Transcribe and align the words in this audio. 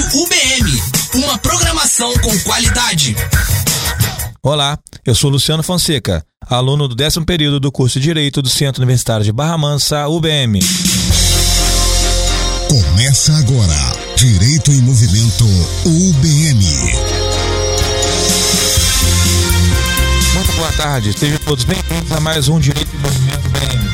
Rádio 0.00 0.22
UBM, 0.22 0.82
uma 1.14 1.36
programação 1.38 2.12
com 2.20 2.38
qualidade. 2.40 3.14
Olá, 4.42 4.78
eu 5.04 5.14
sou 5.14 5.30
Luciano 5.30 5.62
Fonseca, 5.62 6.24
aluno 6.48 6.88
do 6.88 6.94
décimo 6.94 7.26
período 7.26 7.60
do 7.60 7.70
curso 7.70 8.00
de 8.00 8.06
Direito 8.06 8.40
do 8.40 8.48
Centro 8.48 8.82
Universitário 8.82 9.24
de 9.24 9.30
Barra 9.30 9.58
Mansa, 9.58 10.08
UBM. 10.08 10.60
Começa 12.68 13.32
agora, 13.36 13.96
Direito 14.16 14.70
em 14.72 14.80
Movimento, 14.80 15.44
UBM. 15.84 16.64
Muito 20.34 20.52
boa 20.56 20.72
tarde, 20.72 21.12
sejam 21.12 21.38
todos 21.44 21.64
bem-vindos 21.64 22.10
a 22.12 22.20
mais 22.20 22.48
um 22.48 22.58
Direito 22.58 22.88
em 22.94 22.98
Movimento 22.98 23.46
UBM. 23.48 23.89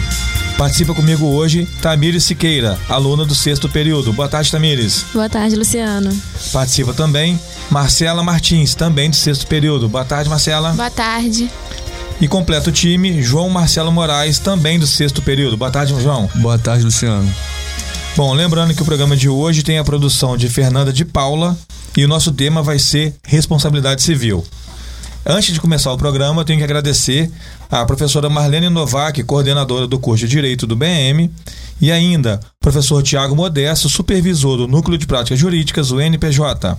Participa 0.56 0.94
comigo 0.94 1.26
hoje 1.26 1.68
Tamires 1.82 2.24
Siqueira, 2.24 2.78
aluna 2.88 3.26
do 3.26 3.34
sexto 3.34 3.68
período. 3.68 4.10
Boa 4.10 4.26
tarde, 4.26 4.50
Tamires. 4.50 5.04
Boa 5.12 5.28
tarde, 5.28 5.54
Luciano. 5.54 6.10
Participa 6.50 6.94
também 6.94 7.38
Marcela 7.70 8.22
Martins, 8.22 8.74
também 8.74 9.10
do 9.10 9.16
sexto 9.16 9.46
período. 9.46 9.86
Boa 9.86 10.04
tarde, 10.04 10.30
Marcela. 10.30 10.72
Boa 10.72 10.90
tarde. 10.90 11.50
E 12.18 12.26
completa 12.26 12.70
o 12.70 12.72
time 12.72 13.22
João 13.22 13.50
Marcelo 13.50 13.92
Moraes, 13.92 14.38
também 14.38 14.78
do 14.78 14.86
sexto 14.86 15.20
período. 15.20 15.58
Boa 15.58 15.70
tarde, 15.70 15.94
João. 16.00 16.30
Boa 16.36 16.58
tarde, 16.58 16.84
Luciano. 16.84 17.30
Bom, 18.16 18.32
lembrando 18.32 18.72
que 18.72 18.80
o 18.80 18.86
programa 18.86 19.14
de 19.14 19.28
hoje 19.28 19.62
tem 19.62 19.76
a 19.76 19.84
produção 19.84 20.38
de 20.38 20.48
Fernanda 20.48 20.90
de 20.90 21.04
Paula 21.04 21.54
e 21.94 22.02
o 22.02 22.08
nosso 22.08 22.32
tema 22.32 22.62
vai 22.62 22.78
ser 22.78 23.14
responsabilidade 23.22 24.00
civil. 24.00 24.42
Antes 25.28 25.52
de 25.52 25.60
começar 25.60 25.92
o 25.92 25.98
programa, 25.98 26.40
eu 26.40 26.44
tenho 26.44 26.60
que 26.60 26.64
agradecer 26.64 27.28
à 27.70 27.84
professora 27.84 28.28
Marlene 28.28 28.68
Novak, 28.68 29.22
coordenadora 29.24 29.86
do 29.86 29.98
curso 29.98 30.26
de 30.26 30.30
Direito 30.30 30.66
do 30.66 30.76
BM, 30.76 31.30
e 31.80 31.92
ainda 31.92 32.40
professor 32.60 33.02
Tiago 33.02 33.36
Modesto, 33.36 33.88
supervisor 33.88 34.56
do 34.56 34.68
Núcleo 34.68 34.98
de 34.98 35.06
Práticas 35.06 35.38
Jurídicas, 35.38 35.90
o 35.90 36.00
NPJ. 36.00 36.76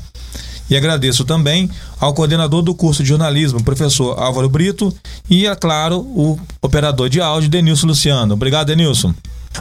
E 0.70 0.76
agradeço 0.76 1.24
também 1.24 1.70
ao 2.00 2.14
coordenador 2.14 2.62
do 2.62 2.76
curso 2.76 3.02
de 3.02 3.10
jornalismo, 3.10 3.64
professor 3.64 4.20
Álvaro 4.20 4.50
Brito, 4.50 4.94
e, 5.30 5.48
é 5.48 5.56
claro, 5.56 6.00
o 6.00 6.38
operador 6.62 7.10
de 7.10 7.22
áudio, 7.22 7.50
Denilson 7.50 7.88
Luciano. 7.88 8.34
Obrigado, 8.34 8.68
Denilson. 8.68 9.14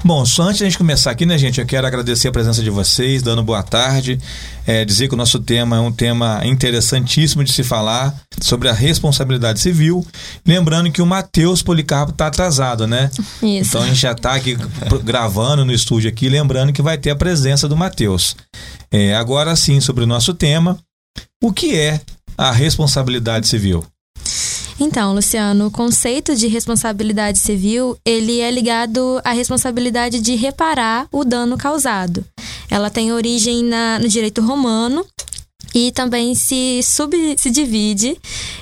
Bom, 0.04 0.24
só 0.24 0.44
antes 0.44 0.58
de 0.58 0.64
a 0.64 0.66
gente 0.68 0.78
começar 0.78 1.10
aqui, 1.10 1.26
né, 1.26 1.36
gente, 1.38 1.60
eu 1.60 1.66
quero 1.66 1.86
agradecer 1.86 2.28
a 2.28 2.32
presença 2.32 2.62
de 2.62 2.70
vocês, 2.70 3.22
dando 3.22 3.42
boa 3.42 3.62
tarde, 3.62 4.18
é, 4.66 4.84
dizer 4.84 5.08
que 5.08 5.14
o 5.14 5.16
nosso 5.16 5.40
tema 5.40 5.76
é 5.76 5.80
um 5.80 5.92
tema 5.92 6.40
interessantíssimo 6.44 7.42
de 7.42 7.52
se 7.52 7.62
falar 7.62 8.14
sobre 8.40 8.68
a 8.68 8.72
responsabilidade 8.72 9.60
civil. 9.60 10.06
Lembrando 10.46 10.90
que 10.90 11.02
o 11.02 11.06
Matheus 11.06 11.62
Policarpo 11.62 12.12
está 12.12 12.26
atrasado, 12.26 12.86
né? 12.86 13.10
Isso. 13.42 13.70
Então 13.70 13.82
a 13.82 13.86
gente 13.86 14.00
já 14.00 14.12
está 14.12 14.34
aqui 14.34 14.56
gravando 15.02 15.64
no 15.64 15.72
estúdio 15.72 16.08
aqui, 16.10 16.28
lembrando 16.28 16.72
que 16.72 16.82
vai 16.82 16.98
ter 16.98 17.10
a 17.10 17.16
presença 17.16 17.68
do 17.68 17.76
Matheus. 17.76 18.36
É, 18.90 19.14
agora 19.14 19.56
sim, 19.56 19.80
sobre 19.80 20.04
o 20.04 20.06
nosso 20.06 20.34
tema, 20.34 20.78
o 21.42 21.52
que 21.52 21.76
é 21.76 22.00
a 22.36 22.52
responsabilidade 22.52 23.48
civil? 23.48 23.84
Então, 24.78 25.14
Luciano, 25.14 25.68
o 25.68 25.70
conceito 25.70 26.36
de 26.36 26.48
responsabilidade 26.48 27.38
civil, 27.38 27.96
ele 28.04 28.40
é 28.40 28.50
ligado 28.50 29.20
à 29.24 29.32
responsabilidade 29.32 30.20
de 30.20 30.34
reparar 30.34 31.08
o 31.10 31.24
dano 31.24 31.56
causado. 31.56 32.24
Ela 32.70 32.90
tem 32.90 33.10
origem 33.12 33.64
na, 33.64 33.98
no 33.98 34.06
direito 34.06 34.42
romano 34.42 35.04
e 35.74 35.90
também 35.92 36.34
se, 36.34 36.80
sub, 36.82 37.14
se 37.38 37.50
divide 37.50 38.18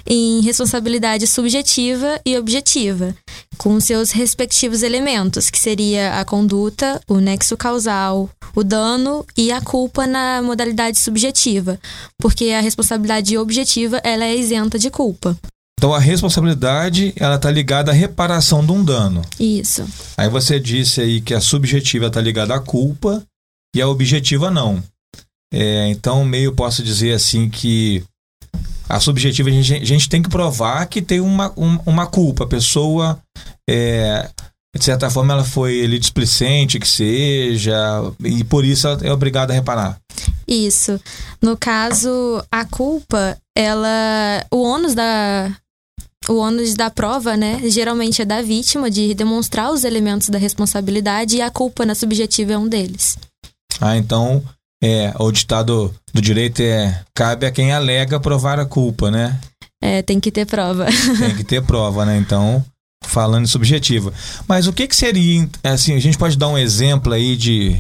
em 0.07 0.41
responsabilidade 0.41 1.27
subjetiva 1.27 2.21
e 2.25 2.39
objetiva, 2.39 3.15
com 3.59 3.81
seus 3.81 4.13
respectivos 4.13 4.85
elementos, 4.85 5.51
que 5.51 5.59
seria 5.59 6.21
a 6.21 6.25
conduta, 6.25 7.01
o 7.09 7.17
nexo 7.17 7.57
causal, 7.57 8.31
o 8.55 8.63
dano 8.63 9.27
e 9.37 9.51
a 9.51 9.61
culpa 9.61 10.07
na 10.07 10.41
modalidade 10.43 10.99
subjetiva, 10.99 11.79
porque 12.19 12.51
a 12.51 12.61
responsabilidade 12.61 13.37
objetiva 13.37 14.01
ela 14.05 14.25
é 14.25 14.37
isenta 14.37 14.79
de 14.79 14.91
culpa. 14.91 15.37
Então 15.85 15.93
a 15.93 15.99
responsabilidade 15.99 17.13
ela 17.15 17.35
está 17.35 17.51
ligada 17.51 17.91
à 17.91 17.95
reparação 17.95 18.65
de 18.65 18.73
um 18.73 18.83
dano. 18.83 19.21
Isso. 19.39 19.87
Aí 20.17 20.31
você 20.31 20.59
disse 20.59 21.03
aí 21.03 21.21
que 21.21 21.35
a 21.35 21.43
subjetiva 21.43 22.07
está 22.07 22.23
ligada 22.23 22.55
à 22.55 22.59
culpa 22.59 23.23
e 23.77 23.83
a 23.83 23.87
objetiva 23.87 24.51
não. 24.51 24.83
É, 25.53 25.91
então 25.91 26.25
meio 26.25 26.55
posso 26.55 26.83
dizer 26.83 27.13
assim 27.13 27.51
que 27.51 28.03
a 28.89 28.99
subjetiva 28.99 29.51
a 29.51 29.53
gente, 29.53 29.75
a 29.75 29.85
gente 29.85 30.09
tem 30.09 30.23
que 30.23 30.31
provar 30.31 30.87
que 30.87 31.03
tem 31.03 31.21
uma, 31.21 31.53
um, 31.55 31.79
uma 31.85 32.07
culpa. 32.07 32.45
A 32.45 32.49
pessoa 32.49 33.21
é, 33.69 34.31
de 34.75 34.83
certa 34.83 35.11
forma 35.11 35.35
ela 35.35 35.45
foi 35.45 35.75
ele 35.75 35.99
displicente 35.99 36.81
que 36.81 36.89
seja 36.89 37.77
e 38.25 38.43
por 38.43 38.65
isso 38.65 38.89
ela 38.89 39.01
é 39.03 39.13
obrigada 39.13 39.53
a 39.53 39.57
reparar. 39.57 39.99
Isso. 40.49 40.99
No 41.43 41.59
caso, 41.59 42.43
a 42.51 42.65
culpa, 42.65 43.37
ela. 43.55 44.45
O 44.51 44.63
ônus 44.63 44.95
da, 44.95 45.55
o 46.29 46.37
ônus 46.37 46.75
da 46.75 46.91
prova, 46.91 47.37
né, 47.37 47.61
geralmente 47.69 48.23
é 48.23 48.25
da 48.25 48.43
vítima 48.43 48.91
de 48.91 49.15
demonstrar 49.15 49.73
os 49.73 49.85
elementos 49.85 50.29
da 50.29 50.39
responsabilidade 50.39 51.37
e 51.37 51.43
a 51.43 51.51
culpa 51.51 51.85
na 51.85 51.95
subjetiva 51.95 52.53
é 52.53 52.59
um 52.59 52.69
deles. 52.69 53.17
Ah, 53.81 53.97
então 53.97 54.43
é, 54.83 55.15
o 55.19 55.33
ditado 55.33 55.95
do 56.13 56.21
direito 56.21 56.61
é 56.61 57.03
cabe 57.15 57.47
a 57.47 57.51
quem 57.51 57.73
alega 57.73 58.21
provar 58.21 58.61
a 58.61 58.67
culpa, 58.67 59.11
né? 59.11 59.41
É, 59.83 60.03
tem 60.03 60.21
que 60.21 60.31
ter 60.31 60.47
prova. 60.47 60.87
Tem 61.19 61.37
que 61.37 61.45
ter 61.45 61.63
prova, 61.63 62.07
né? 62.07 62.17
Então, 62.17 62.65
falando 63.03 63.45
em 63.45 63.49
subjetiva. 63.49 64.13
Mas 64.49 64.67
o 64.67 64.73
que 64.73 64.87
que 64.87 64.97
seria, 64.97 65.49
assim, 65.63 65.95
a 65.95 65.99
gente 65.99 66.17
pode 66.17 66.39
dar 66.39 66.49
um 66.49 66.57
exemplo 66.57 67.13
aí 67.13 67.37
de 67.37 67.79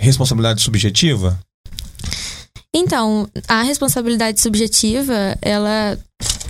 responsabilidade 0.00 0.62
subjetiva? 0.62 1.38
Então, 2.74 3.28
a 3.46 3.62
responsabilidade 3.62 4.40
subjetiva, 4.40 5.36
ela 5.42 5.98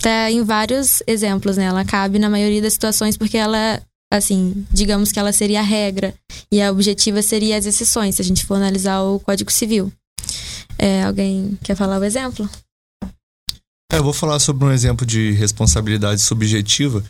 tá 0.02 0.30
em 0.30 0.42
vários 0.42 1.02
exemplos, 1.06 1.56
né? 1.56 1.64
Ela 1.64 1.84
cabe 1.84 2.18
na 2.18 2.28
maioria 2.28 2.60
das 2.60 2.72
situações 2.72 3.16
porque 3.16 3.36
ela, 3.38 3.80
assim, 4.12 4.66
digamos 4.70 5.12
que 5.12 5.18
ela 5.18 5.32
seria 5.32 5.60
a 5.60 5.64
regra 5.64 6.12
e 6.50 6.60
a 6.60 6.70
objetiva 6.70 7.22
seria 7.22 7.56
as 7.56 7.64
exceções, 7.64 8.16
se 8.16 8.22
a 8.22 8.24
gente 8.24 8.44
for 8.44 8.56
analisar 8.56 9.00
o 9.02 9.20
Código 9.20 9.50
Civil. 9.50 9.92
É, 10.78 11.04
alguém 11.04 11.56
quer 11.62 11.76
falar 11.76 12.00
o 12.00 12.04
exemplo? 12.04 12.48
É, 13.92 13.98
eu 13.98 14.02
vou 14.02 14.12
falar 14.12 14.38
sobre 14.38 14.64
um 14.64 14.72
exemplo 14.72 15.06
de 15.06 15.32
responsabilidade 15.32 16.20
subjetiva 16.20 17.04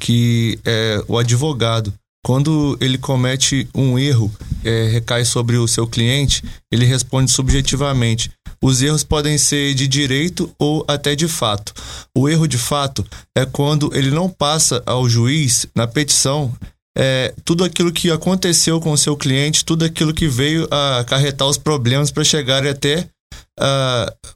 que 0.00 0.58
é 0.64 1.02
o 1.08 1.18
advogado. 1.18 1.92
Quando 2.24 2.76
ele 2.80 2.98
comete 2.98 3.68
um 3.74 3.98
erro, 3.98 4.30
é, 4.64 4.88
recai 4.88 5.24
sobre 5.24 5.56
o 5.56 5.68
seu 5.68 5.86
cliente, 5.86 6.42
ele 6.70 6.84
responde 6.84 7.30
subjetivamente. 7.30 8.30
Os 8.62 8.82
erros 8.82 9.04
podem 9.04 9.38
ser 9.38 9.72
de 9.74 9.86
direito 9.86 10.50
ou 10.58 10.84
até 10.88 11.14
de 11.14 11.28
fato. 11.28 11.72
O 12.16 12.28
erro 12.28 12.46
de 12.48 12.58
fato 12.58 13.06
é 13.36 13.46
quando 13.46 13.90
ele 13.94 14.10
não 14.10 14.28
passa 14.28 14.82
ao 14.84 15.08
juiz, 15.08 15.66
na 15.76 15.86
petição, 15.86 16.52
é, 16.96 17.32
tudo 17.44 17.62
aquilo 17.62 17.92
que 17.92 18.10
aconteceu 18.10 18.80
com 18.80 18.90
o 18.90 18.98
seu 18.98 19.16
cliente, 19.16 19.64
tudo 19.64 19.84
aquilo 19.84 20.12
que 20.12 20.26
veio 20.26 20.66
a 20.72 20.98
acarretar 20.98 21.46
os 21.46 21.56
problemas 21.56 22.10
para 22.10 22.24
chegar 22.24 22.66
até 22.66 23.08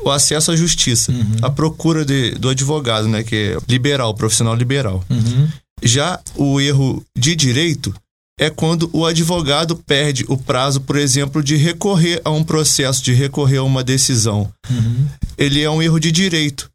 o 0.05 0.11
acesso 0.11 0.51
à 0.51 0.57
justiça, 0.57 1.13
Uhum. 1.13 1.37
a 1.43 1.51
procura 1.51 2.05
de, 2.05 2.33
do 2.33 2.49
advogado, 2.49 3.07
né, 3.09 3.23
que 3.23 3.37
é 3.37 3.57
liberal, 3.69 4.15
profissional 4.15 4.55
liberal. 4.55 5.05
Uhum. 5.09 5.49
Já 5.83 6.21
o 6.37 6.61
erro 6.61 7.05
de 7.17 7.35
direito 7.35 7.95
é 8.39 8.51
quando 8.51 8.89
o 8.93 9.05
advogado 9.05 9.77
perde 9.77 10.25
o 10.29 10.37
prazo, 10.37 10.81
por 10.81 10.97
exemplo, 10.97 11.43
de 11.43 11.57
recorrer 11.57 12.21
a 12.25 12.31
um 12.31 12.43
processo, 12.43 13.03
de 13.03 13.13
recorrer 13.13 13.59
a 13.59 13.63
uma 13.63 13.85
decisão. 13.85 14.51
Uhum. 14.71 15.07
Ele 15.37 15.63
é 15.63 15.71
um 15.71 15.83
erro 15.83 16.01
de 16.01 16.11
direito. 16.11 16.71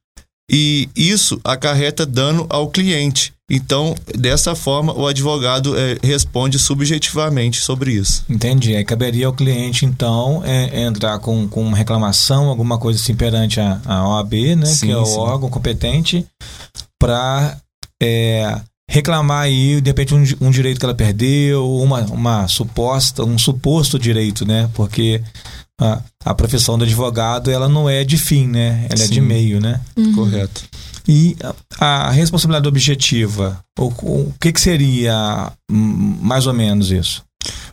E 0.50 0.88
isso 0.96 1.40
acarreta 1.44 2.06
dano 2.06 2.46
ao 2.50 2.70
cliente. 2.70 3.34
Então, 3.50 3.96
dessa 4.18 4.56
forma, 4.56 4.94
o 4.94 5.08
advogado 5.08 5.78
eh, 5.78 5.98
responde 6.04 6.60
subjetivamente 6.60 7.62
sobre 7.62 7.94
isso. 7.94 8.24
Entendi. 8.30 8.76
Aí 8.76 8.84
caberia 8.84 9.28
ao 9.28 9.34
cliente, 9.34 9.86
então, 9.86 10.42
é, 10.46 10.84
entrar 10.84 11.20
com, 11.20 11.48
com 11.48 11.62
uma 11.62 11.78
reclamação, 11.78 12.50
alguma 12.50 12.78
coisa 12.78 13.00
assim 13.00 13.16
perante 13.16 13.60
a, 13.60 13.82
a 13.86 14.10
OAB, 14.10 14.34
né? 14.58 14.66
Sim, 14.66 14.88
que 14.88 14.92
é 14.92 14.98
o 14.98 15.06
sim. 15.06 15.18
órgão 15.18 15.50
competente, 15.50 16.26
para 17.00 17.58
reclamar 18.90 19.44
aí, 19.44 19.82
de 19.82 19.90
repente, 19.90 20.14
um, 20.14 20.24
um 20.42 20.52
direito 20.52 20.80
que 20.80 20.86
ela 20.86 20.96
perdeu, 20.96 21.70
uma, 21.80 22.02
uma 22.06 22.48
suposta, 22.48 23.24
um 23.24 23.38
suposto 23.38 24.00
direito, 24.00 24.46
né? 24.46 24.70
Porque 24.74 25.22
a, 25.80 26.02
a 26.26 26.34
profissão 26.34 26.78
do 26.78 26.84
advogado, 26.84 27.52
ela 27.52 27.68
não 27.68 27.90
é 27.90 28.04
de 28.04 28.18
fim, 28.18 28.48
né? 28.48 28.88
Ela 28.90 29.04
é 29.04 29.08
de 29.08 29.16
Sim. 29.16 29.22
meio, 29.22 29.60
né? 29.60 29.82
Correto. 30.16 30.64
E 31.08 31.38
a, 31.80 32.08
a 32.08 32.12
responsabilidade 32.12 32.68
objetiva, 32.68 33.60
o, 33.78 33.86
o 33.86 34.34
que, 34.40 34.52
que 34.52 34.60
seria 34.60 35.52
hum, 35.72 36.18
mais 36.22 36.48
ou 36.48 36.54
menos 36.54 36.92
isso? 36.92 37.24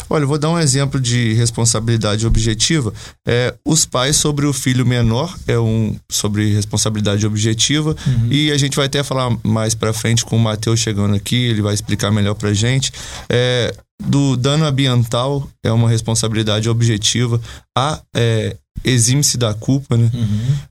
Olha, 0.09 0.25
eu 0.25 0.29
vou 0.29 0.39
dar 0.39 0.51
um 0.51 0.59
exemplo 0.59 1.01
de 1.01 1.33
responsabilidade 1.35 2.27
objetiva. 2.27 2.93
É, 3.27 3.55
os 3.67 3.85
pais 3.85 4.17
sobre 4.17 4.47
o 4.47 4.53
filho 4.53 4.87
menor 4.87 5.35
é 5.47 5.59
um 5.59 5.97
sobre 6.11 6.53
responsabilidade 6.53 7.27
objetiva 7.27 7.97
e 8.31 8.51
a 8.51 8.59
gente 8.59 8.77
vai 8.77 8.87
até 8.87 9.03
falar 9.03 9.37
mais 9.43 9.75
para 9.75 9.93
frente 9.93 10.25
com 10.25 10.37
o 10.37 10.41
Matheus 10.41 10.81
chegando 10.81 11.15
aqui, 11.15 11.37
ele 11.37 11.63
vai 11.63 11.75
explicar 11.75 12.11
melhor 12.11 12.35
pra 12.35 12.53
gente. 12.53 12.93
É, 13.29 13.75
do 14.03 14.37
dano 14.37 14.65
ambiental 14.65 15.49
é 15.63 15.73
uma 15.73 15.89
responsabilidade 15.89 16.69
objetiva. 16.69 17.41
A 17.77 18.01
é, 18.15 18.57
exime-se 18.85 19.39
da 19.39 19.55
culpa, 19.55 19.97
né? 19.97 20.11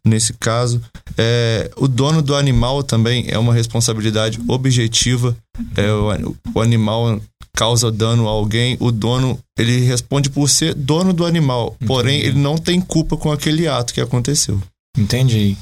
Nesse 0.06 0.34
caso. 0.34 0.82
É, 1.18 1.72
o 1.78 1.88
dono 1.88 2.22
do 2.22 2.36
animal 2.36 2.84
também 2.84 3.26
é 3.30 3.38
uma 3.38 3.54
responsabilidade 3.54 4.40
objetiva. 4.48 5.36
É, 5.76 5.92
o, 5.92 6.36
o 6.54 6.62
animal 6.62 7.20
causa 7.56 7.92
dano 7.92 8.28
a 8.28 8.32
alguém, 8.32 8.78
o 8.80 8.92
dono 8.92 9.40
ele 9.58 9.80
responde 9.82 10.30
por 10.30 10.50
ser 10.50 10.74
dono 10.74 11.14
do 11.14 11.26
animal, 11.26 11.76
porém 11.86 12.20
ele 12.20 12.40
não 12.40 12.58
tem 12.58 12.82
culpa 12.82 13.16
com 13.16 13.32
aquele 13.32 13.68
ato 13.68 13.94
que 13.94 14.02
aconteceu. 14.02 14.62
Entendi. 14.98 15.56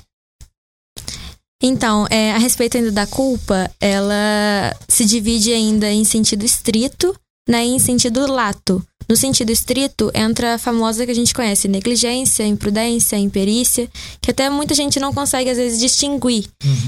Então, 1.62 2.08
é, 2.10 2.32
a 2.32 2.38
respeito 2.40 2.78
ainda 2.78 2.92
da 2.92 3.06
culpa, 3.06 3.70
ela 3.80 4.76
se 4.88 5.06
divide 5.06 5.54
ainda 5.54 5.92
em 5.92 6.04
sentido 6.04 6.44
estrito 6.44 7.16
né, 7.48 7.66
e 7.66 7.70
em 7.70 7.80
sentido 7.80 8.26
lato. 8.32 8.84
No 9.12 9.18
sentido 9.18 9.52
estrito, 9.52 10.10
entra 10.14 10.54
a 10.54 10.58
famosa 10.58 11.04
que 11.04 11.12
a 11.12 11.14
gente 11.14 11.34
conhece, 11.34 11.68
negligência, 11.68 12.48
imprudência, 12.48 13.18
imperícia, 13.18 13.90
que 14.22 14.32
até 14.32 14.50
muita 14.50 14.74
gente 14.74 15.02
não 15.02 15.14
consegue, 15.14 15.50
às 15.50 15.58
vezes, 15.58 15.82
distinguir. 15.82 16.46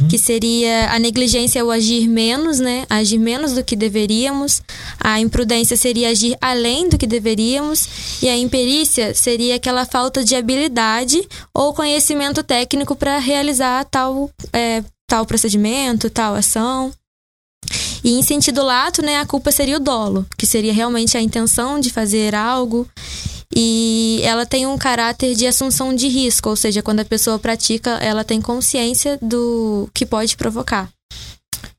Que 0.08 0.18
seria 0.18 0.90
a 0.94 1.00
negligência 1.00 1.60
é 1.60 1.64
o 1.66 1.70
agir 1.70 2.08
menos, 2.08 2.62
né? 2.62 2.86
Agir 2.90 3.18
menos 3.18 3.52
do 3.52 3.62
que 3.62 3.76
deveríamos. 3.76 4.62
A 4.98 5.20
imprudência 5.20 5.76
seria 5.76 6.12
agir 6.12 6.38
além 6.40 6.88
do 6.88 6.98
que 6.98 7.06
deveríamos. 7.06 7.90
E 8.22 8.30
a 8.30 8.38
imperícia 8.38 9.14
seria 9.14 9.56
aquela 9.56 9.86
falta 9.86 10.24
de 10.24 10.34
habilidade 10.34 11.22
ou 11.54 11.74
conhecimento 11.74 12.42
técnico 12.42 12.96
para 12.96 13.18
realizar 13.18 13.84
tal, 13.92 14.32
é, 14.54 14.82
tal 15.10 15.26
procedimento, 15.26 16.10
tal 16.10 16.36
ação. 16.36 16.94
E 18.04 18.12
em 18.12 18.22
sentido 18.22 18.64
lato, 18.64 19.02
né, 19.02 19.20
a 19.20 19.26
culpa 19.26 19.52
seria 19.52 19.78
o 19.78 19.80
dolo, 19.80 20.26
que 20.38 20.46
seria 20.46 20.74
realmente 20.74 21.18
a 21.18 21.22
intenção 21.22 21.80
de 21.80 21.90
fazer 21.90 22.36
algo. 22.36 22.88
E 23.56 24.20
ela 24.24 24.46
tem 24.46 24.66
um 24.66 24.78
caráter 24.78 25.36
de 25.36 25.46
assunção 25.46 25.96
de 25.96 26.08
risco, 26.08 26.50
ou 26.50 26.56
seja, 26.56 26.82
quando 26.82 27.02
a 27.02 27.06
pessoa 27.06 27.38
pratica, 27.38 27.92
ela 27.92 28.24
tem 28.24 28.42
consciência 28.42 29.18
do 29.22 29.88
que 29.94 30.06
pode 30.06 30.36
provocar. 30.36 30.90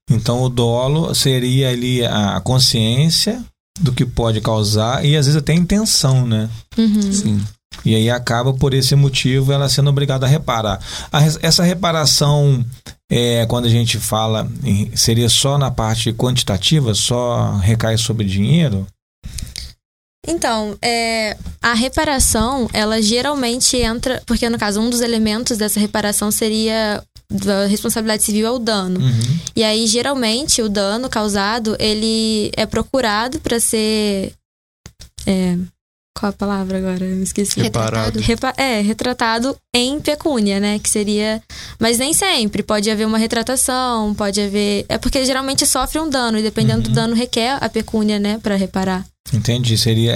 Então 0.08 0.42
o 0.42 0.48
dolo 0.48 1.14
seria 1.14 1.70
ali 1.70 2.04
a 2.04 2.40
consciência 2.40 3.42
do 3.80 3.92
que 3.92 4.04
pode 4.04 4.40
causar 4.40 5.04
e 5.04 5.16
às 5.16 5.26
vezes 5.26 5.40
até 5.40 5.52
a 5.52 5.56
intenção, 5.56 6.26
né? 6.26 6.48
Uhum. 6.78 7.12
Sim. 7.12 7.44
E 7.84 7.94
aí 7.94 8.08
acaba 8.08 8.52
por 8.52 8.72
esse 8.72 8.94
motivo 8.94 9.52
ela 9.52 9.68
sendo 9.68 9.90
obrigada 9.90 10.26
a 10.26 10.28
reparar. 10.28 10.78
A 11.10 11.20
essa 11.42 11.64
reparação, 11.64 12.64
é, 13.16 13.46
quando 13.46 13.66
a 13.66 13.70
gente 13.70 13.98
fala, 13.98 14.50
em- 14.64 14.94
seria 14.96 15.28
só 15.28 15.56
na 15.56 15.70
parte 15.70 16.12
quantitativa, 16.12 16.94
só 16.94 17.52
recai 17.58 17.96
sobre 17.96 18.26
dinheiro? 18.26 18.84
Então, 20.26 20.76
é, 20.82 21.36
a 21.62 21.74
reparação, 21.74 22.68
ela 22.72 23.00
geralmente 23.02 23.76
entra. 23.76 24.22
Porque, 24.26 24.48
no 24.48 24.58
caso, 24.58 24.80
um 24.80 24.88
dos 24.90 25.00
elementos 25.00 25.58
dessa 25.58 25.78
reparação 25.78 26.30
seria. 26.30 27.02
Da 27.30 27.66
responsabilidade 27.66 28.22
civil 28.22 28.46
é 28.46 28.50
o 28.50 28.58
dano. 28.58 29.00
Uhum. 29.00 29.38
E 29.56 29.64
aí, 29.64 29.86
geralmente, 29.86 30.60
o 30.62 30.68
dano 30.68 31.08
causado, 31.08 31.76
ele 31.78 32.50
é 32.56 32.64
procurado 32.66 33.38
para 33.40 33.58
ser. 33.60 34.32
é, 35.26 35.56
qual 36.18 36.30
a 36.30 36.32
palavra 36.32 36.78
agora? 36.78 37.04
Eu 37.04 37.16
me 37.16 37.24
esqueci. 37.24 37.60
Reparado. 37.60 38.20
Repa- 38.20 38.54
é, 38.56 38.80
retratado 38.80 39.56
em 39.74 40.00
pecúnia, 40.00 40.60
né? 40.60 40.78
Que 40.78 40.88
seria. 40.88 41.42
Mas 41.78 41.98
nem 41.98 42.12
sempre. 42.12 42.62
Pode 42.62 42.90
haver 42.90 43.06
uma 43.06 43.18
retratação, 43.18 44.14
pode 44.14 44.40
haver. 44.40 44.86
É 44.88 44.96
porque 44.98 45.24
geralmente 45.24 45.66
sofre 45.66 45.98
um 46.00 46.08
dano, 46.08 46.38
e 46.38 46.42
dependendo 46.42 46.82
do 46.82 46.90
dano, 46.90 47.14
requer 47.14 47.58
a 47.60 47.68
pecúnia, 47.68 48.18
né? 48.18 48.38
Pra 48.42 48.54
reparar. 48.56 49.04
Entendi. 49.32 49.76
Seria, 49.76 50.14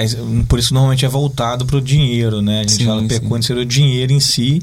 por 0.48 0.58
isso 0.58 0.72
normalmente 0.72 1.04
é 1.04 1.08
voltado 1.08 1.66
para 1.66 1.76
o 1.76 1.80
dinheiro, 1.80 2.40
né? 2.42 2.58
A 2.58 2.62
gente 2.62 2.74
Sim, 2.74 2.86
fala 2.86 3.00
sim. 3.00 3.08
pecúnia, 3.08 3.42
seria 3.42 3.62
o 3.62 3.66
dinheiro 3.66 4.12
em 4.12 4.20
si, 4.20 4.62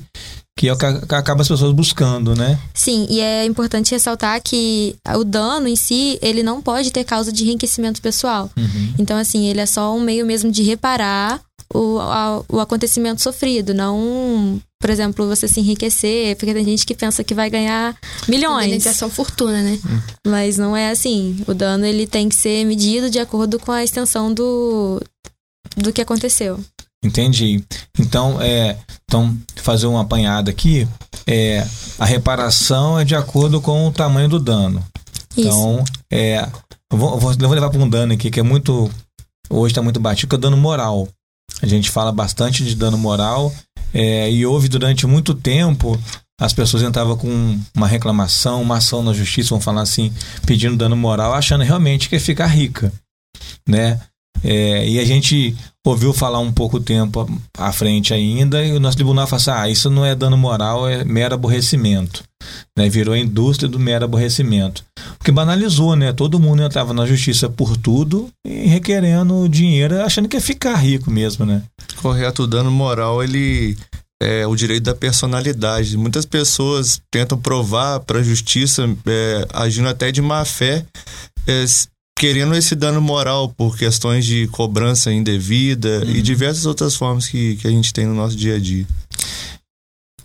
que 0.57 0.69
é 0.69 0.73
o 0.73 0.77
que 0.77 0.85
acaba 0.85 1.41
as 1.41 1.47
pessoas 1.49 1.73
buscando, 1.73 2.33
né? 2.33 2.57
Sim, 2.73 3.05
e 3.09 3.19
é 3.19 3.45
importante 3.45 3.91
ressaltar 3.91 4.41
que 4.41 4.95
o 5.17 5.23
dano 5.25 5.67
em 5.67 5.75
si, 5.75 6.17
ele 6.21 6.41
não 6.43 6.61
pode 6.61 6.91
ter 6.91 7.03
causa 7.03 7.31
de 7.31 7.43
enriquecimento 7.43 8.01
pessoal. 8.01 8.49
Uhum. 8.55 8.93
Então, 8.97 9.17
assim, 9.17 9.47
ele 9.47 9.59
é 9.59 9.65
só 9.65 9.93
um 9.93 9.99
meio 9.99 10.25
mesmo 10.25 10.49
de 10.49 10.63
reparar 10.63 11.41
o, 11.73 11.99
a- 11.99 12.41
o 12.47 12.59
acontecimento 12.61 13.21
sofrido, 13.21 13.73
não, 13.73 14.61
por 14.79 14.89
exemplo, 14.89 15.27
você 15.27 15.45
se 15.45 15.59
enriquecer, 15.59 16.37
porque 16.37 16.53
tem 16.53 16.63
gente 16.63 16.85
que 16.85 16.95
pensa 16.95 17.21
que 17.23 17.33
vai 17.33 17.49
ganhar 17.49 17.93
milhões, 18.27 18.67
Indenização 18.67 19.09
fortuna, 19.09 19.61
né? 19.61 19.77
mas 20.25 20.57
não 20.57 20.77
é 20.77 20.89
assim. 20.89 21.37
O 21.47 21.53
dano 21.53 21.85
ele 21.85 22.07
tem 22.07 22.29
que 22.29 22.35
ser 22.35 22.63
medido 22.65 23.09
de 23.09 23.19
acordo 23.19 23.59
com 23.59 23.73
a 23.73 23.83
extensão 23.83 24.33
do, 24.33 25.01
do 25.75 25.91
que 25.91 26.01
aconteceu. 26.01 26.59
Entendi. 27.05 27.63
Então, 27.99 28.41
é, 28.41 28.77
então 29.07 29.37
fazer 29.57 29.87
um 29.87 29.97
apanhado 29.97 30.49
aqui, 30.49 30.87
é, 31.27 31.65
a 31.99 32.05
reparação 32.05 32.99
é 32.99 33.05
de 33.05 33.15
acordo 33.15 33.61
com 33.61 33.87
o 33.87 33.91
tamanho 33.91 34.27
do 34.27 34.39
dano. 34.39 34.83
Isso. 35.37 35.47
Então, 35.47 35.83
é, 36.11 36.39
eu 36.91 36.97
vou, 36.97 37.13
eu 37.13 37.19
vou- 37.19 37.31
levar 37.49 37.69
para 37.69 37.79
um 37.81 37.89
dano 37.89 38.13
aqui 38.13 38.31
que 38.31 38.39
é 38.39 38.43
muito, 38.43 38.89
hoje 39.49 39.71
está 39.71 39.81
muito 39.81 39.99
batido, 39.99 40.27
que 40.29 40.35
é 40.35 40.37
o 40.37 40.41
dano 40.41 40.57
moral. 40.57 41.07
A 41.61 41.67
gente 41.67 41.89
fala 41.89 42.11
bastante 42.11 42.63
de 42.63 42.75
dano 42.75 42.97
moral 42.97 43.53
é, 43.93 44.29
e 44.31 44.45
houve 44.45 44.67
durante 44.67 45.05
muito 45.05 45.33
tempo 45.33 45.99
as 46.39 46.51
pessoas 46.51 46.83
entravam 46.83 47.15
com 47.15 47.59
uma 47.73 47.87
reclamação, 47.87 48.61
uma 48.61 48.77
ação 48.77 49.01
na 49.01 49.13
justiça, 49.13 49.49
vamos 49.51 49.63
falar 49.63 49.81
assim, 49.81 50.11
pedindo 50.45 50.75
dano 50.75 50.95
moral, 50.95 51.33
achando 51.33 51.63
realmente 51.63 52.09
que 52.09 52.15
ia 52.15 52.19
ficar 52.19 52.47
rica, 52.47 52.91
né? 53.67 54.01
É, 54.43 54.85
e 54.87 54.99
a 54.99 55.05
gente 55.05 55.55
ouviu 55.85 56.11
falar 56.11 56.39
um 56.39 56.51
pouco 56.51 56.79
tempo 56.79 57.29
à 57.57 57.71
frente 57.71 58.13
ainda, 58.13 58.65
e 58.65 58.73
o 58.73 58.79
nosso 58.79 58.97
tribunal 58.97 59.27
fala 59.27 59.41
assim: 59.41 59.51
ah, 59.51 59.69
isso 59.69 59.89
não 59.89 60.03
é 60.03 60.15
dano 60.15 60.35
moral, 60.35 60.89
é 60.89 61.05
mero 61.05 61.35
aborrecimento. 61.35 62.23
Né? 62.77 62.89
Virou 62.89 63.13
a 63.13 63.19
indústria 63.19 63.69
do 63.69 63.79
mero 63.79 64.05
aborrecimento. 64.05 64.83
Porque 65.17 65.31
banalizou, 65.31 65.95
né? 65.95 66.11
Todo 66.11 66.39
mundo 66.39 66.63
entrava 66.63 66.93
na 66.93 67.05
justiça 67.05 67.49
por 67.49 67.77
tudo 67.77 68.29
e 68.45 68.67
requerendo 68.67 69.47
dinheiro, 69.47 70.01
achando 70.01 70.27
que 70.27 70.35
ia 70.35 70.41
ficar 70.41 70.75
rico 70.75 71.09
mesmo, 71.09 71.45
né? 71.45 71.63
Correto, 72.01 72.43
o 72.43 72.47
dano 72.47 72.71
moral, 72.71 73.23
ele 73.23 73.77
é 74.21 74.45
o 74.45 74.55
direito 74.55 74.83
da 74.83 74.95
personalidade. 74.95 75.97
Muitas 75.97 76.25
pessoas 76.25 77.01
tentam 77.11 77.37
provar 77.37 77.99
para 78.01 78.19
a 78.19 78.23
justiça, 78.23 78.83
é, 79.05 79.47
agindo 79.53 79.89
até 79.89 80.11
de 80.11 80.21
má 80.21 80.43
fé, 80.45 80.85
é, 81.47 81.65
querendo 82.17 82.55
esse 82.55 82.75
dano 82.75 83.01
moral 83.01 83.49
por 83.49 83.77
questões 83.77 84.25
de 84.25 84.47
cobrança 84.47 85.11
indevida 85.11 86.03
e 86.05 86.21
diversas 86.21 86.65
outras 86.65 86.95
formas 86.95 87.27
que, 87.27 87.57
que 87.57 87.67
a 87.67 87.71
gente 87.71 87.91
tem 87.91 88.05
no 88.05 88.15
nosso 88.15 88.35
dia 88.35 88.55
a 88.55 88.59
dia. 88.59 88.85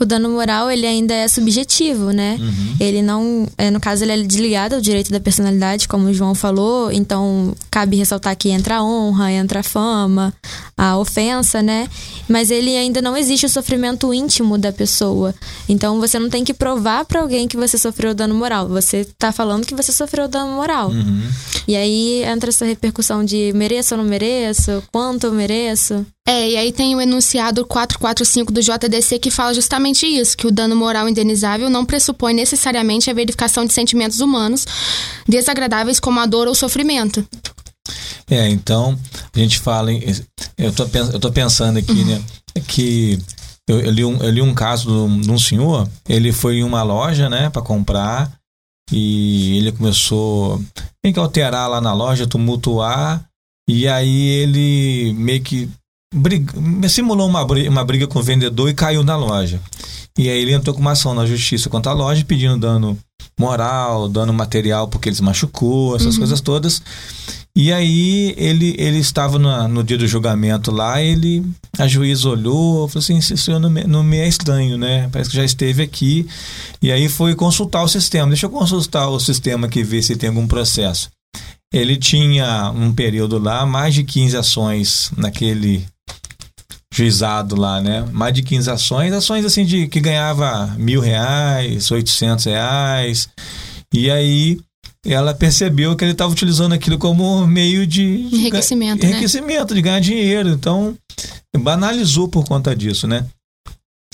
O 0.01 0.07
dano 0.07 0.31
moral, 0.31 0.71
ele 0.71 0.87
ainda 0.87 1.13
é 1.13 1.29
subjetivo, 1.29 2.11
né? 2.11 2.39
Ele 2.81 3.03
não, 3.03 3.47
é, 3.59 3.71
no 3.71 3.79
caso, 3.79 4.03
ele 4.03 4.13
é 4.13 4.23
desligado 4.23 4.75
ao 4.75 4.81
direito 4.81 5.11
da 5.13 5.21
personalidade, 5.21 5.87
como 5.87 6.07
o 6.07 6.15
João 6.15 6.35
falou, 6.35 6.91
então 6.91 7.55
cabe 7.71 7.97
ressaltar 7.97 8.35
que 8.35 8.49
entra 8.49 8.77
a 8.77 8.83
honra, 8.83 9.31
entra 9.31 9.61
a 9.61 9.63
fama, 9.63 10.33
a 10.77 10.97
ofensa, 10.97 11.63
né? 11.63 11.87
Mas 12.27 12.51
ele 12.51 12.75
ainda 12.77 13.03
não 13.03 13.15
existe 13.15 13.45
o 13.45 13.49
sofrimento 13.49 14.15
íntimo 14.15 14.57
da 14.57 14.73
pessoa. 14.73 15.35
Então 15.69 16.01
você 16.01 16.19
não 16.19 16.31
tem 16.31 16.45
que 16.45 16.55
provar 16.55 17.05
pra 17.05 17.21
alguém 17.21 17.47
que 17.47 17.57
você 17.57 17.77
sofreu 17.77 18.15
dano 18.15 18.35
moral. 18.35 18.69
Você 18.69 19.07
tá 19.19 19.31
falando 19.31 19.67
que 19.67 19.75
você 19.75 19.93
sofreu 19.93 20.27
dano 20.27 20.53
moral. 20.53 20.89
Uhum. 20.89 21.29
E 21.69 21.77
aí 21.77 22.23
entra 22.25 22.49
essa 22.49 22.65
repercussão 22.65 23.23
de 23.23 23.53
mereço 23.55 23.95
ou 23.95 24.03
não 24.03 24.09
mereço, 24.09 24.83
quanto 24.91 25.27
eu 25.27 25.33
mereço. 25.33 26.07
É, 26.31 26.49
e 26.49 26.57
aí 26.57 26.71
tem 26.71 26.95
o 26.95 27.01
enunciado 27.01 27.67
445 27.67 28.53
do 28.53 28.61
JDC 28.63 29.19
que 29.19 29.33
fala 29.33 29.53
justamente 29.53 30.07
isso, 30.07 30.37
que 30.37 30.47
o 30.47 30.53
dano 30.53 30.77
moral 30.77 31.09
indenizável 31.09 31.69
não 31.69 31.85
pressupõe 31.85 32.33
necessariamente 32.33 33.11
a 33.11 33.13
verificação 33.13 33.67
de 33.67 33.73
sentimentos 33.73 34.21
humanos 34.21 34.65
desagradáveis 35.27 35.99
como 35.99 36.21
a 36.21 36.27
dor 36.27 36.47
ou 36.47 36.55
sofrimento. 36.55 37.27
É, 38.31 38.49
então, 38.49 38.97
a 39.35 39.39
gente 39.41 39.59
fala. 39.59 39.93
Em, 39.93 40.05
eu, 40.57 40.73
tô, 40.73 40.85
eu 41.13 41.19
tô 41.19 41.33
pensando 41.33 41.81
aqui, 41.81 42.05
né? 42.05 42.23
Que 42.69 43.19
eu, 43.69 43.81
eu 43.81 43.91
li 43.91 44.05
um, 44.05 44.23
eu 44.23 44.31
li 44.31 44.41
um 44.41 44.55
caso 44.55 44.85
de 44.85 44.93
um, 44.93 45.21
de 45.21 45.31
um 45.33 45.39
senhor, 45.39 45.89
ele 46.09 46.31
foi 46.31 46.59
em 46.59 46.63
uma 46.63 46.85
loja, 46.85 47.29
né, 47.29 47.51
para 47.51 47.61
comprar, 47.61 48.31
e 48.93 49.59
ele 49.59 49.73
começou 49.73 50.63
tem 51.03 51.13
que 51.13 51.19
alterar 51.19 51.69
lá 51.69 51.81
na 51.81 51.93
loja, 51.93 52.25
tumultuar, 52.25 53.25
e 53.69 53.89
aí 53.89 54.29
ele 54.29 55.13
meio 55.15 55.43
que 55.43 55.69
briga, 56.15 56.53
simulou 56.89 57.29
uma 57.29 57.45
briga, 57.45 57.71
uma 57.71 57.85
briga 57.85 58.07
com 58.07 58.19
o 58.19 58.23
vendedor 58.23 58.69
e 58.69 58.75
caiu 58.75 59.03
na 59.03 59.17
loja. 59.17 59.61
E 60.19 60.29
aí 60.29 60.43
ele 60.43 60.53
entrou 60.53 60.75
com 60.75 60.81
uma 60.81 60.93
ação 60.93 61.15
na 61.15 61.25
justiça 61.25 61.71
contra 61.71 61.93
a 61.93 61.95
loja 61.95 62.25
pedindo 62.25 62.59
dano 62.59 62.99
moral, 63.39 64.09
dano 64.09 64.33
material 64.33 64.89
porque 64.89 65.09
ele 65.09 65.17
se 65.17 65.23
machucou, 65.23 65.97
essas 65.97 66.19
coisas 66.19 66.41
todas. 66.41 66.83
E 67.57 67.73
aí 67.73 68.35
ele, 68.37 68.75
ele 68.79 68.99
estava 68.99 69.39
na- 69.39 69.67
no 69.67 69.83
dia 69.83 69.97
do 69.99 70.07
julgamento 70.07 70.71
lá, 70.71 71.03
ele, 71.03 71.45
a 71.79 71.87
juíza 71.87 72.29
olhou, 72.29 72.87
falou 72.89 73.03
assim, 73.03 73.19
esse 73.19 73.37
senhor 73.37 73.59
não 73.59 73.71
me, 73.71 73.85
não 73.85 74.03
me 74.05 74.19
é 74.19 74.29
estranho, 74.29 74.77
né? 74.79 75.09
Parece 75.11 75.31
que 75.31 75.37
já 75.37 75.45
esteve 75.45 75.83
aqui. 75.83 76.27
E 76.83 76.93
aí 76.93 77.09
foi 77.09 77.35
consultar 77.35 77.83
o 77.83 77.89
sistema. 77.89 78.29
Deixa 78.29 78.47
eu 78.47 78.51
consultar 78.51 79.09
o 79.09 79.19
sistema 79.19 79.67
aqui, 79.67 79.83
ver 79.83 80.03
se 80.03 80.17
tem 80.17 80.29
algum 80.29 80.47
processo. 80.47 81.09
Ele 81.73 81.97
tinha 81.97 82.71
um 82.75 82.93
período 82.93 83.39
lá, 83.39 83.65
mais 83.65 83.95
de 83.95 84.05
15 84.05 84.37
ações 84.37 85.11
naquele 85.17 85.85
juizado 86.93 87.55
lá, 87.57 87.81
né? 87.81 88.05
Mais 88.13 88.35
de 88.35 88.43
15 88.43 88.71
ações, 88.71 89.13
ações 89.13 89.45
assim 89.45 89.65
de 89.65 89.87
que 89.89 90.01
ganhava 90.01 90.67
mil 90.79 91.01
reais, 91.01 91.91
800 91.91 92.45
reais. 92.47 93.29
E 93.95 94.11
aí 94.11 94.59
ela 95.07 95.33
percebeu 95.33 95.97
que 95.97 96.05
ele 96.05 96.13
estava 96.13 96.33
utilizando 96.33 96.73
aquilo 96.75 96.99
como 96.99 97.47
meio 97.47 97.87
de, 97.87 98.29
de 98.29 98.37
Enriquecimento, 98.37 99.01
ga- 99.01 99.05
né? 99.07 99.11
enriquecimento, 99.13 99.75
de 99.75 99.83
ganhar 99.83 100.01
dinheiro. 100.01 100.49
Então 100.51 100.97
banalizou 101.57 102.29
por 102.29 102.45
conta 102.45 102.75
disso, 102.75 103.07
né? 103.07 103.27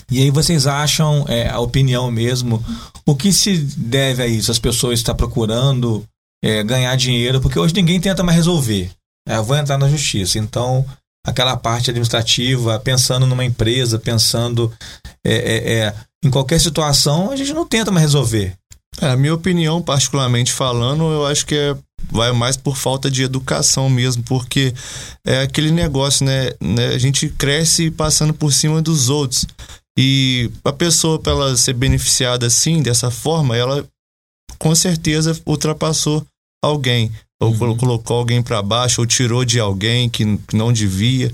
E 0.09 0.21
aí 0.21 0.31
vocês 0.31 0.65
acham 0.67 1.25
é, 1.27 1.49
a 1.49 1.59
opinião 1.59 2.09
mesmo? 2.09 2.63
O 3.05 3.13
que 3.15 3.33
se 3.33 3.57
deve 3.57 4.23
a 4.23 4.27
isso? 4.27 4.49
As 4.51 4.59
pessoas 4.59 4.99
estão 4.99 5.13
procurando 5.15 6.05
é, 6.43 6.63
ganhar 6.63 6.95
dinheiro, 6.95 7.41
porque 7.41 7.59
hoje 7.59 7.73
ninguém 7.73 7.99
tenta 7.99 8.23
mais 8.23 8.37
resolver. 8.37 8.89
É, 9.27 9.35
eu 9.35 9.43
vou 9.43 9.57
entrar 9.57 9.77
na 9.77 9.89
justiça. 9.89 10.39
Então, 10.39 10.85
aquela 11.27 11.57
parte 11.57 11.89
administrativa, 11.89 12.79
pensando 12.79 13.27
numa 13.27 13.43
empresa, 13.43 13.99
pensando 13.99 14.71
é, 15.25 15.33
é, 15.33 15.73
é, 15.73 15.95
em 16.23 16.31
qualquer 16.31 16.57
situação, 16.57 17.29
a 17.29 17.35
gente 17.35 17.53
não 17.53 17.67
tenta 17.67 17.91
mais 17.91 18.05
resolver. 18.05 18.55
É, 19.01 19.09
a 19.09 19.17
minha 19.17 19.33
opinião, 19.33 19.81
particularmente 19.81 20.53
falando, 20.53 21.03
eu 21.11 21.25
acho 21.27 21.45
que 21.45 21.53
é, 21.53 21.75
vai 22.09 22.31
mais 22.31 22.55
por 22.55 22.77
falta 22.77 23.11
de 23.11 23.23
educação 23.23 23.89
mesmo, 23.89 24.23
porque 24.23 24.73
é 25.25 25.41
aquele 25.41 25.69
negócio, 25.69 26.25
né? 26.25 26.51
né, 26.61 26.87
A 26.87 26.97
gente 26.97 27.27
cresce 27.27 27.91
passando 27.91 28.33
por 28.33 28.53
cima 28.53 28.81
dos 28.81 29.09
outros. 29.09 29.45
E 29.99 30.49
a 30.63 30.71
pessoa, 30.71 31.19
para 31.19 31.33
ela 31.33 31.57
ser 31.57 31.73
beneficiada 31.73 32.47
assim, 32.47 32.81
dessa 32.81 33.11
forma, 33.11 33.57
ela 33.57 33.85
com 34.57 34.73
certeza 34.73 35.37
ultrapassou 35.45 36.25
alguém. 36.63 37.11
Ou 37.39 37.55
colo- 37.55 37.75
colocou 37.75 38.17
alguém 38.17 38.41
para 38.41 38.61
baixo, 38.61 39.01
ou 39.01 39.07
tirou 39.07 39.45
de 39.45 39.59
alguém 39.59 40.09
que 40.09 40.25
não 40.53 40.73
devia. 40.73 41.31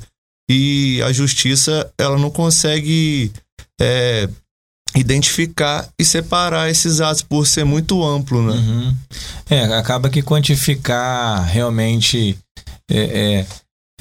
E 0.50 1.01
a 1.03 1.13
justiça, 1.13 1.89
ela 1.98 2.17
não 2.17 2.29
consegue 2.29 3.31
é, 3.79 4.27
identificar 4.95 5.88
e 5.98 6.03
separar 6.05 6.69
esses 6.69 7.01
atos 7.01 7.22
por 7.22 7.48
ser 7.48 7.63
muito 7.63 8.03
amplo, 8.03 8.43
né? 8.43 8.53
Uhum. 8.53 8.95
É, 9.50 9.63
acaba 9.75 10.10
que 10.10 10.22
quantificar 10.22 11.45
realmente 11.45 12.38
é, 12.91 13.00
é, 13.39 13.48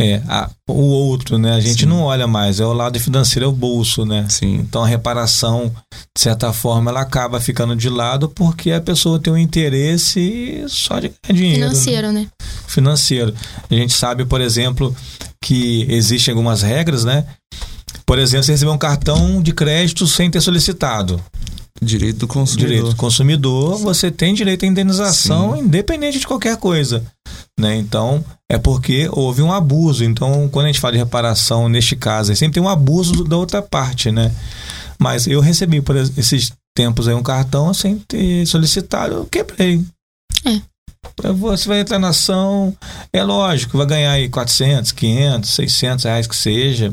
é, 0.03 0.23
a- 0.29 0.51
o 0.69 0.83
outro, 0.83 1.39
né? 1.39 1.53
A 1.55 1.61
gente 1.61 1.81
Sim. 1.83 1.87
não 1.87 2.03
olha 2.03 2.27
mais, 2.27 2.59
é 2.61 2.65
o 2.65 2.73
lado 2.73 2.99
financeiro, 2.99 3.45
é 3.47 3.49
o 3.49 3.53
bolso, 3.53 4.05
né? 4.05 4.27
Sim. 4.29 4.57
Então 4.57 4.83
a 4.83 4.87
reparação, 4.87 5.73
de 6.15 6.21
certa 6.21 6.53
forma, 6.53 6.91
ela 6.91 7.01
acaba 7.03 7.41
ficando 7.41 7.77
de 7.77 7.89
lado 7.89 8.29
porque 8.29 8.71
a 8.73 8.81
pessoa 8.81 9.19
tem 9.19 9.33
um 9.33 9.39
interesse 9.39 10.65
só 10.69 10.99
de 10.99 11.09
ganhar 11.29 11.35
dinheiro. 11.41 11.61
né? 11.61 11.69
Financeiro, 11.71 12.13
né? 12.13 12.27
financeiro. 12.67 13.35
A 13.71 13.75
gente 13.75 13.93
sabe, 13.93 14.25
por 14.25 14.41
exemplo, 14.41 14.95
que 15.43 15.87
existem 15.91 16.33
algumas 16.33 16.63
regras, 16.63 17.05
né? 17.05 17.25
Por 18.07 18.19
exemplo, 18.19 18.45
você 18.45 18.53
receber 18.53 18.71
um 18.71 18.79
cartão 18.79 19.41
de 19.43 19.53
crédito 19.53 20.07
sem 20.07 20.31
ter 20.31 20.41
solicitado. 20.41 21.21
Direito 21.81 22.19
do 22.21 22.29
consumidor. 22.29 22.69
Direito 22.69 22.91
do 22.91 22.97
consumidor, 22.97 23.77
você 23.79 24.11
tem 24.11 24.35
direito 24.35 24.65
à 24.65 24.69
indenização 24.69 25.55
Sim. 25.57 25.63
independente 25.63 26.19
de 26.21 26.27
qualquer 26.27 26.57
coisa. 26.57 27.03
Né? 27.59 27.77
Então, 27.77 28.25
é 28.51 28.57
porque 28.59 29.09
houve 29.13 29.43
um 29.43 29.53
abuso. 29.53 30.05
Então, 30.05 30.49
quando 30.49 30.65
a 30.65 30.69
gente 30.69 30.81
fala 30.81 30.93
de 30.93 30.99
reparação, 30.99 31.69
neste 31.69 31.95
caso, 31.95 32.35
sempre 32.35 32.55
tem 32.55 32.63
um 32.63 32.69
abuso 32.69 33.25
da 33.25 33.37
outra 33.37 33.61
parte, 33.63 34.11
né? 34.11 34.33
Mas 34.99 35.27
eu 35.27 35.41
recebi 35.41 35.81
por 35.81 35.97
es- 35.97 36.17
esses 36.17 36.51
tempos 36.75 37.07
aí 37.09 37.15
um 37.15 37.23
cartão 37.23 37.73
sem 37.75 37.99
ter 37.99 38.47
solicitado, 38.47 39.15
eu 39.15 39.27
quebrei. 39.27 39.85
É. 40.47 40.61
Você 41.35 41.69
vai 41.69 41.81
entrar 41.81 41.99
na 41.99 42.09
ação, 42.09 42.75
é 43.13 43.23
lógico, 43.23 43.77
vai 43.77 43.87
ganhar 43.87 44.13
aí 44.13 44.29
400, 44.29 44.93
500, 44.93 45.51
600 45.51 46.05
reais 46.05 46.27
que 46.27 46.37
seja. 46.37 46.93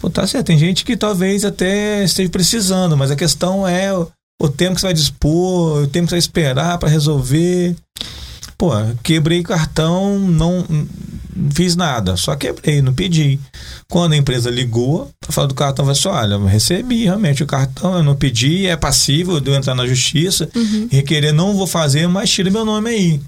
Pô, 0.00 0.10
tá 0.10 0.26
certo, 0.26 0.46
tem 0.46 0.58
gente 0.58 0.84
que 0.84 0.96
talvez 0.96 1.44
até 1.44 2.04
esteja 2.04 2.28
precisando, 2.28 2.96
mas 2.96 3.10
a 3.10 3.16
questão 3.16 3.66
é 3.66 3.94
o, 3.94 4.08
o 4.42 4.48
tempo 4.48 4.74
que 4.74 4.80
você 4.80 4.86
vai 4.88 4.94
dispor, 4.94 5.82
o 5.82 5.86
tempo 5.86 6.06
que 6.06 6.10
você 6.10 6.14
vai 6.16 6.18
esperar 6.18 6.78
para 6.78 6.88
resolver. 6.88 7.76
Pô, 8.60 8.72
quebrei 9.02 9.42
cartão, 9.42 10.18
não, 10.18 10.66
fiz 11.54 11.74
nada, 11.74 12.14
só 12.14 12.36
quebrei, 12.36 12.82
não 12.82 12.92
pedi. 12.92 13.40
Quando 13.88 14.12
a 14.12 14.16
empresa 14.18 14.50
ligou 14.50 15.10
para 15.18 15.32
falar 15.32 15.46
do 15.46 15.54
cartão, 15.54 15.86
vai 15.86 15.94
só, 15.94 16.12
olha, 16.12 16.34
eu 16.34 16.44
recebi 16.44 17.04
realmente 17.04 17.42
o 17.42 17.46
cartão, 17.46 17.94
eu 17.94 18.02
não 18.02 18.14
pedi, 18.14 18.66
é 18.66 18.76
passível 18.76 19.40
de 19.40 19.50
eu 19.50 19.54
entrar 19.54 19.74
na 19.74 19.86
justiça, 19.86 20.46
requerer 20.90 21.32
não 21.32 21.56
vou 21.56 21.66
fazer, 21.66 22.06
mas 22.06 22.28
tira 22.28 22.50
meu 22.50 22.66
nome 22.66 22.90
aí. 22.90 23.20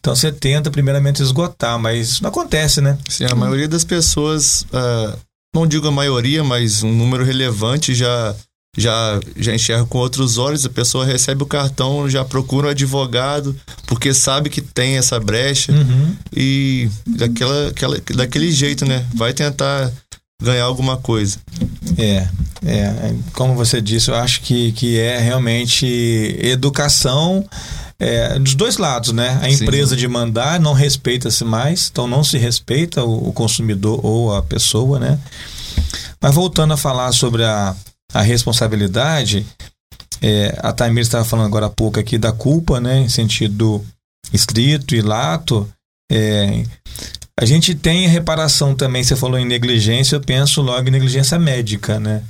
Então 0.00 0.16
você 0.16 0.32
tenta 0.32 0.72
primeiramente 0.72 1.22
esgotar, 1.22 1.78
mas 1.78 2.08
isso 2.08 2.22
não 2.24 2.30
acontece, 2.30 2.80
né? 2.80 2.98
Sim, 3.08 3.26
a 3.30 3.36
maioria 3.36 3.68
das 3.68 3.84
pessoas, 3.84 4.66
ah, 4.72 5.16
não 5.54 5.68
digo 5.68 5.86
a 5.86 5.92
maioria, 5.92 6.42
mas 6.42 6.82
um 6.82 6.92
número 6.92 7.24
relevante 7.24 7.94
já, 7.94 8.34
já, 8.78 9.20
já 9.36 9.54
enxerga 9.54 9.84
com 9.84 9.98
outros 9.98 10.38
olhos. 10.38 10.64
A 10.64 10.70
pessoa 10.70 11.04
recebe 11.04 11.42
o 11.42 11.46
cartão, 11.46 12.08
já 12.08 12.24
procura 12.24 12.68
um 12.68 12.70
advogado, 12.70 13.54
porque 13.86 14.14
sabe 14.14 14.48
que 14.48 14.60
tem 14.62 14.96
essa 14.96 15.18
brecha 15.20 15.72
Uhum. 15.72 16.16
e 16.34 16.88
daquela, 17.06 17.68
aquela, 17.68 17.96
daquele 18.14 18.50
jeito, 18.50 18.84
né? 18.86 19.04
Vai 19.14 19.32
tentar 19.32 19.90
ganhar 20.42 20.64
alguma 20.64 20.96
coisa. 20.96 21.38
É, 21.98 22.28
é, 22.64 23.14
como 23.32 23.54
você 23.54 23.80
disse, 23.80 24.10
eu 24.10 24.14
acho 24.14 24.40
que, 24.42 24.72
que 24.72 24.98
é 24.98 25.18
realmente 25.18 25.84
educação 26.40 27.44
é, 27.98 28.38
dos 28.38 28.54
dois 28.54 28.76
lados, 28.76 29.12
né? 29.12 29.40
A 29.42 29.50
Sim. 29.50 29.64
empresa 29.64 29.96
de 29.96 30.06
mandar 30.06 30.60
não 30.60 30.72
respeita-se 30.72 31.44
mais, 31.44 31.88
então 31.90 32.06
não 32.06 32.22
se 32.22 32.38
respeita 32.38 33.02
o, 33.02 33.28
o 33.28 33.32
consumidor 33.32 33.98
ou 34.04 34.34
a 34.36 34.40
pessoa, 34.42 35.00
né? 35.00 35.18
Mas 36.20 36.34
voltando 36.34 36.74
a 36.74 36.76
falar 36.76 37.10
sobre 37.12 37.44
a, 37.44 37.74
a 38.12 38.22
responsabilidade, 38.22 39.46
é, 40.20 40.58
a 40.62 40.72
Tamir 40.72 41.02
estava 41.02 41.24
falando 41.24 41.46
agora 41.46 41.66
há 41.66 41.70
pouco 41.70 42.00
aqui 42.00 42.18
da 42.18 42.32
culpa, 42.32 42.80
né? 42.80 43.00
Em 43.00 43.08
sentido 43.08 43.84
estrito 44.32 44.94
e 44.94 45.00
lato. 45.00 45.68
É, 46.10 46.64
a 47.38 47.44
gente 47.44 47.74
tem 47.74 48.08
reparação 48.08 48.74
também, 48.74 49.04
você 49.04 49.14
falou 49.14 49.38
em 49.38 49.44
negligência, 49.46 50.16
eu 50.16 50.20
penso 50.20 50.60
logo 50.62 50.88
em 50.88 50.92
negligência 50.92 51.38
médica, 51.38 52.00
né? 52.00 52.22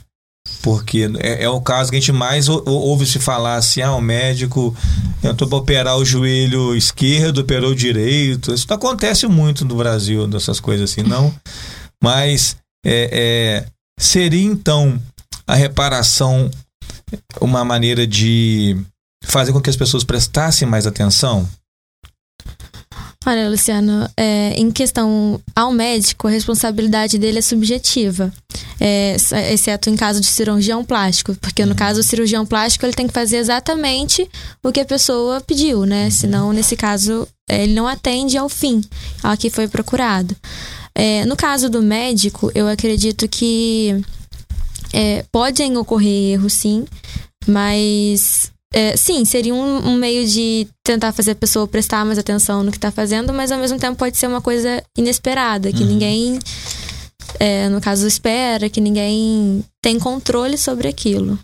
Porque 0.62 1.08
é, 1.20 1.44
é 1.44 1.48
o 1.48 1.60
caso 1.60 1.90
que 1.90 1.96
a 1.96 2.00
gente 2.00 2.12
mais 2.12 2.48
ou- 2.48 2.62
ou- 2.66 2.80
ouve 2.88 3.06
se 3.06 3.18
falar 3.18 3.56
assim: 3.56 3.80
ah, 3.82 3.94
o 3.94 4.00
médico 4.00 4.74
para 5.20 5.56
operar 5.56 5.96
o 5.96 6.04
joelho 6.04 6.74
esquerdo, 6.74 7.38
operou 7.38 7.70
o 7.72 7.76
direito. 7.76 8.52
Isso 8.52 8.66
acontece 8.72 9.26
muito 9.26 9.64
no 9.64 9.76
Brasil, 9.76 10.26
dessas 10.26 10.58
coisas 10.58 10.90
assim, 10.90 11.02
não. 11.02 11.34
Mas 12.02 12.56
é, 12.84 13.10
é, 13.12 13.66
seria 14.00 14.42
então 14.44 15.00
a 15.48 15.54
reparação 15.54 16.50
uma 17.40 17.64
maneira 17.64 18.06
de 18.06 18.76
fazer 19.24 19.52
com 19.52 19.60
que 19.62 19.70
as 19.70 19.76
pessoas 19.76 20.04
prestassem 20.04 20.68
mais 20.68 20.86
atenção? 20.86 21.48
Olha, 23.26 23.48
Luciano, 23.48 24.08
é, 24.16 24.54
em 24.54 24.70
questão 24.70 25.40
ao 25.56 25.72
médico, 25.72 26.28
a 26.28 26.30
responsabilidade 26.30 27.18
dele 27.18 27.38
é 27.38 27.42
subjetiva, 27.42 28.32
é, 28.78 29.16
exceto 29.52 29.90
em 29.90 29.96
caso 29.96 30.20
de 30.20 30.26
cirurgião 30.26 30.84
plástico, 30.84 31.34
porque 31.36 31.64
no 31.64 31.74
caso 31.74 32.00
do 32.00 32.04
cirurgião 32.04 32.46
plástico 32.46 32.86
ele 32.86 32.94
tem 32.94 33.06
que 33.06 33.12
fazer 33.12 33.38
exatamente 33.38 34.28
o 34.62 34.70
que 34.70 34.80
a 34.80 34.84
pessoa 34.84 35.40
pediu, 35.40 35.84
né? 35.84 36.10
Senão, 36.10 36.52
nesse 36.52 36.76
caso, 36.76 37.26
é, 37.48 37.64
ele 37.64 37.74
não 37.74 37.88
atende 37.88 38.38
ao 38.38 38.48
fim, 38.48 38.82
ao 39.22 39.36
que 39.36 39.50
foi 39.50 39.66
procurado. 39.66 40.36
É, 40.94 41.24
no 41.26 41.36
caso 41.36 41.68
do 41.68 41.82
médico, 41.82 42.50
eu 42.54 42.68
acredito 42.68 43.28
que 43.28 44.02
é, 44.92 45.24
podem 45.30 45.76
ocorrer 45.76 46.32
erros, 46.34 46.52
sim, 46.54 46.84
mas 47.46 48.50
é, 48.72 48.96
sim, 48.96 49.24
seria 49.24 49.54
um, 49.54 49.88
um 49.88 49.96
meio 49.96 50.26
de 50.26 50.68
tentar 50.84 51.12
fazer 51.12 51.32
a 51.32 51.36
pessoa 51.36 51.66
prestar 51.66 52.04
mais 52.04 52.18
atenção 52.18 52.62
no 52.62 52.70
que 52.70 52.76
está 52.76 52.90
fazendo, 52.90 53.32
mas 53.32 53.50
ao 53.50 53.58
mesmo 53.58 53.78
tempo 53.78 53.96
pode 53.96 54.16
ser 54.16 54.26
uma 54.26 54.40
coisa 54.40 54.82
inesperada, 54.96 55.72
que 55.72 55.84
ninguém, 55.84 56.38
é, 57.40 57.68
no 57.68 57.80
caso, 57.80 58.06
espera, 58.06 58.68
que 58.68 58.80
ninguém 58.80 59.64
tem 59.82 59.98
controle 59.98 60.58
sobre 60.58 60.88
aquilo. 60.88 61.38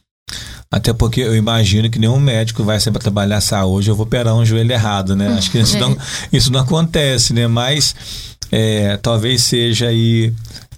Até 0.71 0.93
porque 0.93 1.21
eu 1.21 1.37
imagino 1.37 1.89
que 1.89 1.99
nenhum 1.99 2.19
médico 2.19 2.65
vai 2.65 2.81
ser 2.81 2.91
para 2.91 3.01
trabalhar 3.01 3.41
saúde, 3.41 3.89
eu 3.89 3.95
vou 3.95 4.05
operar 4.07 4.35
um 4.35 4.45
joelho 4.45 4.73
errado, 4.73 5.15
né? 5.15 5.29
Acho 5.39 5.51
que 5.51 5.59
isso, 5.59 5.77
É. 5.79 5.81
não, 5.81 5.97
isso 6.33 6.53
não 6.53 6.61
acontece, 6.61 7.33
né? 7.33 7.47
Mas 7.47 7.95
é, 8.51 8.97
talvez 8.97 9.45
seja 9.45 9.89
aí 9.89 10.33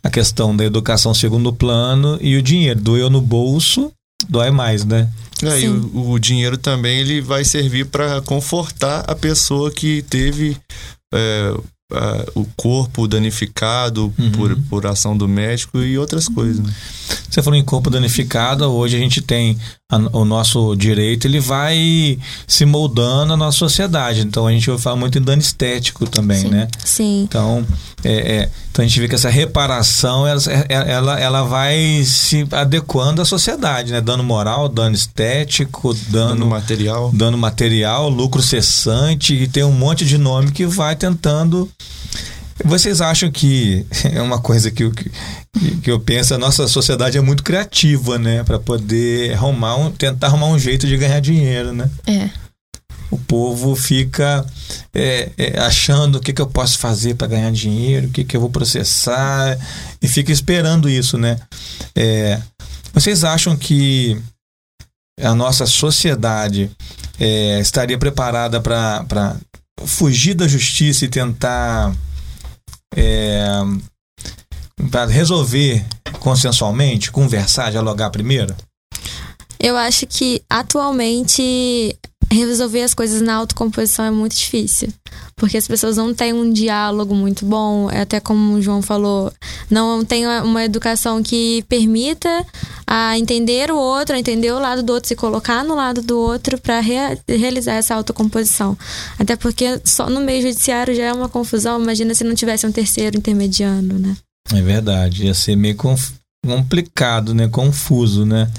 a 0.07 0.11
questão 0.11 0.57
da 0.57 0.65
educação 0.65 1.13
segundo 1.13 1.53
plano 1.53 2.19
e 2.21 2.37
o 2.37 2.43
dinheiro. 2.43 2.81
Doeu 2.81 3.11
no 3.11 3.21
bolso, 3.21 3.93
dói 4.29 4.51
mais, 4.51 4.85
né? 4.85 5.11
É, 5.43 5.61
e 5.61 5.69
o, 5.69 6.13
o 6.13 6.19
dinheiro 6.19 6.57
também 6.57 7.01
ele 7.01 7.21
vai 7.21 7.45
servir 7.45 7.87
para 7.87 8.23
confortar 8.23 9.05
a 9.07 9.15
pessoa 9.15 9.71
que 9.71 10.03
teve 10.03 10.57
é, 11.13 11.55
a- 11.93 12.25
o 12.35 12.45
corpo 12.57 13.07
danificado 13.07 14.13
por, 14.35 14.57
por 14.69 14.87
ação 14.87 15.17
do 15.17 15.29
médico 15.29 15.79
e 15.81 15.97
outras 15.99 16.29
coisas. 16.29 16.59
né? 16.65 16.73
Você 17.31 17.43
falou 17.43 17.59
em 17.59 17.65
corpo 17.65 17.91
danificado, 17.91 18.65
hoje 18.65 18.97
a 18.97 18.99
gente 18.99 19.21
tem 19.21 19.57
a- 19.91 19.99
o 20.19 20.25
nosso 20.25 20.75
direito, 20.75 21.27
ele 21.27 21.39
vai 21.39 22.19
se 22.47 22.65
moldando 22.65 23.35
à 23.35 23.37
nossa 23.37 23.59
sociedade. 23.59 24.21
Então 24.23 24.47
a 24.47 24.53
gente 24.53 24.69
vai 24.69 24.79
falar 24.79 24.97
muito 24.97 25.19
em 25.19 25.23
dano 25.23 25.41
estético 25.41 26.07
também, 26.09 26.41
Sim. 26.43 26.49
né? 26.49 26.69
Sim. 26.85 27.23
Então, 27.23 27.65
é, 28.03 28.13
é, 28.39 28.51
então 28.71 28.85
a 28.85 28.89
gente 28.89 28.99
vê 29.01 29.07
que 29.09 29.15
essa 29.15 29.31
reparação 29.31 30.27
ela, 30.27 30.41
ela, 30.69 31.21
ela 31.21 31.43
vai 31.45 32.03
se 32.05 32.47
adequando 32.51 33.23
à 33.23 33.25
sociedade, 33.25 33.93
né? 33.93 34.01
Dano 34.01 34.25
moral, 34.25 34.69
dano 34.69 34.95
estético, 34.97 35.95
Dano 36.09 36.31
dano, 36.31 36.47
material. 36.47 37.11
dano 37.15 37.39
material, 37.39 38.09
lucro 38.09 38.43
cessante, 38.43 39.35
e 39.35 39.47
tem 39.47 39.63
um 39.63 39.73
monte 39.73 40.05
de 40.05 40.19
nome 40.19 40.51
que 40.51 40.67
vai 40.67 40.97
tentando. 40.97 41.71
Vocês 42.65 43.01
acham 43.01 43.31
que 43.31 43.87
é 44.13 44.21
uma 44.21 44.41
coisa 44.41 44.71
que, 44.71 44.83
eu- 44.85 44.91
que, 44.93 45.11
que 45.83 45.91
eu 45.91 46.01
penso, 46.01 46.35
a 46.35 46.39
nossa 46.39 46.67
sociedade 46.67 47.19
é 47.19 47.21
muito 47.21 47.43
criativa, 47.43 48.19
né? 48.19 48.43
Para 48.45 48.59
poder 48.59 49.35
arrumar 49.35 49.77
um, 49.77 49.91
tentar 49.91 50.29
arrumar 50.29 50.47
um 50.49 50.59
jeito 50.59 50.87
de 50.87 50.97
ganhar 50.97 51.21
dinheiro, 51.21 51.73
né? 51.73 51.89
É. 52.07 52.31
O 53.11 53.19
povo 53.19 53.77
fica 53.77 54.45
é, 54.93 55.31
é, 55.39 55.61
achando 55.61 56.17
o 56.17 56.21
que, 56.21 56.33
que 56.33 56.43
eu 56.43 56.47
posso 56.49 56.79
fazer 56.79 57.15
para 57.15 57.29
ganhar 57.29 57.53
dinheiro, 57.53 58.09
o 58.09 58.11
que, 58.11 58.25
que 58.25 58.37
eu 58.37 58.41
vou 58.41 58.51
processar, 58.51 59.57
e 60.03 60.09
fica 60.09 60.33
esperando 60.33 60.89
isso, 60.89 61.17
né? 61.17 61.39
É, 61.95 62.41
vocês 62.93 63.23
acham 63.23 63.57
que 63.57 64.21
a 65.23 65.35
nossa 65.35 65.67
sociedade 65.67 66.69
é, 67.21 67.61
estaria 67.61 67.97
preparada 67.97 68.61
para 68.61 69.37
fugir 69.85 70.35
da 70.35 70.49
justiça 70.49 71.05
e 71.05 71.09
tentar 71.09 71.95
para 74.91 75.07
resolver 75.07 75.85
consensualmente, 76.21 77.11
conversar, 77.11 77.71
dialogar 77.71 78.11
primeiro? 78.11 78.55
Eu 79.59 79.77
acho 79.77 80.07
que 80.07 80.43
atualmente 80.49 81.97
resolver 82.31 82.83
as 82.83 82.95
coisas 82.95 83.21
na 83.21 83.35
autocomposição 83.35 84.05
é 84.05 84.11
muito 84.11 84.37
difícil. 84.37 84.93
Porque 85.39 85.59
as 85.59 85.69
pessoas 85.69 85.99
não 85.99 86.15
têm 86.15 86.33
um 86.33 86.51
diálogo 86.51 87.15
muito 87.15 87.45
bom, 87.45 87.91
é 87.91 88.01
até 88.01 88.19
como 88.19 88.55
o 88.55 88.63
João 88.63 88.81
falou, 88.81 89.31
não 89.71 90.03
tem 90.03 90.27
uma 90.27 90.65
educação 90.65 91.23
que 91.23 91.63
permita 91.69 92.43
a 92.87 93.19
entender 93.19 93.71
o 93.71 93.77
outro, 93.77 94.17
a 94.17 94.19
entender 94.19 94.51
o 94.53 94.59
lado 94.59 94.83
do 94.83 94.95
outro, 94.95 95.09
se 95.09 95.15
colocar 95.15 95.63
no 95.63 95.75
lado 95.75 96.01
do 96.01 96.19
outro 96.19 96.59
para 96.59 96.81
realizar 96.81 97.75
essa 97.75 97.95
autocomposição. 97.95 98.79
Até 99.19 99.37
porque 99.37 99.79
só 99.85 100.09
no 100.09 100.23
meio 100.23 100.41
judiciário 100.41 100.95
já 100.95 101.05
é 101.05 101.13
uma 101.13 101.29
confusão, 101.29 101.83
imagina 101.83 102.15
se 102.15 102.25
não 102.25 102.35
tivesse 102.35 102.67
um 102.67 102.73
terceiro 102.73 103.19
intermediando, 103.19 103.99
né? 103.99 104.17
É 104.55 104.63
verdade, 104.63 105.27
ia 105.27 105.35
ser 105.35 105.55
meio 105.55 105.77
complicado, 105.77 107.35
né? 107.35 107.47
Confuso, 107.47 108.25
né? 108.25 108.51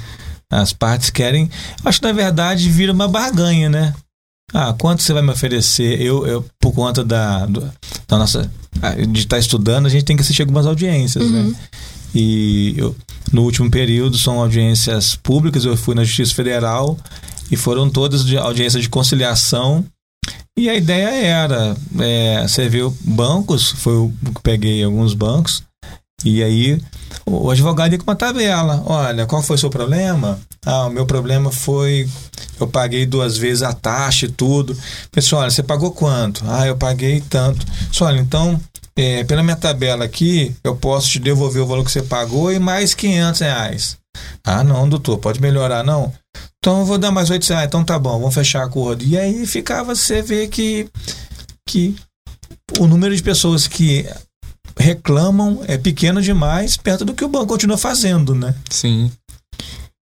As 0.48 0.74
partes 0.74 1.10
querem. 1.10 1.50
Acho 1.84 2.00
que 2.00 2.06
na 2.06 2.14
verdade 2.14 2.70
vira 2.70 2.94
uma 2.94 3.08
barganha, 3.08 3.68
né? 3.68 3.96
Ah, 4.54 4.74
quanto 4.74 5.04
você 5.04 5.14
vai 5.14 5.22
me 5.22 5.32
oferecer? 5.32 6.02
Eu, 6.02 6.26
eu 6.26 6.46
por 6.60 6.74
conta 6.74 7.04
da, 7.04 7.46
da 7.46 8.18
nossa. 8.18 8.50
ah, 8.82 8.96
de 8.96 9.20
estar 9.20 9.38
estudando, 9.38 9.86
a 9.86 9.90
gente 9.90 10.06
tem 10.06 10.16
que 10.16 10.22
assistir 10.22 10.42
algumas 10.42 10.66
audiências, 10.66 11.30
né? 11.30 11.54
E 12.16 12.74
eu, 12.78 12.96
no 13.32 13.44
último 13.44 13.70
período 13.70 14.18
são 14.18 14.40
audiências 14.40 15.16
públicas, 15.16 15.66
eu 15.66 15.76
fui 15.76 15.94
na 15.94 16.04
Justiça 16.04 16.34
Federal 16.34 16.98
e 17.52 17.58
foram 17.58 17.90
todas 17.90 18.26
de 18.26 18.38
audiências 18.38 18.82
de 18.84 18.90
conciliação. 18.90 19.86
E 20.58 20.70
a 20.70 20.76
ideia 20.76 21.10
era 21.10 21.78
é, 22.00 22.48
servir 22.48 22.90
bancos, 23.02 23.72
foi 23.78 23.94
o 23.94 24.14
que 24.34 24.42
peguei 24.42 24.84
alguns 24.84 25.14
bancos, 25.14 25.62
e 26.26 26.42
aí 26.42 26.82
o 27.26 27.52
advogado 27.52 27.92
ia 27.92 27.98
com 27.98 28.10
uma 28.10 28.16
tabela. 28.16 28.82
Olha, 28.86 29.26
qual 29.26 29.44
foi 29.44 29.56
o 29.56 29.60
seu 29.60 29.70
problema? 29.70 30.40
Ah, 30.66 30.88
o 30.88 30.90
meu 30.90 31.06
problema 31.06 31.52
foi. 31.52 32.10
Eu 32.60 32.68
paguei 32.68 33.06
duas 33.06 33.38
vezes 33.38 33.62
a 33.62 33.72
taxa 33.72 34.26
e 34.26 34.32
tudo. 34.32 34.76
Pessoal, 35.12 35.44
olha, 35.44 35.52
você 35.52 35.62
pagou 35.62 35.92
quanto? 35.92 36.44
Ah, 36.48 36.66
eu 36.66 36.76
paguei 36.76 37.22
tanto. 37.22 37.66
Pessoal, 37.90 38.12
olha, 38.12 38.20
então, 38.20 38.60
é, 38.96 39.24
pela 39.26 39.44
minha 39.44 39.56
tabela 39.56 40.06
aqui, 40.06 40.56
eu 40.64 40.76
posso 40.76 41.10
te 41.12 41.20
devolver 41.20 41.62
o 41.62 41.68
valor 41.68 41.86
que 41.86 41.92
você 41.92 42.02
pagou 42.02 42.52
e 42.52 42.58
mais 42.58 42.96
500 42.96 43.42
reais. 43.42 43.98
Ah, 44.44 44.64
não, 44.64 44.90
doutor, 44.90 45.20
pode 45.20 45.40
melhorar, 45.40 45.84
não? 45.84 46.12
Então 46.58 46.80
eu 46.80 46.86
vou 46.86 46.98
dar 46.98 47.12
mais 47.12 47.30
8 47.30 47.48
reais. 47.48 47.68
Então 47.68 47.84
tá 47.84 48.00
bom, 48.00 48.20
vamos 48.20 48.34
fechar 48.34 48.64
acordo. 48.64 49.04
E 49.06 49.16
aí 49.16 49.46
ficava, 49.46 49.94
você 49.94 50.24
vê 50.24 50.48
que, 50.48 50.90
que 51.68 51.96
o 52.80 52.88
número 52.88 53.16
de 53.16 53.22
pessoas 53.22 53.68
que 53.68 54.08
reclamam 54.78 55.62
é 55.68 55.78
pequeno 55.78 56.22
demais 56.22 56.78
perto 56.78 57.04
do 57.04 57.14
que 57.14 57.26
o 57.26 57.30
banco 57.30 57.48
continua 57.48 57.78
fazendo, 57.78 58.34
né? 58.34 58.54
Sim. 58.70 59.12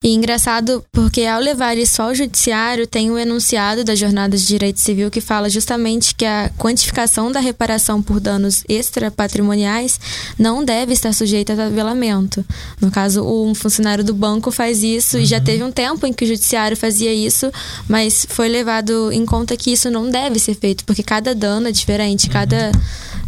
E 0.05 0.15
engraçado 0.15 0.85
porque 0.93 1.25
ao 1.25 1.41
levar 1.41 1.77
isso 1.77 2.01
ao 2.01 2.15
judiciário, 2.15 2.87
tem 2.87 3.11
o 3.11 3.19
enunciado 3.19 3.83
da 3.83 3.97
Jornada 3.97 4.37
de 4.37 4.47
Direito 4.47 4.79
Civil 4.79 5.11
que 5.11 5.21
fala 5.21 5.51
justamente 5.51 6.15
que 6.15 6.25
a 6.25 6.53
quantificação 6.57 7.33
da 7.33 7.41
reparação 7.41 8.01
por 8.01 8.21
danos 8.21 8.63
extrapatrimoniais 8.69 9.99
não 10.39 10.65
deve 10.65 10.93
estar 10.93 11.13
sujeita 11.13 11.55
a 11.55 11.57
tabelamento. 11.57 12.45
No 12.81 12.93
caso, 12.93 13.25
um 13.25 13.57
funcionário 13.57 14.05
do 14.05 14.15
banco 14.15 14.53
faz 14.53 14.85
isso 14.85 15.19
e 15.19 15.27
já 15.27 15.41
teve 15.41 15.65
um 15.65 15.73
tempo 15.73 16.07
em 16.07 16.13
que 16.13 16.25
o 16.25 16.29
judiciário 16.29 16.77
fazia 16.77 17.13
isso, 17.13 17.51
mas 17.89 18.25
foi 18.29 18.49
levado 18.49 19.11
em 19.11 19.27
conta 19.27 19.57
que 19.57 19.73
isso 19.73 19.91
não 19.91 20.09
deve 20.09 20.39
ser 20.39 20.55
feito, 20.55 20.85
porque 20.85 21.03
cada 21.03 21.35
dano 21.35 21.67
é 21.67 21.73
diferente, 21.73 22.31
cada, 22.31 22.71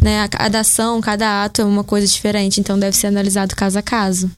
né, 0.01 0.27
cada 0.27 0.61
ação, 0.61 0.99
cada 0.99 1.43
ato 1.43 1.61
é 1.61 1.65
uma 1.65 1.83
coisa 1.83 2.07
diferente, 2.07 2.59
então 2.59 2.77
deve 2.77 2.97
ser 2.97 3.07
analisado 3.07 3.55
caso 3.55 3.77
a 3.77 3.81
caso. 3.81 4.29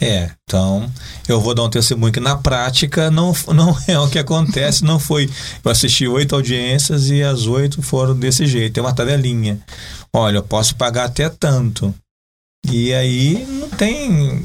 É, 0.00 0.30
então 0.44 0.90
eu 1.28 1.40
vou 1.40 1.54
dar 1.54 1.64
um 1.64 1.70
testemunho 1.70 2.12
que 2.12 2.20
na 2.20 2.36
prática 2.36 3.10
não, 3.10 3.34
não 3.54 3.76
é 3.86 3.98
o 3.98 4.08
que 4.08 4.18
acontece, 4.18 4.84
não 4.84 4.98
foi. 4.98 5.28
Eu 5.64 5.70
assisti 5.70 6.06
oito 6.06 6.34
audiências 6.34 7.08
e 7.10 7.22
as 7.22 7.46
oito 7.46 7.82
foram 7.82 8.18
desse 8.18 8.46
jeito, 8.46 8.74
tem 8.74 8.82
uma 8.82 8.94
tabelinha. 8.94 9.58
Olha, 10.12 10.38
eu 10.38 10.42
posso 10.42 10.74
pagar 10.76 11.04
até 11.04 11.28
tanto. 11.28 11.94
E 12.70 12.92
aí 12.92 13.46
não 13.48 13.70
tem. 13.70 14.42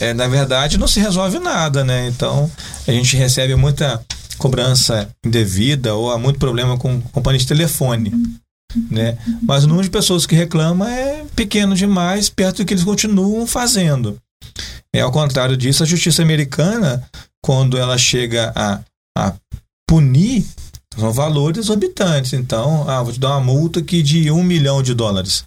é, 0.00 0.14
na 0.14 0.26
verdade, 0.26 0.78
não 0.78 0.86
se 0.86 0.98
resolve 0.98 1.38
nada, 1.38 1.84
né? 1.84 2.08
Então 2.08 2.50
a 2.86 2.90
gente 2.90 3.16
recebe 3.16 3.54
muita 3.54 4.02
cobrança 4.38 5.08
indevida 5.24 5.94
ou 5.94 6.10
há 6.10 6.18
muito 6.18 6.38
problema 6.38 6.76
com 6.78 7.00
companhia 7.00 7.38
de 7.38 7.46
telefone. 7.46 8.12
Né? 8.90 9.16
Mas 9.42 9.64
o 9.64 9.68
número 9.68 9.84
de 9.84 9.90
pessoas 9.90 10.26
que 10.26 10.34
reclamam 10.34 10.88
é 10.88 11.24
pequeno 11.36 11.74
demais 11.74 12.28
perto 12.28 12.58
do 12.58 12.64
que 12.64 12.74
eles 12.74 12.84
continuam 12.84 13.46
fazendo. 13.46 14.18
É 14.92 15.00
ao 15.00 15.12
contrário 15.12 15.56
disso, 15.56 15.82
a 15.82 15.86
justiça 15.86 16.22
americana, 16.22 17.02
quando 17.42 17.76
ela 17.76 17.98
chega 17.98 18.52
a, 18.54 18.80
a 19.16 19.34
punir, 19.88 20.44
são 20.96 21.12
valores 21.12 21.58
exorbitantes. 21.58 22.32
Então, 22.32 22.88
ah, 22.88 23.02
vou 23.02 23.12
te 23.12 23.18
dar 23.18 23.30
uma 23.30 23.40
multa 23.40 23.80
aqui 23.80 24.02
de 24.02 24.30
um 24.30 24.42
milhão 24.42 24.82
de 24.82 24.94
dólares. 24.94 25.44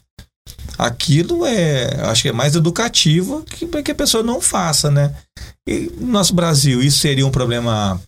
Aquilo 0.77 1.45
é, 1.45 2.01
acho 2.09 2.23
que 2.23 2.29
é 2.29 2.33
mais 2.33 2.55
educativo 2.55 3.43
que, 3.43 3.65
que 3.65 3.91
a 3.91 3.95
pessoa 3.95 4.23
não 4.23 4.39
faça, 4.39 4.91
né? 4.91 5.15
E 5.67 5.91
no 5.97 6.07
nosso 6.07 6.33
Brasil, 6.33 6.81
isso 6.81 6.99
seria 6.99 7.25
um 7.25 7.31
problema 7.31 7.99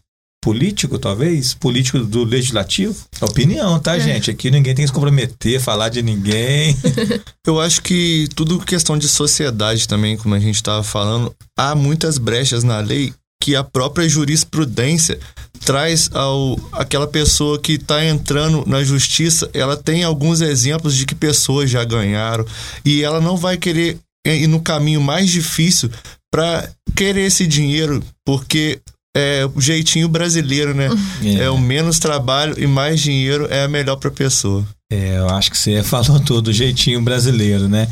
político, 0.41 0.97
talvez? 0.97 1.53
Político 1.53 1.99
do 1.99 2.23
legislativo? 2.23 2.95
Opinião, 3.21 3.79
tá, 3.79 3.99
gente? 3.99 4.31
Aqui 4.31 4.49
ninguém 4.49 4.73
tem 4.73 4.83
que 4.83 4.89
se 4.89 4.93
comprometer, 4.93 5.59
falar 5.59 5.89
de 5.89 6.01
ninguém. 6.01 6.75
Eu 7.45 7.59
acho 7.59 7.81
que 7.81 8.27
tudo 8.35 8.59
questão 8.59 8.97
de 8.97 9.07
sociedade 9.07 9.87
também, 9.87 10.17
como 10.17 10.35
a 10.35 10.39
gente 10.39 10.55
estava 10.55 10.83
falando, 10.83 11.33
há 11.57 11.75
muitas 11.75 12.17
brechas 12.17 12.63
na 12.63 12.79
lei 12.79 13.13
que 13.41 13.55
a 13.55 13.63
própria 13.63 14.07
jurisprudência 14.07 15.17
traz 15.65 16.09
ao 16.13 16.59
aquela 16.73 17.07
pessoa 17.07 17.59
que 17.59 17.73
está 17.73 18.03
entrando 18.03 18.63
na 18.67 18.83
justiça, 18.83 19.49
ela 19.53 19.77
tem 19.77 20.03
alguns 20.03 20.41
exemplos 20.41 20.95
de 20.95 21.05
que 21.05 21.15
pessoas 21.15 21.69
já 21.69 21.83
ganharam 21.83 22.45
e 22.83 23.01
ela 23.01 23.21
não 23.21 23.37
vai 23.37 23.57
querer 23.57 23.97
ir 24.25 24.47
no 24.47 24.61
caminho 24.61 25.01
mais 25.01 25.29
difícil 25.29 25.89
para 26.31 26.69
querer 26.95 27.21
esse 27.21 27.47
dinheiro, 27.47 28.03
porque 28.25 28.79
é 29.19 29.45
o 29.45 29.61
jeitinho 29.61 30.07
brasileiro, 30.07 30.73
né? 30.73 30.89
É. 31.39 31.49
o 31.49 31.57
menos 31.57 31.99
trabalho 31.99 32.55
e 32.57 32.65
mais 32.65 32.99
dinheiro 32.99 33.47
é 33.49 33.63
a 33.63 33.67
melhor 33.67 33.97
para 33.97 34.09
a 34.09 34.13
pessoa. 34.13 34.65
É, 34.91 35.17
eu 35.17 35.29
acho 35.29 35.51
que 35.51 35.57
você 35.57 35.81
falou 35.83 36.19
tudo, 36.19 36.53
jeitinho 36.53 37.01
brasileiro, 37.01 37.67
né? 37.67 37.87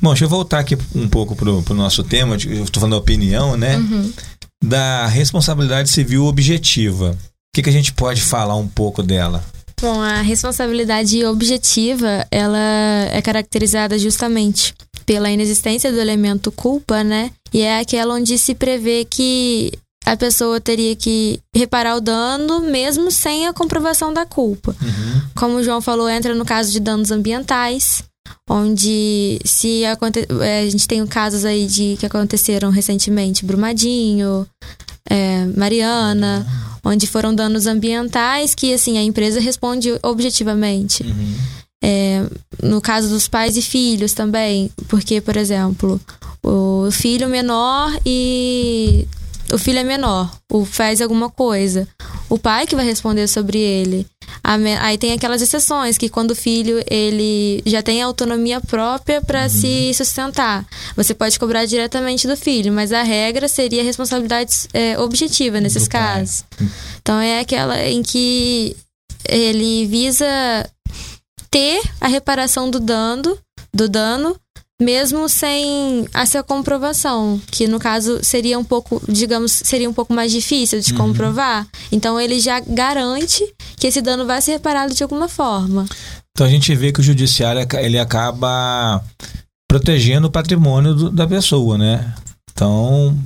Bom, 0.00 0.10
deixa 0.10 0.24
eu 0.24 0.28
voltar 0.28 0.60
aqui 0.60 0.76
um 0.94 1.08
pouco 1.08 1.34
pro, 1.34 1.62
pro 1.62 1.74
nosso 1.74 2.02
tema, 2.04 2.36
eu 2.46 2.64
estou 2.64 2.80
falando 2.80 2.92
da 2.92 2.98
opinião, 2.98 3.56
né? 3.56 3.76
Da 4.62 5.06
responsabilidade 5.06 5.90
civil 5.90 6.24
objetiva. 6.24 7.10
O 7.10 7.16
que, 7.54 7.62
que 7.62 7.70
a 7.70 7.72
gente 7.72 7.92
pode 7.92 8.22
falar 8.22 8.56
um 8.56 8.68
pouco 8.68 9.02
dela? 9.02 9.44
Bom, 9.80 10.00
a 10.00 10.22
responsabilidade 10.22 11.24
objetiva, 11.24 12.26
ela 12.30 12.58
é 13.12 13.22
caracterizada 13.22 13.98
justamente 13.98 14.74
pela 15.06 15.30
inexistência 15.30 15.92
do 15.92 16.00
elemento 16.00 16.50
culpa, 16.50 17.04
né? 17.04 17.30
E 17.52 17.62
é 17.62 17.78
aquela 17.78 18.14
onde 18.14 18.36
se 18.36 18.54
prevê 18.54 19.06
que 19.08 19.72
a 20.08 20.16
pessoa 20.16 20.58
teria 20.58 20.96
que 20.96 21.38
reparar 21.54 21.96
o 21.96 22.00
dano 22.00 22.60
mesmo 22.60 23.10
sem 23.10 23.46
a 23.46 23.52
comprovação 23.52 24.12
da 24.12 24.24
culpa. 24.24 24.74
como 25.36 25.56
o 25.56 25.62
João 25.62 25.82
falou, 25.82 26.08
entra 26.08 26.34
no 26.34 26.46
caso 26.46 26.72
de 26.72 26.80
danos 26.80 27.10
ambientais, 27.10 28.02
onde 28.48 29.38
se 29.44 29.84
aconte... 29.84 30.26
É, 30.40 30.62
a 30.62 30.70
gente 30.70 30.88
tem 30.88 31.06
casos 31.06 31.44
aí 31.44 31.66
de 31.66 31.96
que 32.00 32.06
aconteceram 32.06 32.70
recentemente, 32.70 33.44
Brumadinho, 33.44 34.46
é, 35.10 35.44
Mariana, 35.54 36.46
onde 36.82 37.06
foram 37.06 37.34
danos 37.34 37.66
ambientais 37.66 38.54
que 38.54 38.72
assim 38.72 38.96
a 38.96 39.02
empresa 39.02 39.38
responde 39.40 39.90
objetivamente. 40.02 41.04
É, 41.84 42.24
no 42.62 42.80
caso 42.80 43.10
dos 43.10 43.28
pais 43.28 43.58
e 43.58 43.62
filhos 43.62 44.14
também, 44.14 44.70
porque, 44.88 45.20
por 45.20 45.36
exemplo, 45.36 46.00
o 46.42 46.90
filho 46.90 47.28
menor 47.28 47.96
e 48.04 49.06
o 49.52 49.58
filho 49.58 49.78
é 49.78 49.84
menor, 49.84 50.30
o 50.52 50.64
faz 50.64 51.00
alguma 51.00 51.30
coisa, 51.30 51.88
o 52.28 52.38
pai 52.38 52.66
que 52.66 52.76
vai 52.76 52.84
responder 52.84 53.26
sobre 53.28 53.58
ele. 53.58 54.06
A 54.44 54.54
Aí 54.80 54.98
tem 54.98 55.12
aquelas 55.12 55.42
exceções 55.42 55.98
que 55.98 56.08
quando 56.08 56.32
o 56.32 56.36
filho 56.36 56.82
ele 56.90 57.62
já 57.66 57.82
tem 57.82 58.02
autonomia 58.02 58.60
própria 58.60 59.20
para 59.20 59.48
se 59.48 59.92
sustentar, 59.94 60.66
você 60.96 61.14
pode 61.14 61.38
cobrar 61.38 61.64
diretamente 61.64 62.26
do 62.26 62.36
filho, 62.36 62.72
mas 62.72 62.92
a 62.92 63.02
regra 63.02 63.48
seria 63.48 63.82
responsabilidade 63.82 64.68
é, 64.72 64.98
objetiva 64.98 65.60
nesses 65.60 65.84
Do 65.84 65.90
pai. 65.90 66.00
casos. 66.00 66.44
Então 67.00 67.18
é 67.18 67.40
aquela 67.40 67.82
em 67.86 68.02
que 68.02 68.76
ele 69.28 69.86
visa 69.86 70.26
ter 71.50 71.80
a 72.00 72.08
reparação 72.08 72.70
do 72.70 72.78
dano, 72.80 73.36
do 73.72 73.88
dano, 73.88 74.36
mesmo 74.80 75.28
sem 75.28 76.06
essa 76.14 76.42
comprovação, 76.42 77.40
que 77.50 77.66
no 77.66 77.78
caso 77.78 78.20
seria 78.22 78.58
um 78.58 78.64
pouco, 78.64 79.02
digamos, 79.08 79.50
seria 79.52 79.90
um 79.90 79.92
pouco 79.92 80.12
mais 80.14 80.30
difícil 80.30 80.80
de 80.80 80.94
comprovar. 80.94 81.66
Então 81.90 82.20
ele 82.20 82.38
já 82.38 82.60
garante 82.60 83.44
que 83.76 83.86
esse 83.88 84.00
dano 84.00 84.24
vai 84.26 84.40
ser 84.40 84.52
reparado 84.52 84.94
de 84.94 85.02
alguma 85.02 85.28
forma. 85.28 85.84
Então 86.30 86.46
a 86.46 86.50
gente 86.50 86.72
vê 86.76 86.92
que 86.92 87.00
o 87.00 87.02
judiciário 87.02 87.66
ele 87.80 87.98
acaba 87.98 89.02
protegendo 89.68 90.28
o 90.28 90.30
patrimônio 90.30 90.94
do- 90.94 91.10
da 91.10 91.26
pessoa, 91.26 91.76
né? 91.76 92.14
Então, 92.52 93.16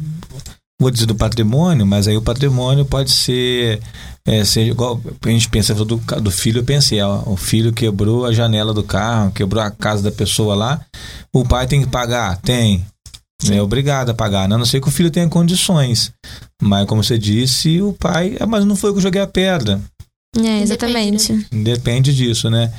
vou 0.83 0.91
dizer 0.91 1.07
do 1.07 1.15
patrimônio, 1.15 1.87
mas 1.87 2.07
aí 2.07 2.17
o 2.17 2.23
patrimônio 2.23 2.85
pode 2.85 3.11
ser, 3.11 3.81
é, 4.27 4.45
ser 4.45 4.67
igual 4.67 5.01
a 5.25 5.29
gente 5.29 5.49
pensa 5.49 5.75
do, 5.75 5.85
do 5.97 6.31
filho, 6.31 6.61
eu 6.61 6.65
pensei, 6.65 7.01
ó, 7.01 7.23
o 7.27 7.37
filho 7.37 7.73
quebrou 7.73 8.27
a 8.27 8.33
janela 8.33 8.75
do 8.75 8.83
carro, 8.83 9.31
quebrou 9.33 9.63
a 9.63 9.71
casa 9.71 10.03
da 10.03 10.13
pessoa 10.13 10.55
lá, 10.55 10.81
o 11.33 11.45
pai 11.45 11.67
tem 11.67 11.81
que 11.81 11.89
pagar? 11.89 12.37
Tem. 12.39 12.85
É 13.51 13.61
obrigado 13.61 14.11
a 14.11 14.15
pagar, 14.15 14.49
né? 14.49 14.55
a 14.55 14.59
não 14.59 14.65
ser 14.65 14.81
que 14.81 14.87
o 14.89 14.93
filho 14.93 15.11
tenha 15.11 15.29
condições. 15.29 16.13
Mas, 16.63 16.87
como 16.87 17.03
você 17.03 17.19
disse, 17.19 17.83
o 17.83 17.93
pai. 17.93 18.37
"Ah, 18.39 18.47
Mas 18.47 18.65
não 18.65 18.77
foi 18.77 18.91
eu 18.91 18.95
que 18.95 19.01
joguei 19.01 19.21
a 19.21 19.27
pedra. 19.27 19.81
É, 20.39 20.63
exatamente. 20.63 21.47
Depende 21.51 22.15
disso, 22.15 22.49
né? 22.49 22.73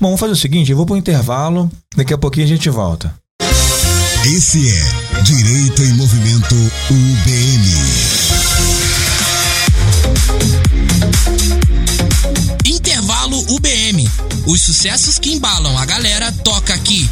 Bom, 0.00 0.08
vamos 0.08 0.20
fazer 0.20 0.32
o 0.32 0.36
seguinte, 0.36 0.70
eu 0.70 0.76
vou 0.78 0.86
pro 0.86 0.96
intervalo, 0.96 1.70
daqui 1.94 2.14
a 2.14 2.18
pouquinho 2.18 2.46
a 2.46 2.48
gente 2.48 2.70
volta. 2.70 3.14
Esse 4.24 4.68
é 4.70 5.07
Direito 5.22 5.82
em 5.82 5.92
Movimento 5.94 6.54
UBM. 6.90 7.74
Intervalo 12.64 13.38
UBM. 13.52 14.08
Os 14.46 14.62
sucessos 14.62 15.18
que 15.18 15.32
embalam 15.32 15.76
a 15.76 15.84
galera 15.84 16.32
toca 16.32 16.72
aqui. 16.74 17.08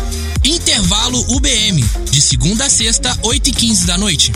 Intervalo 0.47 1.19
UBM. 1.35 1.85
De 2.09 2.21
segunda 2.21 2.67
a 2.67 2.71
sexta, 2.71 3.19
8 3.25 3.49
e 3.49 3.53
15 3.53 3.85
da 3.85 3.99
noite. 3.99 4.31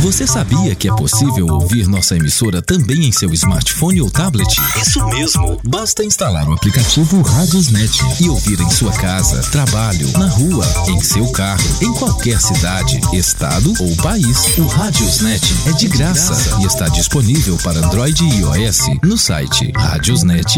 Você 0.00 0.26
sabia 0.26 0.74
que 0.74 0.88
é 0.88 0.94
possível 0.94 1.46
ouvir 1.46 1.86
nossa 1.86 2.16
emissora 2.16 2.60
também 2.60 3.06
em 3.06 3.12
seu 3.12 3.32
smartphone 3.32 4.02
ou 4.02 4.10
tablet? 4.10 4.48
Isso 4.80 5.04
mesmo! 5.06 5.58
Basta 5.64 6.04
instalar 6.04 6.48
o 6.48 6.52
aplicativo 6.52 7.22
Radiosnet 7.22 7.98
e 8.20 8.28
ouvir 8.28 8.60
em 8.60 8.70
sua 8.70 8.92
casa, 8.92 9.40
trabalho, 9.50 10.10
na 10.18 10.28
rua, 10.28 10.66
em 10.88 11.00
seu 11.00 11.30
carro, 11.32 11.64
em 11.80 11.92
qualquer 11.94 12.40
cidade, 12.40 13.00
estado 13.12 13.72
ou 13.80 13.96
país. 13.96 14.58
O 14.58 14.66
Radiosnet 14.66 15.54
é 15.66 15.72
de 15.72 15.88
graça 15.88 16.60
e 16.60 16.66
está 16.66 16.88
disponível 16.88 17.56
para 17.58 17.78
Android 17.78 18.24
e 18.24 18.40
iOS 18.40 18.80
no 19.02 19.16
site 19.16 19.72
radiosnet.com. 19.76 20.49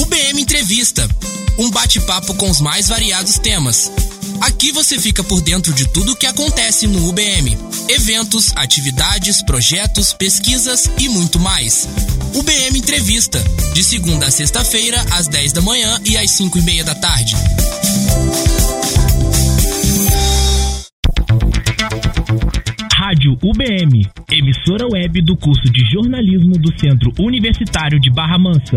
UBM 0.00 0.40
Entrevista. 0.40 1.06
Um 1.58 1.70
bate-papo 1.70 2.32
com 2.32 2.48
os 2.48 2.62
mais 2.62 2.88
variados 2.88 3.38
temas. 3.38 3.92
Aqui 4.40 4.72
você 4.72 4.98
fica 4.98 5.22
por 5.22 5.42
dentro 5.42 5.74
de 5.74 5.86
tudo 5.88 6.12
o 6.12 6.16
que 6.16 6.24
acontece 6.24 6.86
no 6.86 7.06
UBM. 7.10 7.58
Eventos, 7.88 8.54
atividades, 8.56 9.42
projetos, 9.42 10.14
pesquisas 10.14 10.90
e 10.98 11.10
muito 11.10 11.38
mais. 11.38 11.86
UBM 12.32 12.78
Entrevista. 12.78 13.44
De 13.74 13.84
segunda 13.84 14.28
a 14.28 14.30
sexta-feira, 14.30 15.04
às 15.10 15.28
10 15.28 15.52
da 15.52 15.60
manhã 15.60 16.00
e 16.06 16.16
às 16.16 16.30
5 16.30 16.56
e 16.56 16.62
meia 16.62 16.84
da 16.84 16.94
tarde. 16.94 17.36
Rádio 23.28 23.38
UBM, 23.42 24.08
emissora 24.32 24.86
web 24.90 25.22
do 25.22 25.36
curso 25.36 25.70
de 25.70 25.84
jornalismo 25.92 26.52
do 26.52 26.78
Centro 26.78 27.12
Universitário 27.18 28.00
de 28.00 28.10
Barra 28.10 28.38
Mansa. 28.38 28.76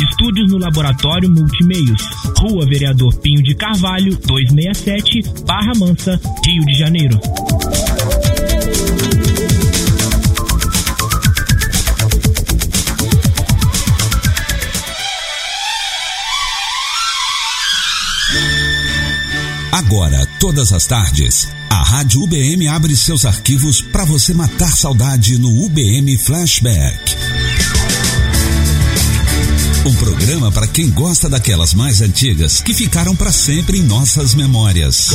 Estúdios 0.00 0.50
no 0.50 0.58
Laboratório 0.58 1.28
Multimeios, 1.28 2.02
Rua 2.38 2.64
Vereador 2.66 3.14
Pinho 3.20 3.42
de 3.42 3.54
Carvalho, 3.54 4.16
267, 4.26 5.44
Barra 5.46 5.72
Mansa, 5.78 6.18
Rio 6.46 6.64
de 6.64 6.78
Janeiro. 6.78 7.18
Agora, 19.72 20.26
todas 20.40 20.72
as 20.72 20.86
tardes, 20.86 21.57
a 21.70 21.82
Rádio 21.82 22.22
UBM 22.22 22.68
abre 22.68 22.96
seus 22.96 23.24
arquivos 23.24 23.80
para 23.80 24.04
você 24.04 24.32
matar 24.32 24.76
saudade 24.76 25.38
no 25.38 25.64
UBM 25.64 26.16
Flashback. 26.18 27.16
Um 29.84 29.94
programa 29.94 30.50
para 30.50 30.66
quem 30.66 30.90
gosta 30.90 31.28
daquelas 31.28 31.74
mais 31.74 32.00
antigas 32.00 32.60
que 32.60 32.74
ficaram 32.74 33.14
para 33.14 33.32
sempre 33.32 33.78
em 33.78 33.82
nossas 33.82 34.34
memórias. 34.34 35.10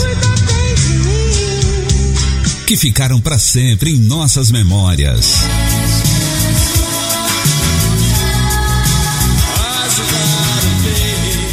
Que 2.65 2.77
ficaram 2.77 3.19
para 3.19 3.37
sempre 3.37 3.91
em 3.91 3.97
nossas 3.97 4.49
memórias. 4.49 5.35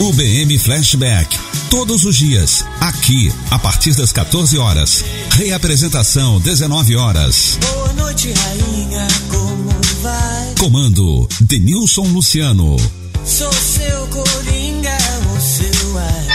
UBM 0.00 0.58
Flashback. 0.58 1.49
Todos 1.70 2.04
os 2.04 2.16
dias, 2.16 2.64
aqui, 2.80 3.33
a 3.48 3.56
partir 3.56 3.94
das 3.94 4.11
14 4.11 4.59
horas. 4.59 5.04
Reapresentação, 5.30 6.40
19 6.40 6.96
horas. 6.96 7.61
Boa 7.61 7.92
noite, 7.92 8.33
rainha, 8.33 9.06
como 9.28 9.70
vai? 10.02 10.54
Comando, 10.59 11.28
Denilson 11.40 12.02
Luciano. 12.09 12.76
Sou 13.24 13.52
seu 13.52 14.06
coringa, 14.09 14.98
o 15.37 15.40
seu 15.40 15.98
ar. 15.98 16.26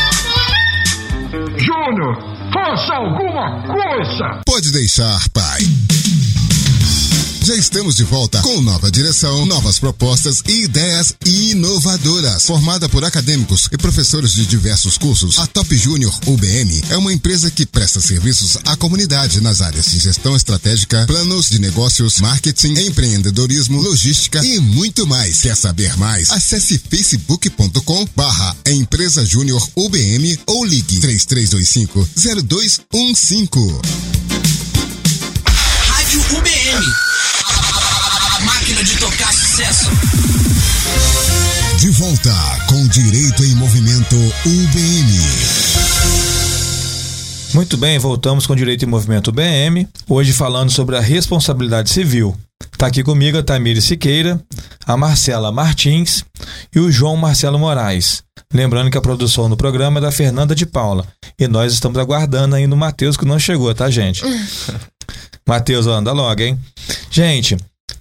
Júnior, 1.58 2.15
faça 2.54 2.93
alguma 2.93 3.62
coisa! 3.67 4.41
Pode 4.45 4.71
deixar, 4.71 5.19
pai. 5.34 5.62
Já 7.45 7.55
estamos 7.55 7.95
de 7.95 8.03
volta 8.03 8.41
com 8.41 8.60
nova 8.60 8.89
direção, 8.89 9.45
novas 9.45 9.77
propostas 9.77 10.41
e 10.47 10.63
ideias 10.63 11.13
inovadoras. 11.23 12.43
Formada 12.43 12.89
por 12.89 13.05
acadêmicos 13.05 13.69
e 13.71 13.77
professores 13.77 14.34
de 14.34 14.47
diversos 14.47 14.97
cursos, 14.97 15.38
a 15.38 15.45
Top 15.45 15.77
Júnior 15.77 16.12
UBM 16.25 16.81
é 16.89 16.97
uma 16.97 17.13
empresa 17.13 17.51
que 17.51 17.63
presta 17.63 18.01
serviços 18.01 18.58
à 18.65 18.75
comunidade 18.75 19.41
nas 19.41 19.62
áreas 19.62 19.91
de 19.91 19.99
gestão 19.99 20.36
estratégica, 20.36 21.05
planos 21.05 21.51
de 21.51 21.60
negócios, 21.60 22.19
marketing, 22.19 22.79
empreendedorismo, 22.79 23.79
logística 23.79 24.43
e 24.43 24.60
muito 24.60 25.05
mais. 25.05 25.41
Quer 25.41 25.55
saber 25.55 25.95
mais? 25.97 26.31
Acesse 26.31 26.79
facebook.com 26.79 28.08
barra 28.15 28.58
Empresa 28.65 29.23
Júnior 29.23 29.69
UBM 29.75 30.39
ou 30.47 30.65
ligue 30.65 30.99
3325 30.99 32.10
0215. 32.15 33.45
Rádio 35.86 36.21
UBM. 36.39 37.05
Máquina 38.45 38.84
de 38.84 38.95
tocar 38.97 39.34
sucesso. 39.34 39.89
De 41.79 41.89
volta 41.89 42.31
com 42.67 42.88
Direito 42.88 43.43
em 43.43 43.55
Movimento 43.55 44.15
UBM. 44.45 45.19
Muito 47.55 47.75
bem, 47.75 47.97
voltamos 47.97 48.45
com 48.45 48.55
Direito 48.55 48.86
em 48.86 48.88
Movimento 48.88 49.31
BM, 49.31 49.88
hoje 50.08 50.31
falando 50.31 50.69
sobre 50.69 50.95
a 50.95 51.01
responsabilidade 51.01 51.89
civil. 51.89 52.38
Está 52.71 52.88
aqui 52.88 53.03
comigo 53.03 53.38
a 53.38 53.43
Tamiri 53.43 53.81
Siqueira, 53.81 54.39
a 54.86 54.95
Marcela 54.95 55.51
Martins 55.51 56.23
e 56.73 56.79
o 56.79 56.91
João 56.91 57.17
Marcelo 57.17 57.58
Moraes. 57.58 58.21
Lembrando 58.53 58.91
que 58.91 58.97
a 58.97 59.01
produção 59.01 59.49
do 59.49 59.58
programa 59.58 59.99
é 59.99 60.01
da 60.01 60.12
Fernanda 60.12 60.53
de 60.53 60.65
Paula 60.65 61.08
E 61.39 61.47
nós 61.47 61.73
estamos 61.73 61.97
aguardando 61.97 62.55
ainda 62.55 62.75
o 62.75 62.77
Matheus, 62.77 63.17
que 63.17 63.25
não 63.25 63.39
chegou, 63.39 63.73
tá, 63.73 63.89
gente? 63.89 64.23
Matheus, 65.47 65.88
anda 65.88 66.12
logo, 66.12 66.41
hein? 66.41 66.60
Gente, 67.10 67.58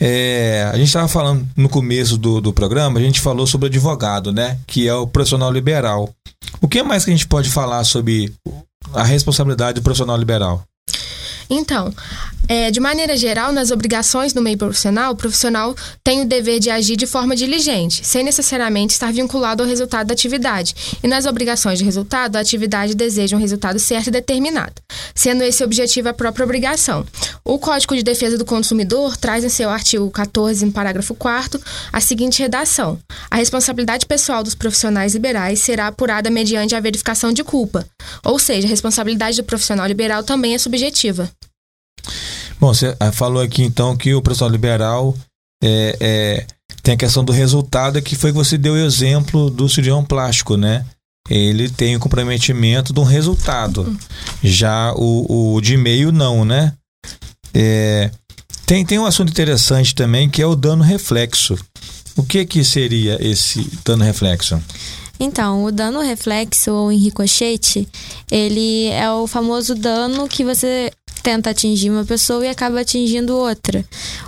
é, 0.07 0.69
a 0.71 0.77
gente 0.77 0.89
estava 0.89 1.09
falando 1.09 1.49
no 1.57 1.67
começo 1.67 2.19
do, 2.19 2.39
do 2.39 2.53
programa, 2.53 3.01
a 3.01 3.03
gente 3.03 3.23
falou 3.23 3.47
sobre 3.47 3.69
advogado, 3.69 4.35
né? 4.35 4.59
Que 4.67 4.87
é 4.87 4.95
o 4.95 5.07
profissional 5.07 5.51
liberal. 5.51 6.11
O 6.61 6.69
que 6.69 6.83
mais 6.83 7.07
que 7.07 7.11
a 7.11 7.15
gente 7.15 7.27
pode 7.27 7.49
falar 7.49 7.83
sobre 7.85 8.31
a 8.93 9.03
responsabilidade 9.03 9.81
do 9.81 9.83
profissional 9.83 10.19
liberal? 10.19 10.63
Então, 11.49 11.91
é, 12.47 12.71
de 12.71 12.79
maneira 12.79 13.17
geral, 13.17 13.53
nas 13.53 13.71
obrigações 13.71 14.33
do 14.33 14.43
meio 14.43 14.59
profissional, 14.59 15.13
o 15.13 15.17
profissional 15.17 15.75
tem 16.03 16.21
o 16.21 16.27
dever 16.27 16.61
de 16.61 16.69
agir 16.71 16.97
de 16.97 17.07
forma 17.07 17.35
diligente, 17.35 18.07
sem 18.07 18.23
necessariamente 18.23 18.93
estar 18.93 19.13
vinculado 19.13 19.63
ao 19.63 19.69
resultado 19.69 20.09
da 20.09 20.13
atividade. 20.13 20.75
E 21.03 21.09
nas 21.09 21.25
obrigações 21.25 21.79
de 21.79 21.85
resultado, 21.85 22.37
a 22.37 22.41
atividade 22.41 22.95
deseja 22.95 23.37
um 23.37 23.41
resultado 23.41 23.79
certo 23.79 24.09
e 24.09 24.11
determinado, 24.11 24.75
sendo 25.15 25.43
esse 25.43 25.65
objetivo 25.65 26.09
a 26.09 26.15
própria 26.15 26.45
obrigação. 26.45 27.07
O 27.45 27.59
Código 27.59 27.97
de 27.97 28.03
Defesa 28.03 28.37
do 28.37 28.45
Consumidor 28.45 29.17
traz 29.17 29.43
em 29.45 29.49
seu 29.49 29.71
artigo 29.71 30.11
14, 30.11 30.67
no 30.67 30.73
parágrafo 30.73 31.15
4 31.15 31.61
a 31.93 32.01
seguinte 32.01 32.43
redação: 32.43 32.99
A 33.31 33.37
responsabilidade 33.37 34.07
pessoal 34.07 34.43
dos 34.43 34.55
profissionais 34.55 35.15
liberais 35.15 35.61
será 35.61 35.87
apurada 35.87 36.31
mediante 36.31 36.75
a 36.75 36.81
verificação 36.81 37.33
de 37.33 37.43
culpa, 37.43 37.87
ou 38.23 38.39
seja, 38.39 38.67
a 38.67 38.71
responsabilidade 38.71 39.39
do 39.39 39.45
profissional 39.45 39.87
liberal 39.87 40.23
também 40.23 40.55
é 40.55 40.59
subjetiva. 40.59 41.31
Bom, 42.65 42.73
você 42.73 42.97
ah, 42.99 43.13
falou 43.13 43.43
aqui 43.43 43.63
então 43.63 43.95
que 43.95 44.15
o 44.15 44.23
profissional 44.23 44.51
liberal 44.51 45.15
é, 45.63 45.99
é, 46.01 46.47
tem 46.83 46.95
a 46.95 46.97
questão 46.97 47.23
do 47.23 47.31
resultado, 47.31 48.01
que 48.01 48.17
foi 48.17 48.33
que 48.33 48.39
você 48.39 48.57
deu 48.57 48.73
o 48.73 48.79
exemplo 48.79 49.51
do 49.51 49.69
cirurgião 49.69 50.03
plástico, 50.03 50.57
né? 50.57 50.83
Ele 51.29 51.69
tem 51.69 51.95
o 51.95 52.01
comprometimento 52.01 52.95
de 52.95 52.99
um 52.99 53.05
resultado. 53.05 53.95
Já 54.43 54.95
o, 54.97 55.57
o 55.57 55.61
de 55.61 55.77
meio, 55.77 56.11
não, 56.11 56.43
né? 56.43 56.73
É, 57.53 58.11
tem, 58.65 58.83
tem 58.83 58.99
um 58.99 59.05
assunto 59.05 59.29
interessante 59.29 59.95
também 59.95 60.31
que 60.31 60.41
é 60.41 60.47
o 60.47 60.57
dano 60.57 60.83
reflexo. 60.83 61.59
O 62.17 62.23
que 62.23 62.47
que 62.47 62.65
seria 62.65 63.19
esse 63.21 63.71
dano 63.85 64.05
reflexo? 64.05 64.59
Então, 65.21 65.65
o 65.65 65.71
dano 65.71 66.01
reflexo 66.01 66.73
ou 66.73 66.91
em 66.91 66.97
ricochete, 66.97 67.87
ele 68.31 68.87
é 68.87 69.11
o 69.11 69.27
famoso 69.27 69.75
dano 69.75 70.27
que 70.27 70.43
você 70.43 70.91
tenta 71.25 71.49
atingir 71.49 71.89
uma 71.89 72.05
pessoa 72.05 72.45
e 72.45 72.51
acaba 72.51 72.81
atingindo 72.81 73.35
outra. 73.35 73.83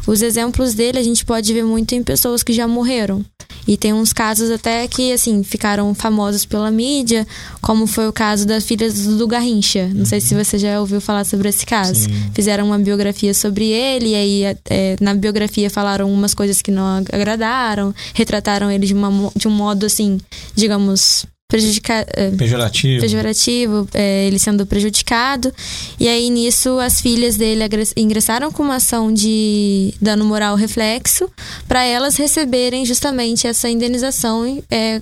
Os 0.06 0.22
exemplos 0.22 0.72
dele 0.72 0.98
a 0.98 1.02
gente 1.02 1.26
pode 1.26 1.52
ver 1.52 1.62
muito 1.62 1.94
em 1.94 2.02
pessoas 2.02 2.42
que 2.42 2.54
já 2.54 2.66
morreram. 2.66 3.22
E 3.68 3.76
tem 3.76 3.92
uns 3.92 4.12
casos 4.12 4.50
até 4.50 4.86
que, 4.86 5.12
assim, 5.12 5.42
ficaram 5.42 5.92
famosos 5.92 6.46
pela 6.46 6.70
mídia, 6.70 7.26
como 7.60 7.86
foi 7.86 8.08
o 8.08 8.12
caso 8.12 8.46
das 8.46 8.64
filhas 8.64 8.94
do 8.94 9.26
Garrincha. 9.26 9.90
Não 9.92 10.06
sei 10.06 10.20
se 10.20 10.34
você 10.34 10.56
já 10.56 10.80
ouviu 10.80 11.00
falar 11.00 11.24
sobre 11.24 11.48
esse 11.48 11.66
caso. 11.66 12.04
Sim. 12.04 12.30
Fizeram 12.32 12.64
uma 12.64 12.78
biografia 12.78 13.34
sobre 13.34 13.66
ele, 13.66 14.10
e 14.10 14.14
aí 14.14 14.56
é, 14.70 14.96
na 15.00 15.14
biografia 15.14 15.68
falaram 15.68 16.10
umas 16.10 16.32
coisas 16.32 16.62
que 16.62 16.70
não 16.70 17.04
agradaram, 17.12 17.92
retrataram 18.14 18.70
ele 18.70 18.86
de, 18.86 18.94
uma, 18.94 19.32
de 19.34 19.48
um 19.48 19.50
modo, 19.50 19.84
assim, 19.84 20.20
digamos, 20.54 21.26
prejudicar. 21.48 22.04
é, 22.14 22.30
Pejorativo. 22.30 23.00
pejorativo, 23.00 23.88
é, 23.94 24.26
ele 24.26 24.38
sendo 24.38 24.66
prejudicado. 24.66 25.52
E 25.98 26.08
aí, 26.08 26.28
nisso, 26.30 26.78
as 26.78 27.00
filhas 27.00 27.36
dele 27.36 27.62
ingressaram 27.96 28.50
com 28.52 28.62
uma 28.62 28.76
ação 28.76 29.12
de 29.12 29.94
dano 30.00 30.24
moral 30.24 30.56
reflexo 30.56 31.30
para 31.68 31.84
elas 31.84 32.16
receberem 32.16 32.84
justamente 32.84 33.46
essa 33.46 33.68
indenização 33.68 34.62
é, 34.70 35.00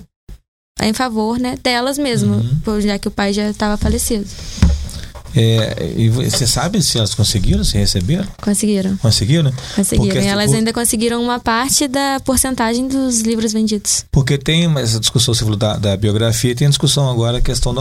em 0.81 0.93
favor 0.93 1.39
né, 1.39 1.57
delas 1.63 1.97
mesmas, 1.97 2.45
Uhum. 2.65 2.81
já 2.81 2.99
que 2.99 3.07
o 3.07 3.11
pai 3.11 3.33
já 3.33 3.49
estava 3.49 3.77
falecido. 3.77 4.25
É, 5.35 5.93
e 5.97 6.09
você 6.09 6.47
sabe 6.47 6.81
se 6.81 6.97
elas 6.97 7.13
conseguiram, 7.13 7.63
se 7.63 7.77
receberam? 7.77 8.25
Conseguiram. 8.41 8.95
Conseguiram? 8.97 9.51
Conseguiram. 9.75 10.13
Porque- 10.13 10.27
elas 10.27 10.53
ainda 10.53 10.71
conseguiram 10.71 11.21
uma 11.21 11.39
parte 11.39 11.87
da 11.87 12.21
porcentagem 12.23 12.87
dos 12.87 13.19
livros 13.21 13.51
vendidos. 13.51 14.05
Porque 14.11 14.37
tem 14.37 14.65
essa 14.79 14.99
discussão, 14.99 15.33
você 15.33 15.43
falou 15.43 15.57
da, 15.57 15.75
da 15.77 15.97
biografia, 15.97 16.55
tem 16.55 16.67
a 16.67 16.69
discussão 16.69 17.09
agora 17.09 17.39
a 17.39 17.41
questão 17.41 17.73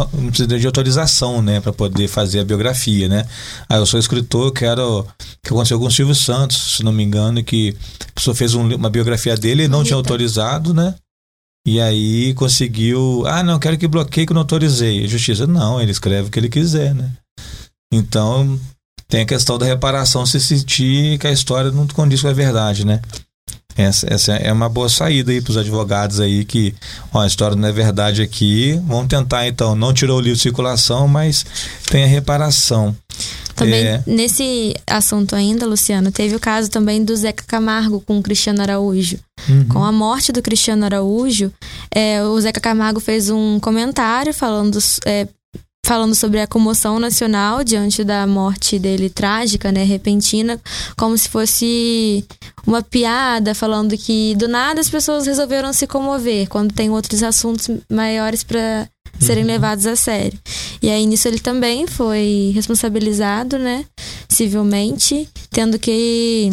de 0.58 0.66
autorização, 0.66 1.40
né, 1.40 1.60
para 1.60 1.72
poder 1.72 2.08
fazer 2.08 2.40
a 2.40 2.44
biografia, 2.44 3.08
né? 3.08 3.24
Ah, 3.68 3.76
eu 3.76 3.86
sou 3.86 4.00
escritor, 4.00 4.52
quero 4.52 5.06
que 5.42 5.50
aconteceu 5.50 5.78
com 5.78 5.86
o 5.86 5.90
Silvio 5.90 6.14
Santos, 6.14 6.76
se 6.76 6.82
não 6.82 6.92
me 6.92 7.04
engano, 7.04 7.42
que 7.44 7.76
a 8.08 8.12
pessoa 8.14 8.34
fez 8.34 8.54
um 8.54 8.64
uma 8.74 8.90
biografia 8.90 9.36
dele 9.36 9.64
e 9.64 9.68
não 9.68 9.84
tinha 9.84 9.96
autorizado, 9.96 10.74
né? 10.74 10.94
E 11.66 11.80
aí 11.80 12.34
conseguiu, 12.34 13.22
ah, 13.26 13.42
não, 13.42 13.58
quero 13.58 13.78
que 13.78 13.86
bloqueie 13.86 14.26
que 14.26 14.32
eu 14.32 14.34
não 14.34 14.42
autorizei. 14.42 15.04
A 15.04 15.06
justiça, 15.06 15.46
não, 15.46 15.80
ele 15.80 15.92
escreve 15.92 16.28
o 16.28 16.30
que 16.30 16.38
ele 16.38 16.48
quiser, 16.48 16.94
né? 16.94 17.10
Então, 17.92 18.58
tem 19.08 19.22
a 19.22 19.26
questão 19.26 19.58
da 19.58 19.66
reparação 19.66 20.26
se 20.26 20.40
sentir 20.40 21.18
que 21.18 21.26
a 21.26 21.32
história 21.32 21.70
não 21.70 21.86
condiz 21.86 22.22
com 22.22 22.28
a 22.28 22.32
verdade, 22.32 22.84
né? 22.84 23.00
Essa, 23.76 24.12
essa 24.12 24.32
é 24.34 24.52
uma 24.52 24.68
boa 24.68 24.88
saída 24.88 25.32
aí 25.32 25.40
para 25.40 25.50
os 25.50 25.56
advogados 25.56 26.20
aí 26.20 26.44
que, 26.44 26.74
ó, 27.12 27.20
a 27.20 27.26
história 27.26 27.56
não 27.56 27.68
é 27.68 27.72
verdade 27.72 28.22
aqui. 28.22 28.80
Vamos 28.86 29.08
tentar 29.08 29.48
então, 29.48 29.74
não 29.74 29.92
tirou 29.92 30.18
o 30.18 30.20
livro 30.20 30.36
de 30.36 30.42
circulação, 30.42 31.08
mas 31.08 31.44
tem 31.90 32.04
a 32.04 32.06
reparação. 32.06 32.96
Também, 33.54 33.86
É, 33.86 34.02
nesse 34.06 34.74
assunto 34.86 35.34
ainda, 35.36 35.66
Luciano, 35.66 36.10
teve 36.10 36.34
o 36.34 36.40
caso 36.40 36.68
também 36.70 37.04
do 37.04 37.14
Zeca 37.14 37.44
Camargo 37.46 38.00
com 38.00 38.18
o 38.18 38.22
Cristiano 38.22 38.62
Araújo. 38.62 39.18
Uhum. 39.48 39.66
Com 39.68 39.84
a 39.84 39.92
morte 39.92 40.32
do 40.32 40.42
Cristiano 40.42 40.84
Araújo, 40.84 41.52
é, 41.92 42.22
o 42.22 42.40
Zeca 42.40 42.60
Camargo 42.60 43.00
fez 43.00 43.30
um 43.30 43.60
comentário 43.60 44.34
falando, 44.34 44.78
é, 45.04 45.28
falando 45.84 46.14
sobre 46.14 46.40
a 46.40 46.46
comoção 46.46 46.98
nacional 46.98 47.62
diante 47.62 48.02
da 48.02 48.26
morte 48.26 48.78
dele 48.78 49.10
trágica, 49.10 49.70
né, 49.70 49.84
repentina, 49.84 50.58
como 50.96 51.16
se 51.16 51.28
fosse 51.28 52.24
uma 52.66 52.82
piada, 52.82 53.54
falando 53.54 53.96
que 53.96 54.34
do 54.36 54.48
nada 54.48 54.80
as 54.80 54.88
pessoas 54.88 55.26
resolveram 55.26 55.72
se 55.72 55.86
comover 55.86 56.48
quando 56.48 56.72
tem 56.72 56.90
outros 56.90 57.22
assuntos 57.22 57.68
maiores 57.88 58.42
para 58.42 58.88
serem 59.20 59.44
levados 59.44 59.86
a 59.86 59.94
sério. 59.94 60.38
E 60.82 60.88
aí 60.88 61.04
nisso 61.06 61.28
ele 61.28 61.38
também 61.38 61.86
foi 61.86 62.50
responsabilizado, 62.54 63.58
né, 63.58 63.84
civilmente, 64.26 65.28
tendo 65.50 65.78
que 65.78 66.50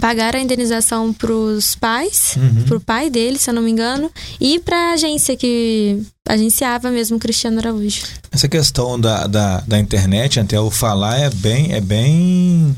pagar 0.00 0.34
a 0.34 0.40
indenização 0.40 1.12
pros 1.12 1.74
pais, 1.74 2.34
Uhum. 2.36 2.64
pro 2.64 2.80
pai 2.80 3.08
dele, 3.10 3.38
se 3.38 3.48
eu 3.50 3.54
não 3.54 3.62
me 3.62 3.70
engano, 3.70 4.10
e 4.40 4.58
pra 4.58 4.92
agência 4.92 5.36
que 5.36 6.02
agenciava 6.28 6.90
mesmo 6.90 7.16
o 7.16 7.20
Cristiano 7.20 7.58
Araújo. 7.58 8.02
Essa 8.30 8.48
questão 8.48 8.98
da, 8.98 9.26
da, 9.26 9.60
da 9.60 9.78
internet, 9.78 10.38
até 10.40 10.58
o 10.58 10.70
falar, 10.70 11.18
é 11.18 11.30
bem, 11.30 11.72
é 11.72 11.80
bem 11.80 12.74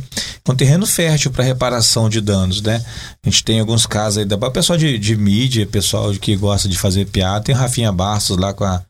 um 0.48 0.54
terreno 0.54 0.86
fértil 0.86 1.30
para 1.30 1.44
reparação 1.44 2.08
de 2.08 2.20
danos, 2.20 2.60
né? 2.60 2.84
A 3.24 3.28
gente 3.30 3.44
tem 3.44 3.60
alguns 3.60 3.86
casos 3.86 4.18
aí, 4.18 4.24
da 4.24 4.36
o 4.36 4.50
pessoal 4.50 4.78
de, 4.78 4.98
de 4.98 5.16
mídia, 5.16 5.66
pessoal 5.66 6.12
que 6.12 6.36
gosta 6.36 6.68
de 6.68 6.78
fazer 6.78 7.06
piada, 7.06 7.44
tem 7.44 7.54
o 7.54 7.58
Rafinha 7.58 7.92
Bastos 7.92 8.36
lá 8.36 8.52
com 8.52 8.64
a 8.64 8.82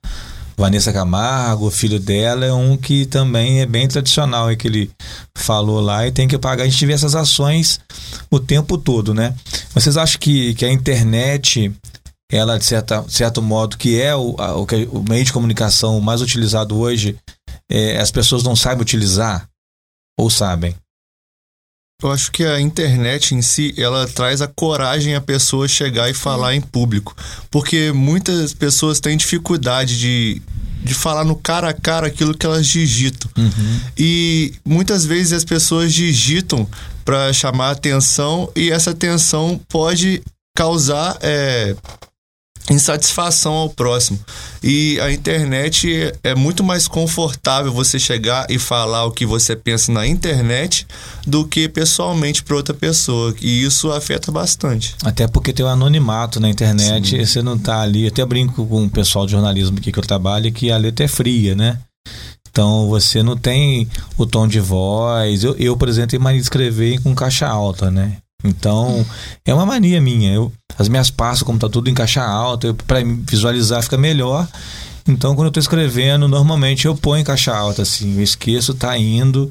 Vanessa 0.57 0.93
Camargo, 0.93 1.67
o 1.67 1.71
filho 1.71 1.99
dela, 1.99 2.45
é 2.45 2.53
um 2.53 2.77
que 2.77 3.07
também 3.07 3.61
é 3.61 3.67
bem 3.67 3.89
tradicional, 3.89 4.49
é 4.51 4.57
que 4.57 4.69
ele 4.69 4.91
falou 5.37 5.81
lá 5.81 6.07
e 6.07 6.13
tem 6.13 6.29
que 6.29 6.39
pagar. 6.39 6.65
A 6.65 6.69
gente 6.69 6.87
vê 6.87 6.93
essas 6.93 7.15
ações 7.15 7.81
o 8.31 8.39
tempo 8.39 8.79
todo, 8.79 9.13
né? 9.13 9.35
Vocês 9.73 9.97
acham 9.97 10.19
que, 10.21 10.55
que 10.55 10.65
a 10.65 10.73
internet 10.73 11.73
ela 12.33 12.59
de 12.59 12.65
certa, 12.65 13.05
certo 13.09 13.43
modo 13.43 13.77
que 13.77 14.01
é 14.01 14.15
o, 14.17 14.35
a- 14.39 14.55
o, 14.57 14.67
que- 14.67 14.89
o 14.91 15.03
meio 15.09 15.25
de 15.25 15.33
comunicação 15.33 16.01
mais 16.01 16.23
utilizado 16.23 16.77
hoje, 16.79 17.17
é, 17.71 17.99
as 18.01 18.11
pessoas 18.11 18.43
não 18.43 18.57
sabem 18.57 18.83
utilizar 18.83 19.47
ou 20.19 20.31
sabem? 20.31 20.75
Eu 22.03 22.11
acho 22.11 22.31
que 22.33 22.45
a 22.45 22.61
internet 22.61 23.35
em 23.35 23.41
si, 23.41 23.75
ela 23.79 24.07
traz 24.07 24.43
a 24.43 24.49
coragem 24.49 25.15
a 25.15 25.21
pessoa 25.21 25.69
chegar 25.69 26.11
e 26.11 26.15
falar 26.15 26.55
em 26.55 26.61
público. 26.61 27.17
Porque 27.51 27.93
muitas 27.93 28.53
pessoas 28.53 29.01
têm 29.01 29.17
dificuldade 29.17 29.99
de, 29.99 30.43
de 30.83 30.93
falar 30.93 31.25
no 31.25 31.37
cara 31.37 31.71
a 31.71 31.73
cara 31.73 32.09
aquilo 32.09 32.37
que 32.37 32.45
elas 32.45 32.67
digitam. 32.67 33.31
E 33.97 34.53
muitas 34.65 35.07
vezes 35.07 35.33
as 35.33 35.45
pessoas 35.45 35.95
digitam 35.95 36.69
para 37.05 37.33
chamar 37.33 37.71
atenção 37.71 38.51
e 38.57 38.71
essa 38.71 38.91
atenção 38.91 39.61
pode 39.69 40.23
causar 40.57 41.17
é, 41.23 41.75
insatisfação 42.71 43.53
ao 43.53 43.69
próximo. 43.69 44.19
E 44.63 44.99
a 45.01 45.13
internet 45.13 46.13
é- 46.23 46.35
muito 46.35 46.65
mais 46.65 46.89
confortável 46.89 47.73
você 47.73 47.99
chegar 47.99 48.47
e 48.49 48.59
falar 48.59 49.05
o 49.05 49.11
que 49.13 49.27
você 49.27 49.55
pensa 49.55 49.93
na 49.93 50.07
internet 50.07 50.87
do 51.27 51.47
que 51.47 51.69
pessoalmente 51.69 52.43
para 52.43 52.57
outra 52.57 52.75
pessoa. 52.75 53.35
E 53.41 53.63
isso 53.65 53.93
afeta 53.93 54.33
bastante. 54.33 54.95
Até 55.05 55.27
porque 55.27 55.53
tem 55.53 55.65
o 55.65 55.69
anonimato 55.69 56.41
na 56.41 56.49
internet, 56.49 57.25
você 57.27 57.43
não 57.43 57.59
tá 57.59 57.81
ali. 57.83 58.07
Até 58.07 58.25
brinco 58.25 58.67
com 58.67 58.85
o 58.85 58.91
pessoal 58.91 59.27
de 59.27 59.33
jornalismo 59.33 59.79
aqui 59.79 59.93
que 59.93 59.99
eu 59.99 60.03
trabalho, 60.03 60.53
que 60.53 60.71
a 60.71 60.77
letra 60.77 61.05
é 61.05 61.09
fria, 61.09 61.55
né? 61.55 61.79
Então 62.51 62.89
você 62.89 63.23
não 63.23 63.37
tem 63.37 63.89
o 64.17 64.25
tom 64.25 64.47
de 64.47 64.61
voz. 64.61 65.43
Eu, 65.43 65.57
eu 65.59 65.77
por 65.77 65.89
exemplo, 65.89 66.11
tenho 66.11 66.23
mania 66.23 66.39
de 66.41 66.45
escrever 66.45 67.01
com 67.03 67.15
caixa 67.15 67.49
alta, 67.49 67.91
né? 67.91 68.19
Então, 68.45 69.05
é 69.45 69.55
uma 69.55 69.65
mania 69.65 70.01
minha. 70.01 70.33
Eu, 70.33 70.53
as 70.79 70.89
minhas 70.89 71.11
pastas, 71.11 71.43
como 71.43 71.59
tá 71.59 71.69
tudo 71.69 71.89
em 71.89 71.95
caixa 71.95 72.23
alta, 72.23 72.75
para 72.87 73.01
visualizar 73.03 73.83
fica 73.83 73.97
melhor. 73.97 74.47
Então, 75.07 75.35
quando 75.35 75.47
eu 75.49 75.53
tô 75.53 75.61
escrevendo, 75.61 76.27
normalmente 76.29 76.87
eu 76.87 76.95
ponho 76.97 77.21
em 77.21 77.25
caixa 77.25 77.55
alta, 77.55 77.83
assim, 77.83 78.17
eu 78.17 78.23
esqueço, 78.23 78.73
tá 78.73 78.97
indo, 78.97 79.51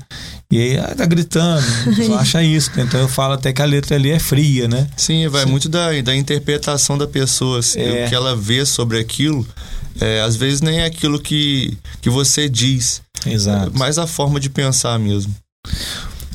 e 0.49 0.57
aí 0.59 0.77
ah, 0.79 0.95
tá 0.97 1.05
gritando, 1.05 1.61
só 2.07 2.15
acha 2.17 2.41
isso. 2.43 2.71
Então 2.75 2.99
eu 2.99 3.07
falo 3.07 3.33
até 3.35 3.53
que 3.53 3.61
a 3.61 3.65
letra 3.65 3.95
ali 3.95 4.09
é 4.09 4.17
fria, 4.17 4.67
né? 4.67 4.87
Sim, 4.97 5.27
vai 5.27 5.45
muito 5.45 5.69
da, 5.69 5.89
da 6.01 6.15
interpretação 6.15 6.97
da 6.97 7.05
pessoa, 7.07 7.59
assim, 7.59 7.81
É. 7.81 8.05
o 8.05 8.09
que 8.09 8.15
ela 8.15 8.35
vê 8.35 8.65
sobre 8.65 8.97
aquilo. 8.99 9.45
é, 10.01 10.21
às 10.21 10.35
vezes 10.35 10.59
nem 10.59 10.79
é 10.79 10.85
aquilo 10.85 11.19
que, 11.19 11.77
que 12.01 12.09
você 12.09 12.49
diz, 12.49 13.03
Exato. 13.23 13.71
mas 13.75 13.99
a 13.99 14.07
forma 14.07 14.39
de 14.39 14.49
pensar 14.49 14.97
mesmo. 14.97 15.31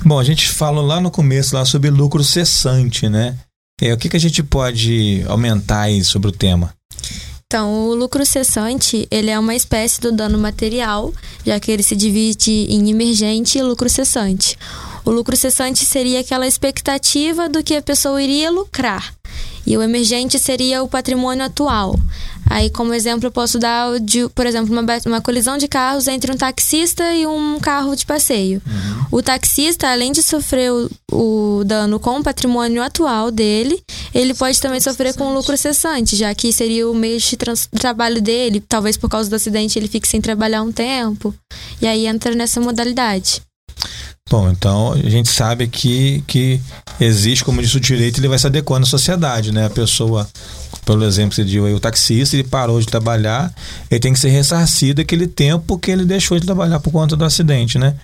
Bom, 0.05 0.17
a 0.17 0.23
gente 0.23 0.47
falou 0.49 0.85
lá 0.85 1.01
no 1.01 1.11
começo 1.11 1.55
lá 1.55 1.65
sobre 1.65 1.89
lucro 1.89 2.23
cessante, 2.23 3.09
né? 3.09 3.37
É, 3.81 3.93
o 3.93 3.97
que, 3.97 4.09
que 4.09 4.17
a 4.17 4.19
gente 4.19 4.43
pode 4.43 5.23
aumentar 5.27 5.81
aí 5.81 6.03
sobre 6.03 6.29
o 6.29 6.31
tema? 6.31 6.73
Então, 7.45 7.87
o 7.89 7.95
lucro 7.95 8.23
cessante, 8.25 9.07
ele 9.09 9.31
é 9.31 9.39
uma 9.39 9.55
espécie 9.55 9.99
do 9.99 10.11
dano 10.11 10.37
material, 10.37 11.11
já 11.43 11.59
que 11.59 11.71
ele 11.71 11.81
se 11.81 11.95
divide 11.95 12.51
em 12.51 12.89
emergente 12.89 13.57
e 13.57 13.63
lucro 13.63 13.89
cessante. 13.89 14.55
O 15.03 15.09
lucro 15.09 15.35
cessante 15.35 15.83
seria 15.83 16.19
aquela 16.19 16.45
expectativa 16.45 17.49
do 17.49 17.63
que 17.63 17.75
a 17.75 17.81
pessoa 17.81 18.21
iria 18.21 18.51
lucrar. 18.51 19.13
E 19.65 19.77
o 19.77 19.81
emergente 19.81 20.39
seria 20.39 20.81
o 20.83 20.87
patrimônio 20.87 21.45
atual. 21.45 21.99
Aí, 22.49 22.69
como 22.69 22.93
exemplo, 22.93 23.27
eu 23.27 23.31
posso 23.31 23.59
dar, 23.59 23.91
o 23.91 23.99
de, 23.99 24.27
por 24.29 24.45
exemplo, 24.45 24.71
uma, 24.71 24.83
uma 25.05 25.21
colisão 25.21 25.57
de 25.57 25.67
carros 25.67 26.07
entre 26.07 26.31
um 26.31 26.37
taxista 26.37 27.13
e 27.13 27.27
um 27.27 27.59
carro 27.59 27.95
de 27.95 28.05
passeio. 28.05 28.59
O 29.11 29.21
taxista, 29.21 29.87
além 29.89 30.11
de 30.11 30.23
sofrer 30.23 30.71
o, 30.71 30.89
o 31.11 31.63
dano 31.63 31.99
com 31.99 32.19
o 32.19 32.23
patrimônio 32.23 32.81
atual 32.81 33.29
dele, 33.29 33.81
ele 34.13 34.33
pode 34.33 34.59
também 34.59 34.79
sofrer 34.79 35.13
com 35.13 35.25
o 35.25 35.33
lucro 35.33 35.55
cessante, 35.55 36.15
já 36.15 36.33
que 36.33 36.51
seria 36.51 36.89
o 36.89 36.95
meio 36.95 37.19
de 37.19 37.37
trabalho 37.77 38.21
dele. 38.21 38.63
Talvez 38.67 38.97
por 38.97 39.09
causa 39.09 39.29
do 39.29 39.35
acidente 39.35 39.77
ele 39.77 39.87
fique 39.87 40.07
sem 40.07 40.19
trabalhar 40.19 40.63
um 40.63 40.71
tempo. 40.71 41.33
E 41.81 41.87
aí 41.87 42.07
entra 42.07 42.33
nessa 42.33 42.59
modalidade. 42.59 43.41
Bom, 44.29 44.49
então 44.51 44.93
a 44.93 45.09
gente 45.09 45.27
sabe 45.29 45.67
que, 45.67 46.23
que 46.27 46.61
existe, 46.99 47.43
como 47.43 47.61
disse 47.61 47.77
o 47.77 47.79
direito, 47.79 48.19
ele 48.19 48.27
vai 48.27 48.37
se 48.37 48.45
adequando 48.45 48.85
à 48.85 48.89
sociedade, 48.89 49.51
né? 49.51 49.65
A 49.65 49.69
pessoa, 49.71 50.27
pelo 50.85 51.03
exemplo 51.03 51.31
que 51.31 51.35
você 51.37 51.43
deu 51.43 51.65
aí, 51.65 51.73
o 51.73 51.79
taxista, 51.79 52.35
ele 52.35 52.43
parou 52.43 52.79
de 52.79 52.85
trabalhar, 52.85 53.51
ele 53.89 53.99
tem 53.99 54.13
que 54.13 54.19
ser 54.19 54.29
ressarcido 54.29 55.01
aquele 55.01 55.25
tempo 55.25 55.79
que 55.79 55.89
ele 55.89 56.05
deixou 56.05 56.39
de 56.39 56.45
trabalhar 56.45 56.79
por 56.79 56.91
conta 56.91 57.15
do 57.15 57.25
acidente, 57.25 57.79
né? 57.79 57.95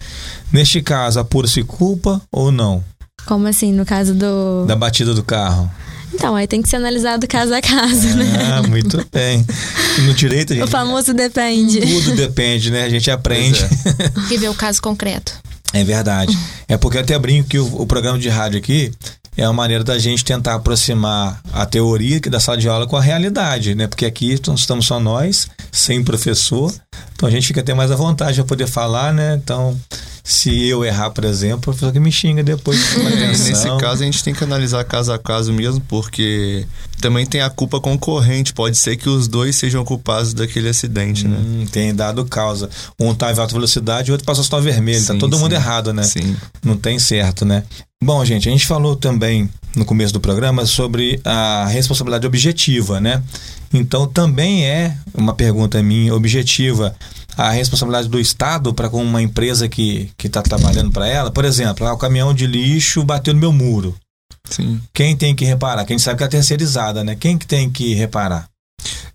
Neste 0.51 0.81
caso, 0.81 1.19
apura-se 1.19 1.61
culpa 1.63 2.19
ou 2.31 2.51
não? 2.51 2.83
Como 3.27 3.47
assim, 3.47 3.71
no 3.71 3.85
caso 3.85 4.15
do. 4.15 4.65
Da 4.65 4.75
batida 4.75 5.13
do 5.13 5.23
carro. 5.23 5.69
Então, 6.13 6.35
aí 6.35 6.47
tem 6.47 6.61
que 6.61 6.69
ser 6.69 6.77
analisado 6.77 7.27
caso 7.27 7.53
a 7.53 7.61
caso, 7.61 8.07
né? 8.15 8.25
Ah, 8.57 8.63
muito 8.67 9.05
bem. 9.11 9.45
No 10.05 10.13
direito, 10.13 10.53
a 10.53 10.55
O 10.55 10.59
gente, 10.59 10.69
famoso 10.71 11.13
depende. 11.13 11.81
tudo 11.81 12.15
depende, 12.15 12.71
né? 12.71 12.83
A 12.83 12.89
gente 12.89 13.11
aprende. 13.11 13.59
E 14.31 14.37
ver 14.37 14.49
o 14.49 14.53
caso 14.55 14.81
concreto. 14.81 15.33
É 15.75 15.83
verdade. 15.83 16.37
É 16.69 16.77
porque 16.77 16.97
eu 16.97 17.01
até 17.01 17.19
brinco 17.19 17.49
que 17.49 17.59
o, 17.59 17.81
o 17.81 17.85
programa 17.85 18.17
de 18.17 18.29
rádio 18.29 18.57
aqui 18.57 18.93
é 19.37 19.47
uma 19.47 19.53
maneira 19.53 19.83
da 19.83 19.97
gente 19.99 20.23
tentar 20.23 20.55
aproximar 20.55 21.41
a 21.51 21.65
teoria 21.65 22.19
da 22.21 22.39
sala 22.39 22.57
de 22.57 22.69
aula 22.69 22.87
com 22.87 22.95
a 22.95 23.01
realidade, 23.01 23.75
né? 23.75 23.87
Porque 23.87 24.05
aqui 24.05 24.31
estamos 24.31 24.85
só 24.85 24.99
nós, 24.99 25.47
sem 25.71 26.03
professor, 26.03 26.73
então 27.13 27.27
a 27.27 27.31
gente 27.31 27.47
fica 27.47 27.61
até 27.61 27.73
mais 27.73 27.91
à 27.91 27.95
vontade 27.95 28.35
para 28.35 28.45
poder 28.45 28.67
falar, 28.67 29.13
né? 29.13 29.39
Então, 29.41 29.77
se 30.23 30.67
eu 30.67 30.83
errar, 30.83 31.11
por 31.11 31.23
exemplo, 31.23 31.57
o 31.57 31.61
professor 31.61 31.93
que 31.93 31.99
me 31.99 32.11
xinga 32.11 32.43
depois. 32.43 32.79
É, 33.15 33.27
nesse 33.27 33.53
caso, 33.77 34.01
a 34.01 34.05
gente 34.05 34.23
tem 34.23 34.33
que 34.33 34.43
analisar 34.43 34.83
caso 34.83 35.11
a 35.13 35.19
caso 35.19 35.53
mesmo, 35.53 35.79
porque 35.87 36.65
também 36.99 37.25
tem 37.25 37.41
a 37.41 37.49
culpa 37.49 37.79
concorrente. 37.79 38.53
Pode 38.53 38.77
ser 38.77 38.95
que 38.97 39.07
os 39.07 39.27
dois 39.27 39.55
sejam 39.55 39.85
culpados 39.85 40.33
daquele 40.33 40.67
acidente, 40.67 41.27
né? 41.27 41.37
Hum, 41.37 41.65
tem 41.71 41.93
dado 41.93 42.25
causa. 42.25 42.69
Um 42.99 43.13
tá 43.13 43.31
em 43.31 43.39
alta 43.39 43.53
velocidade 43.53 44.09
e 44.09 44.11
o 44.11 44.13
outro 44.13 44.25
passou 44.25 44.43
sinal 44.43 44.61
vermelho. 44.61 45.05
tá 45.05 45.13
Sim, 45.13 45.19
todo 45.19 45.37
mundo 45.37 45.51
sim. 45.51 45.57
errado, 45.57 45.93
né? 45.93 46.03
Sim. 46.03 46.35
Não 46.63 46.75
tem 46.75 46.97
certo, 46.97 47.45
né? 47.45 47.63
Bom, 48.03 48.23
gente, 48.23 48.47
a 48.47 48.51
gente 48.51 48.67
falou 48.67 48.95
também 48.95 49.49
no 49.75 49.85
começo 49.85 50.13
do 50.13 50.19
programa 50.19 50.65
sobre 50.65 51.19
a 51.23 51.65
responsabilidade 51.67 52.27
objetiva, 52.27 52.99
né? 52.99 53.23
Então 53.73 54.07
também 54.07 54.65
é 54.65 54.97
uma 55.13 55.33
pergunta 55.33 55.81
minha 55.81 56.13
objetiva 56.13 56.95
a 57.37 57.51
responsabilidade 57.51 58.07
do 58.07 58.19
Estado 58.19 58.73
para 58.73 58.89
com 58.89 59.03
uma 59.03 59.21
empresa 59.21 59.67
que 59.67 60.09
está 60.23 60.41
trabalhando 60.41 60.91
para 60.91 61.07
ela. 61.07 61.31
Por 61.31 61.43
exemplo, 61.43 61.85
ah, 61.85 61.93
o 61.93 61.97
caminhão 61.97 62.33
de 62.33 62.47
lixo 62.47 63.03
bateu 63.03 63.33
no 63.33 63.39
meu 63.39 63.51
muro. 63.51 63.95
Sim. 64.49 64.79
Quem 64.93 65.17
tem 65.17 65.35
que 65.35 65.43
reparar? 65.43 65.85
Quem 65.85 65.97
sabe 65.99 66.17
que 66.17 66.23
é 66.23 66.27
terceirizada, 66.27 67.03
né? 67.03 67.15
Quem 67.15 67.37
que 67.37 67.45
tem 67.45 67.69
que 67.69 67.93
reparar? 67.93 68.47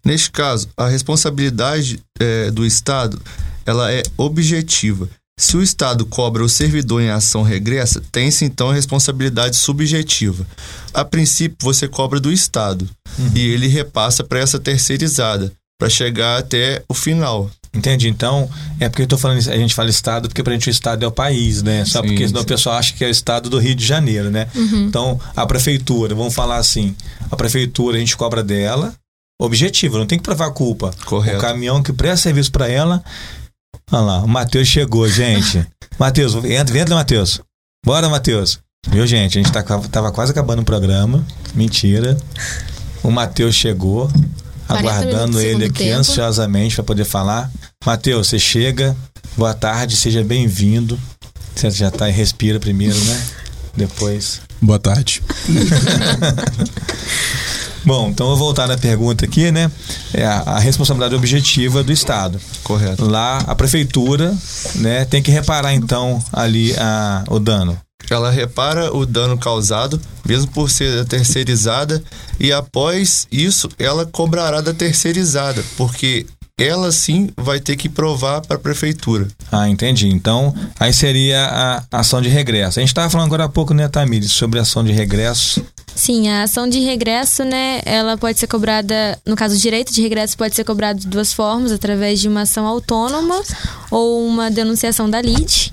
Neste 0.05 0.31
caso, 0.31 0.69
a 0.77 0.89
responsabilidade 0.89 2.01
é, 2.19 2.51
do 2.51 2.67
Estado 2.67 3.21
ela 3.65 3.93
é 3.93 4.03
objetiva. 4.17 5.09
Se 5.41 5.57
o 5.57 5.63
Estado 5.63 6.05
cobra 6.05 6.45
o 6.45 6.49
servidor 6.51 7.01
em 7.01 7.09
ação 7.09 7.43
regressa, 7.43 8.03
tem-se 8.13 8.45
então 8.45 8.69
a 8.71 8.75
responsabilidade 8.75 9.57
subjetiva. 9.57 10.47
A 10.93 11.03
princípio, 11.03 11.57
você 11.63 11.89
cobra 11.89 12.21
do 12.21 12.31
Estado 12.31 12.87
e 13.35 13.41
ele 13.41 13.67
repassa 13.67 14.23
para 14.23 14.39
essa 14.39 14.59
terceirizada, 14.59 15.51
para 15.79 15.89
chegar 15.89 16.39
até 16.39 16.83
o 16.87 16.93
final. 16.93 17.51
Entendi. 17.73 18.09
Então, 18.09 18.51
é 18.79 18.89
porque 18.89 19.03
eu 19.03 19.07
tô 19.07 19.17
falando, 19.17 19.39
isso- 19.39 19.51
a 19.51 19.57
gente 19.57 19.75
fala 19.75 19.89
Estado, 19.89 20.29
porque 20.29 20.43
pra 20.43 20.53
gente 20.53 20.69
o 20.69 20.71
Estado 20.71 21.05
é 21.05 21.09
o 21.09 21.13
país, 21.13 21.63
né? 21.63 21.85
Só 21.87 22.03
Sim, 22.03 22.09
porque 22.09 22.27
senão 22.29 22.41
o 22.41 22.43
sim. 22.43 22.49
pessoal 22.49 22.77
acha 22.77 22.93
que 22.93 23.03
é 23.03 23.07
o 23.07 23.11
Estado 23.11 23.49
do 23.49 23.59
Rio 23.59 23.75
de 23.75 23.87
Janeiro, 23.87 24.29
né? 24.31 24.47
Então, 24.55 25.19
a 25.35 25.47
prefeitura, 25.47 26.15
vamos 26.15 26.35
falar 26.35 26.57
assim, 26.59 26.95
a 27.31 27.37
prefeitura 27.37 27.97
a 27.97 28.01
gente 28.01 28.15
cobra 28.17 28.43
dela, 28.43 28.93
objetivo, 29.41 29.97
não 29.97 30.07
tem 30.07 30.19
que 30.19 30.25
provar 30.25 30.51
culpa. 30.51 30.91
Correto. 31.07 31.39
O 31.39 31.41
caminhão 31.41 31.83
que 31.83 31.93
presta 31.95 32.25
serviço 32.25 32.53
pra 32.53 32.69
ela. 32.69 33.03
Olha 33.93 34.03
lá, 34.03 34.19
o 34.23 34.29
Matheus 34.29 34.69
chegou, 34.69 35.09
gente. 35.09 35.67
Matheus, 35.99 36.35
entra, 36.45 36.79
entra, 36.79 36.95
Matheus. 36.95 37.41
Bora, 37.85 38.09
Matheus. 38.09 38.59
Viu, 38.89 39.07
gente? 39.07 39.39
A 39.39 39.43
gente 39.43 39.53
tá, 39.53 39.63
tava 39.63 40.13
quase 40.13 40.33
acabando 40.33 40.63
o 40.63 40.65
programa. 40.65 41.25
Mentira. 41.55 42.17
O 43.03 43.11
Matheus 43.11 43.55
chegou, 43.55 44.09
40 44.67 44.89
aguardando 44.89 45.41
ele 45.41 45.67
aqui 45.67 45.85
tempo. 45.85 45.99
ansiosamente 45.99 46.77
para 46.77 46.85
poder 46.85 47.05
falar. 47.05 47.51
Matheus, 47.85 48.29
você 48.29 48.39
chega. 48.39 48.97
Boa 49.37 49.55
tarde, 49.55 49.97
seja 49.97 50.23
bem-vindo. 50.23 50.99
Você 51.55 51.71
já 51.71 51.91
tá 51.91 52.09
e 52.09 52.13
respira 52.13 52.59
primeiro, 52.61 52.99
né? 52.99 53.27
Depois. 53.77 54.41
Boa 54.61 54.79
tarde. 54.79 55.23
Bom, 57.85 58.09
então 58.09 58.31
eu 58.31 58.37
vou 58.37 58.47
voltar 58.47 58.67
na 58.67 58.77
pergunta 58.77 59.25
aqui, 59.25 59.51
né? 59.51 59.71
É 60.13 60.25
a, 60.25 60.41
a 60.41 60.59
responsabilidade 60.59 61.15
objetiva 61.15 61.83
do 61.83 61.93
Estado. 61.93 62.41
Correto. 62.63 63.05
Lá, 63.05 63.39
a 63.47 63.55
prefeitura, 63.55 64.37
né, 64.77 65.05
tem 65.05 65.23
que 65.23 65.31
reparar 65.31 65.75
então 65.75 66.23
ali 66.33 66.75
a, 66.79 67.25
o 67.29 67.39
dano. 67.39 67.79
Ela 68.09 68.31
repara 68.31 68.95
o 68.95 69.07
dano 69.07 69.39
causado, 69.39 70.01
mesmo 70.27 70.51
por 70.51 70.69
ser 70.71 71.05
terceirizada, 71.05 72.03
e 72.41 72.53
após 72.53 73.27
isso 73.31 73.69
ela 73.79 74.05
cobrará 74.05 74.61
da 74.61 74.75
terceirizada, 74.75 75.63
porque 75.77 76.27
ela 76.59 76.93
sim 76.93 77.31
vai 77.37 77.59
ter 77.59 77.77
que 77.77 77.89
provar 77.89 78.43
para 78.43 78.57
a 78.57 78.61
prefeitura. 78.61 79.27
Ah, 79.51 79.69
entendi. 79.69 80.09
Então, 80.09 80.55
aí 80.79 80.93
seria 80.93 81.47
a 81.91 81.99
ação 81.99 82.21
de 82.21 82.29
regresso. 82.29 82.79
A 82.79 82.83
gente 82.83 82.91
estava 82.91 83.09
falando 83.09 83.27
agora 83.27 83.45
há 83.45 83.49
pouco, 83.49 83.73
né, 83.73 83.89
Tamires, 83.89 84.33
sobre 84.33 84.59
ação 84.59 84.85
de 84.85 84.93
regresso. 84.93 85.65
Sim, 85.95 86.29
a 86.29 86.45
ação 86.45 86.69
de 86.69 86.81
regresso, 86.81 87.45
né, 87.45 87.81
ela 87.85 88.17
pode 88.17 88.39
ser 88.39 88.47
cobrada, 88.47 89.19
no 89.27 89.37
caso, 89.37 89.55
o 89.55 89.59
direito 89.59 89.93
de 89.93 90.01
regresso 90.01 90.37
pode 90.37 90.55
ser 90.55 90.65
cobrado 90.65 91.01
de 91.01 91.07
duas 91.07 91.33
formas, 91.33 91.73
através 91.73 92.21
de 92.21 92.29
uma 92.29 92.43
ação 92.43 92.67
autônoma 92.67 93.41
ou 93.91 94.27
uma 94.27 94.51
denunciação 94.51 95.11
da 95.11 95.21
LID. 95.21 95.71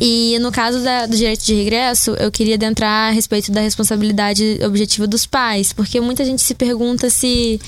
E 0.00 0.36
no 0.40 0.50
caso 0.50 0.80
da- 0.80 1.06
do 1.06 1.16
direito 1.16 1.44
de 1.44 1.54
regresso, 1.54 2.10
eu 2.18 2.30
queria 2.30 2.56
adentrar 2.56 3.08
a 3.08 3.12
respeito 3.12 3.52
da 3.52 3.60
responsabilidade 3.60 4.58
objetiva 4.66 5.06
dos 5.06 5.24
pais, 5.24 5.72
porque 5.72 6.00
muita 6.00 6.24
gente 6.24 6.42
se 6.42 6.52
pergunta 6.52 7.08
se 7.08 7.60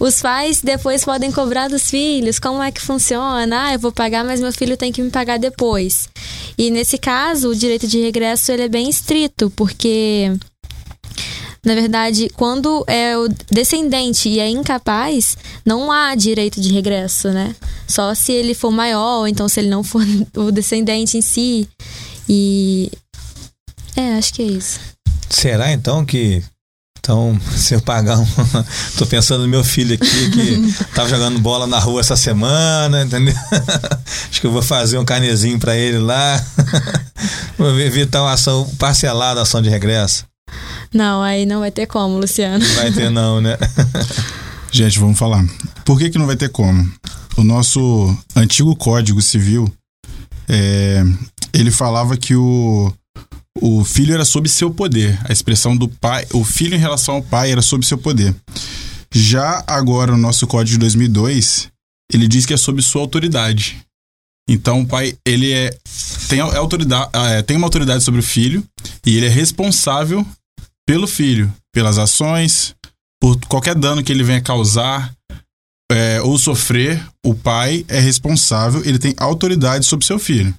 os 0.00 0.20
pais 0.22 0.62
depois 0.62 1.04
podem 1.04 1.30
cobrar 1.30 1.68
dos 1.68 1.88
filhos, 1.90 2.38
como 2.38 2.62
é 2.62 2.72
que 2.72 2.80
funciona? 2.80 3.66
Ah, 3.66 3.74
eu 3.74 3.78
vou 3.78 3.92
pagar, 3.92 4.24
mas 4.24 4.40
meu 4.40 4.52
filho 4.52 4.76
tem 4.76 4.90
que 4.90 5.02
me 5.02 5.10
pagar 5.10 5.38
depois. 5.38 6.08
E 6.56 6.70
nesse 6.70 6.96
caso, 6.96 7.50
o 7.50 7.54
direito 7.54 7.86
de 7.86 8.00
regresso 8.00 8.50
ele 8.50 8.62
é 8.62 8.68
bem 8.68 8.88
estrito, 8.88 9.52
porque 9.54 10.32
na 11.66 11.74
verdade, 11.74 12.30
quando 12.36 12.84
é 12.86 13.18
o 13.18 13.26
descendente 13.50 14.28
e 14.28 14.38
é 14.38 14.48
incapaz, 14.48 15.36
não 15.64 15.90
há 15.90 16.14
direito 16.14 16.60
de 16.60 16.72
regresso, 16.72 17.30
né? 17.30 17.56
Só 17.88 18.14
se 18.14 18.30
ele 18.30 18.54
for 18.54 18.70
maior, 18.70 19.18
ou 19.18 19.28
então 19.28 19.48
se 19.48 19.58
ele 19.58 19.68
não 19.68 19.82
for 19.82 20.00
o 20.36 20.52
descendente 20.52 21.18
em 21.18 21.20
si. 21.20 21.68
E. 22.28 22.88
É, 23.96 24.16
acho 24.16 24.32
que 24.32 24.42
é 24.42 24.46
isso. 24.46 24.78
Será 25.28 25.72
então 25.72 26.04
que. 26.04 26.40
Então, 27.00 27.36
se 27.56 27.74
eu 27.74 27.80
pagar 27.80 28.16
um. 28.20 28.26
Tô 28.96 29.04
pensando 29.04 29.42
no 29.42 29.48
meu 29.48 29.64
filho 29.64 29.96
aqui 29.96 30.30
que 30.30 30.84
tava 30.94 31.08
jogando 31.08 31.40
bola 31.40 31.66
na 31.66 31.80
rua 31.80 32.00
essa 32.00 32.16
semana, 32.16 33.02
entendeu? 33.02 33.34
Acho 34.30 34.40
que 34.40 34.46
eu 34.46 34.52
vou 34.52 34.62
fazer 34.62 34.98
um 34.98 35.04
carnezinho 35.04 35.58
pra 35.58 35.76
ele 35.76 35.98
lá. 35.98 36.40
Vou 37.58 37.76
evitar 37.80 38.22
uma 38.22 38.34
ação 38.34 38.70
parcelada, 38.78 39.42
ação 39.42 39.60
de 39.60 39.68
regresso. 39.68 40.24
Não, 40.96 41.22
aí 41.22 41.44
não 41.44 41.60
vai 41.60 41.70
ter 41.70 41.86
como, 41.86 42.18
Luciano. 42.18 42.64
Não 42.64 42.74
vai 42.74 42.90
ter, 42.90 43.10
não, 43.10 43.38
né? 43.38 43.58
Gente, 44.72 44.98
vamos 44.98 45.18
falar. 45.18 45.44
Por 45.84 45.98
que, 45.98 46.08
que 46.08 46.16
não 46.16 46.26
vai 46.26 46.36
ter 46.36 46.48
como? 46.48 46.90
O 47.36 47.44
nosso 47.44 48.16
antigo 48.34 48.74
Código 48.74 49.20
Civil, 49.20 49.70
é, 50.48 51.02
ele 51.52 51.70
falava 51.70 52.16
que 52.16 52.34
o, 52.34 52.90
o 53.60 53.84
filho 53.84 54.14
era 54.14 54.24
sob 54.24 54.48
seu 54.48 54.70
poder. 54.70 55.18
A 55.28 55.32
expressão 55.32 55.76
do 55.76 55.86
pai, 55.86 56.26
o 56.32 56.42
filho 56.42 56.74
em 56.74 56.80
relação 56.80 57.16
ao 57.16 57.22
pai 57.22 57.52
era 57.52 57.60
sob 57.60 57.84
seu 57.84 57.98
poder. 57.98 58.34
Já 59.12 59.62
agora, 59.66 60.14
o 60.14 60.18
nosso 60.18 60.46
Código 60.46 60.72
de 60.72 60.78
2002, 60.78 61.68
ele 62.10 62.26
diz 62.26 62.46
que 62.46 62.54
é 62.54 62.56
sob 62.56 62.80
sua 62.80 63.02
autoridade. 63.02 63.76
Então, 64.48 64.80
o 64.80 64.86
pai, 64.86 65.14
ele 65.26 65.52
é 65.52 65.76
tem, 66.26 66.38
é 66.38 66.56
autoridade, 66.56 67.10
é, 67.12 67.42
tem 67.42 67.56
uma 67.56 67.66
autoridade 67.66 68.02
sobre 68.02 68.20
o 68.20 68.22
filho 68.22 68.64
e 69.04 69.14
ele 69.16 69.26
é 69.26 69.30
responsável 69.30 70.26
pelo 70.86 71.06
filho, 71.06 71.52
pelas 71.74 71.98
ações, 71.98 72.74
por 73.20 73.38
qualquer 73.46 73.74
dano 73.74 74.02
que 74.02 74.12
ele 74.12 74.22
venha 74.22 74.40
causar 74.40 75.12
é, 75.90 76.20
ou 76.22 76.38
sofrer, 76.38 77.04
o 77.24 77.34
pai 77.34 77.84
é 77.88 78.00
responsável, 78.00 78.82
ele 78.84 78.98
tem 78.98 79.14
autoridade 79.18 79.84
sobre 79.84 80.06
seu 80.06 80.18
filho. 80.18 80.54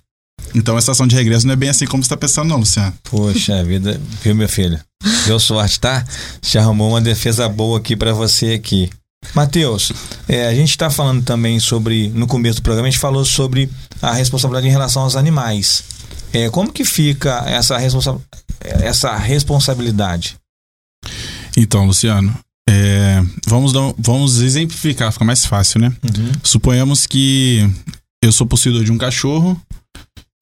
Então, 0.55 0.78
essa 0.78 0.91
ação 0.91 1.07
de 1.07 1.15
regresso 1.15 1.45
não 1.45 1.53
é 1.53 1.57
bem 1.57 1.69
assim 1.69 1.86
como 1.86 2.01
você 2.01 2.07
está 2.07 2.17
pensando, 2.17 2.49
não, 2.49 2.57
Luciano. 2.57 2.93
Poxa 3.03 3.63
vida, 3.63 3.99
viu, 4.21 4.36
meu 4.36 4.47
filho? 4.47 4.80
Deu 5.25 5.39
sorte, 5.39 5.80
tá? 5.80 6.05
Já 6.41 6.61
arrumou 6.61 6.89
uma 6.89 7.01
defesa 7.01 7.47
boa 7.49 7.80
aqui 7.80 7.95
para 7.95 8.13
você 8.13 8.53
aqui. 8.53 8.89
Matheus, 9.34 9.91
é, 10.28 10.47
a 10.47 10.55
gente 10.55 10.69
está 10.69 10.89
falando 10.89 11.23
também 11.23 11.59
sobre, 11.59 12.09
no 12.09 12.28
começo 12.28 12.57
do 12.59 12.63
programa, 12.63 12.88
a 12.88 12.91
gente 12.91 12.99
falou 12.99 13.25
sobre 13.25 13.69
a 14.01 14.13
responsabilidade 14.13 14.67
em 14.67 14.71
relação 14.71 15.03
aos 15.03 15.15
animais. 15.15 15.84
É, 16.32 16.49
como 16.49 16.71
que 16.71 16.86
fica 16.86 17.43
essa, 17.47 17.78
responsa 17.78 18.17
essa 18.68 19.15
responsabilidade? 19.15 20.38
Então, 21.55 21.86
Luciano, 21.86 22.38
é, 22.70 23.24
vamos, 23.47 23.74
dar, 23.74 23.93
vamos 23.97 24.41
exemplificar, 24.41 25.11
fica 25.11 25.26
mais 25.26 25.45
fácil, 25.45 25.80
né? 25.80 25.95
Uhum. 26.03 26.32
Suponhamos 26.43 27.05
que 27.05 27.68
eu 28.22 28.32
sou 28.32 28.45
possuidor 28.45 28.84
de 28.84 28.91
um 28.91 28.97
cachorro 28.97 29.59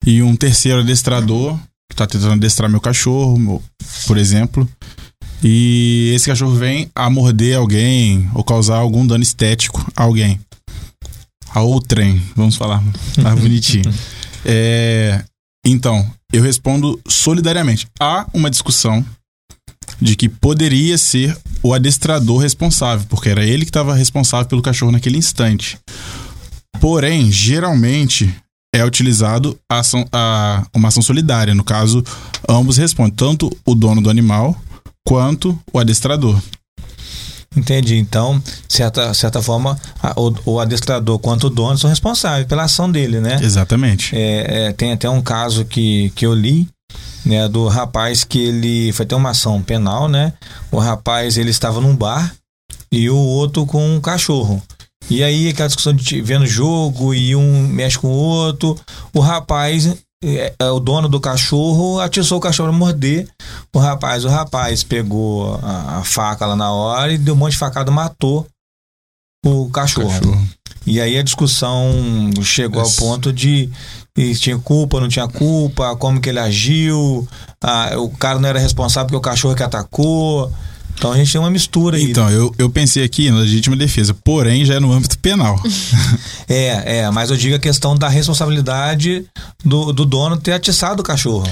e 0.04 0.22
um 0.22 0.36
terceiro 0.36 0.80
adestrador 0.80 1.56
que 1.88 1.94
está 1.94 2.06
tentando 2.06 2.32
adestrar 2.32 2.68
meu 2.68 2.80
cachorro, 2.80 3.62
por 4.06 4.18
exemplo, 4.18 4.68
e 5.42 6.12
esse 6.14 6.26
cachorro 6.26 6.54
vem 6.54 6.90
a 6.94 7.08
morder 7.08 7.56
alguém 7.56 8.28
ou 8.34 8.42
causar 8.42 8.76
algum 8.76 9.06
dano 9.06 9.22
estético 9.22 9.86
a 9.94 10.02
alguém. 10.02 10.40
A 11.54 11.62
outrem, 11.62 12.20
vamos 12.34 12.56
falar 12.56 12.82
mais 13.22 13.38
bonitinho. 13.38 13.92
É, 14.48 15.24
então, 15.66 16.08
eu 16.36 16.42
respondo 16.42 17.00
solidariamente. 17.08 17.86
Há 17.98 18.26
uma 18.32 18.50
discussão 18.50 19.04
de 20.00 20.16
que 20.16 20.28
poderia 20.28 20.98
ser 20.98 21.36
o 21.62 21.72
adestrador 21.72 22.38
responsável, 22.38 23.06
porque 23.08 23.28
era 23.28 23.44
ele 23.44 23.64
que 23.64 23.70
estava 23.70 23.94
responsável 23.94 24.46
pelo 24.46 24.62
cachorro 24.62 24.92
naquele 24.92 25.18
instante. 25.18 25.78
Porém, 26.80 27.30
geralmente 27.30 28.34
é 28.74 28.84
utilizado 28.84 29.58
a 29.70 29.78
ação, 29.78 30.06
a, 30.12 30.66
uma 30.74 30.88
ação 30.88 31.02
solidária. 31.02 31.54
No 31.54 31.64
caso, 31.64 32.04
ambos 32.48 32.76
respondem, 32.76 33.14
tanto 33.14 33.50
o 33.64 33.74
dono 33.74 34.02
do 34.02 34.10
animal 34.10 34.60
quanto 35.06 35.58
o 35.72 35.78
adestrador. 35.78 36.38
Entendi. 37.56 37.96
Então, 37.96 38.42
certa 38.68 39.12
certa 39.14 39.40
forma, 39.40 39.78
a, 40.02 40.20
o, 40.20 40.34
o, 40.44 40.60
adestrador 40.60 41.18
quanto 41.18 41.46
o 41.46 41.50
dono 41.50 41.78
são 41.78 41.88
responsáveis 41.88 42.46
pela 42.46 42.64
ação 42.64 42.90
dele, 42.90 43.20
né? 43.20 43.38
Exatamente. 43.42 44.14
É, 44.14 44.66
é, 44.66 44.72
tem 44.72 44.92
até 44.92 45.08
um 45.08 45.22
caso 45.22 45.64
que, 45.64 46.10
que 46.10 46.26
eu 46.26 46.34
li, 46.34 46.68
né, 47.24 47.48
do 47.48 47.66
rapaz 47.66 48.24
que 48.24 48.38
ele 48.38 48.92
foi 48.92 49.06
ter 49.06 49.14
uma 49.14 49.30
ação 49.30 49.62
penal, 49.62 50.08
né? 50.08 50.34
O 50.70 50.78
rapaz 50.78 51.38
ele 51.38 51.50
estava 51.50 51.80
num 51.80 51.96
bar 51.96 52.34
e 52.92 53.08
o 53.08 53.16
outro 53.16 53.64
com 53.64 53.96
um 53.96 54.00
cachorro. 54.00 54.62
E 55.08 55.22
aí 55.22 55.48
aquela 55.48 55.68
discussão 55.68 55.94
de 55.94 56.20
vendo 56.20 56.46
jogo 56.46 57.14
e 57.14 57.34
um 57.34 57.68
mexe 57.68 57.98
com 57.98 58.08
o 58.08 58.16
outro, 58.16 58.78
o 59.14 59.20
rapaz 59.20 59.96
é, 60.24 60.54
é, 60.58 60.70
o 60.70 60.80
dono 60.80 61.08
do 61.08 61.20
cachorro 61.20 62.00
atiçou 62.00 62.38
o 62.38 62.40
cachorro 62.40 62.70
pra 62.70 62.78
morder 62.78 63.28
o 63.72 63.78
rapaz. 63.78 64.24
O 64.24 64.28
rapaz 64.28 64.82
pegou 64.82 65.58
a, 65.62 65.98
a, 65.98 66.04
faca 66.04 66.46
lá 66.46 66.56
na 66.56 66.70
hora 66.72 67.12
e 67.12 67.18
deu 67.18 67.34
um 67.34 67.36
monte 67.36 67.52
de 67.52 67.58
facada, 67.58 67.90
matou 67.90 68.46
o 69.44 69.70
cachorro. 69.70 70.08
cachorro. 70.08 70.48
E 70.86 71.00
aí 71.00 71.18
a 71.18 71.22
discussão 71.22 71.92
chegou 72.42 72.82
Esse... 72.82 73.02
ao 73.02 73.08
ponto 73.08 73.32
de 73.32 73.68
tinha 74.38 74.56
culpa, 74.58 75.00
não 75.00 75.08
tinha 75.08 75.28
culpa, 75.28 75.94
como 75.96 76.20
que 76.20 76.28
ele 76.28 76.38
agiu, 76.38 77.28
o 77.98 78.08
cara 78.18 78.38
não 78.38 78.48
era 78.48 78.58
responsável 78.58 79.06
porque 79.06 79.16
o 79.16 79.20
cachorro 79.20 79.54
que 79.54 79.62
atacou. 79.62 80.50
Então 80.94 81.12
a 81.12 81.16
gente 81.16 81.30
tem 81.30 81.38
uma 81.38 81.50
mistura 81.50 81.98
aí. 81.98 82.10
Então, 82.10 82.30
eu, 82.30 82.54
eu 82.56 82.70
pensei 82.70 83.04
aqui 83.04 83.30
na 83.30 83.40
legítima 83.40 83.76
defesa, 83.76 84.14
porém 84.14 84.64
já 84.64 84.76
é 84.76 84.80
no 84.80 84.90
âmbito 84.90 85.18
penal. 85.18 85.60
é, 86.48 87.00
é, 87.00 87.10
mas 87.10 87.28
eu 87.30 87.36
digo 87.36 87.54
a 87.54 87.58
questão 87.58 87.94
da 87.94 88.08
responsabilidade 88.08 89.26
do, 89.62 89.92
do 89.92 90.06
dono 90.06 90.38
ter 90.38 90.52
atiçado 90.52 91.02
o 91.02 91.04
cachorro. 91.04 91.46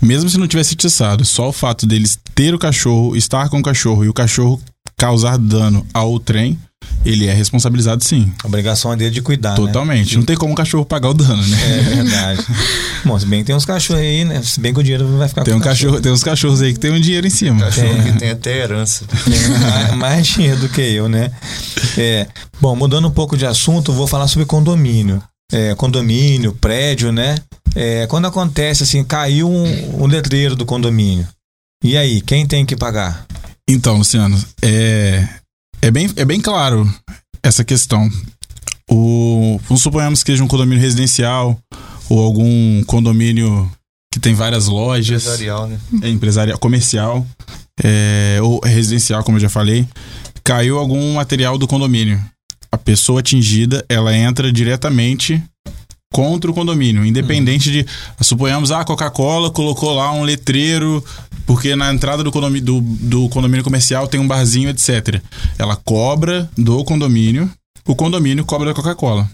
Mesmo 0.00 0.30
se 0.30 0.38
não 0.38 0.48
tivesse 0.48 0.74
atiçado, 0.74 1.24
só 1.24 1.48
o 1.48 1.52
fato 1.52 1.86
deles 1.86 2.18
ter 2.34 2.54
o 2.54 2.58
cachorro, 2.58 3.14
estar 3.16 3.48
com 3.48 3.58
o 3.58 3.62
cachorro 3.62 4.04
e 4.04 4.08
o 4.08 4.14
cachorro 4.14 4.60
causar 4.96 5.38
dano 5.38 5.86
ao 5.92 6.18
trem, 6.18 6.58
ele 7.04 7.26
é 7.26 7.32
responsabilizado 7.32 8.04
sim. 8.04 8.30
A 8.42 8.46
obrigação 8.46 8.92
é 8.92 8.96
dele 8.96 9.10
de 9.10 9.22
cuidar. 9.22 9.50
Né? 9.50 9.56
Totalmente. 9.56 10.12
Né? 10.12 10.18
Não 10.18 10.24
tem 10.24 10.36
como 10.36 10.52
o 10.52 10.56
cachorro 10.56 10.84
pagar 10.84 11.10
o 11.10 11.14
dano, 11.14 11.42
né? 11.46 11.58
É 11.62 11.82
verdade. 11.94 12.46
Bom, 13.04 13.18
se 13.18 13.24
bem 13.24 13.40
que 13.40 13.46
tem 13.46 13.56
uns 13.56 13.64
cachorros 13.64 14.02
aí, 14.02 14.24
né? 14.24 14.42
Se 14.42 14.60
bem 14.60 14.74
que 14.74 14.80
o 14.80 14.82
dinheiro 14.82 15.06
vai 15.16 15.28
ficar 15.28 15.42
tem 15.42 15.54
um 15.54 15.60
cachorro. 15.60 15.92
cachorro. 15.92 16.02
Tem 16.02 16.12
uns 16.12 16.22
cachorros 16.22 16.60
aí 16.60 16.74
que 16.74 16.78
tem 16.78 16.90
um 16.90 17.00
dinheiro 17.00 17.26
em 17.26 17.30
cima. 17.30 17.64
Cachorro 17.64 17.88
tem. 17.88 18.12
que 18.12 18.18
tem 18.18 18.30
até 18.30 18.58
herança. 18.58 19.04
Tem 19.06 19.96
mais 19.96 20.26
dinheiro 20.26 20.60
do 20.60 20.68
que 20.68 20.82
eu, 20.82 21.08
né? 21.08 21.30
É. 21.96 22.26
Bom, 22.60 22.76
mudando 22.76 23.08
um 23.08 23.10
pouco 23.10 23.36
de 23.36 23.46
assunto, 23.46 23.92
vou 23.92 24.06
falar 24.06 24.28
sobre 24.28 24.44
condomínio. 24.44 25.22
É, 25.52 25.74
condomínio, 25.74 26.52
prédio, 26.54 27.10
né? 27.12 27.36
É, 27.74 28.06
quando 28.06 28.26
acontece 28.26 28.82
assim, 28.82 29.02
caiu 29.04 29.48
um, 29.48 30.02
um 30.02 30.06
letreiro 30.06 30.56
do 30.56 30.66
condomínio. 30.66 31.26
E 31.82 31.96
aí, 31.96 32.20
quem 32.20 32.46
tem 32.46 32.66
que 32.66 32.76
pagar? 32.76 33.26
Então, 33.68 33.96
Luciano, 33.96 34.38
é, 34.62 35.28
é 35.80 35.90
bem, 35.90 36.10
é 36.16 36.24
bem 36.24 36.40
claro 36.40 36.92
essa 37.42 37.64
questão. 37.64 38.10
O, 38.90 39.60
vamos 39.64 39.82
suponhamos 39.82 40.22
que 40.22 40.32
seja 40.32 40.42
um 40.42 40.48
condomínio 40.48 40.82
residencial 40.82 41.58
ou 42.08 42.20
algum 42.20 42.82
condomínio 42.84 43.70
que 44.12 44.18
tem 44.18 44.34
várias 44.34 44.66
lojas. 44.66 45.22
Empresarial, 45.22 45.66
né? 45.68 45.80
É 46.02 46.08
empresarial, 46.08 46.58
comercial 46.58 47.26
é, 47.82 48.38
ou 48.42 48.60
residencial, 48.60 49.22
como 49.22 49.36
eu 49.36 49.42
já 49.42 49.48
falei. 49.48 49.86
Caiu 50.42 50.78
algum 50.78 51.14
material 51.14 51.56
do 51.56 51.68
condomínio. 51.68 52.22
A 52.72 52.78
pessoa 52.78 53.20
atingida, 53.20 53.84
ela 53.88 54.16
entra 54.16 54.52
diretamente 54.52 55.42
contra 56.12 56.50
o 56.50 56.54
condomínio, 56.54 57.04
independente 57.04 57.68
uhum. 57.68 57.74
de, 57.74 57.86
suponhamos, 58.20 58.72
a 58.72 58.80
ah, 58.80 58.84
Coca-Cola 58.84 59.50
colocou 59.50 59.94
lá 59.94 60.12
um 60.12 60.24
letreiro 60.24 61.04
porque 61.46 61.74
na 61.76 61.92
entrada 61.92 62.22
do 62.22 62.32
condomínio, 62.32 62.64
do, 62.64 62.80
do 62.80 63.28
condomínio 63.28 63.64
comercial 63.64 64.08
tem 64.08 64.20
um 64.20 64.26
barzinho, 64.26 64.68
etc. 64.70 65.20
Ela 65.58 65.76
cobra 65.76 66.48
do 66.56 66.84
condomínio, 66.84 67.50
o 67.86 67.94
condomínio 67.94 68.44
cobra 68.44 68.68
da 68.68 68.74
Coca-Cola. 68.74 69.28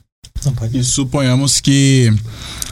E 0.72 0.84
suponhamos 0.84 1.60
que 1.60 2.12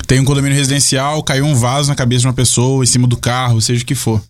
tem 0.06 0.20
um 0.20 0.24
condomínio 0.24 0.56
residencial, 0.56 1.22
caiu 1.22 1.44
um 1.44 1.54
vaso 1.54 1.88
na 1.88 1.94
cabeça 1.94 2.20
de 2.20 2.26
uma 2.26 2.34
pessoa, 2.34 2.84
em 2.84 2.86
cima 2.86 3.06
do 3.06 3.16
carro, 3.16 3.60
seja 3.60 3.82
o 3.82 3.86
que 3.86 3.94
for. 3.94 4.22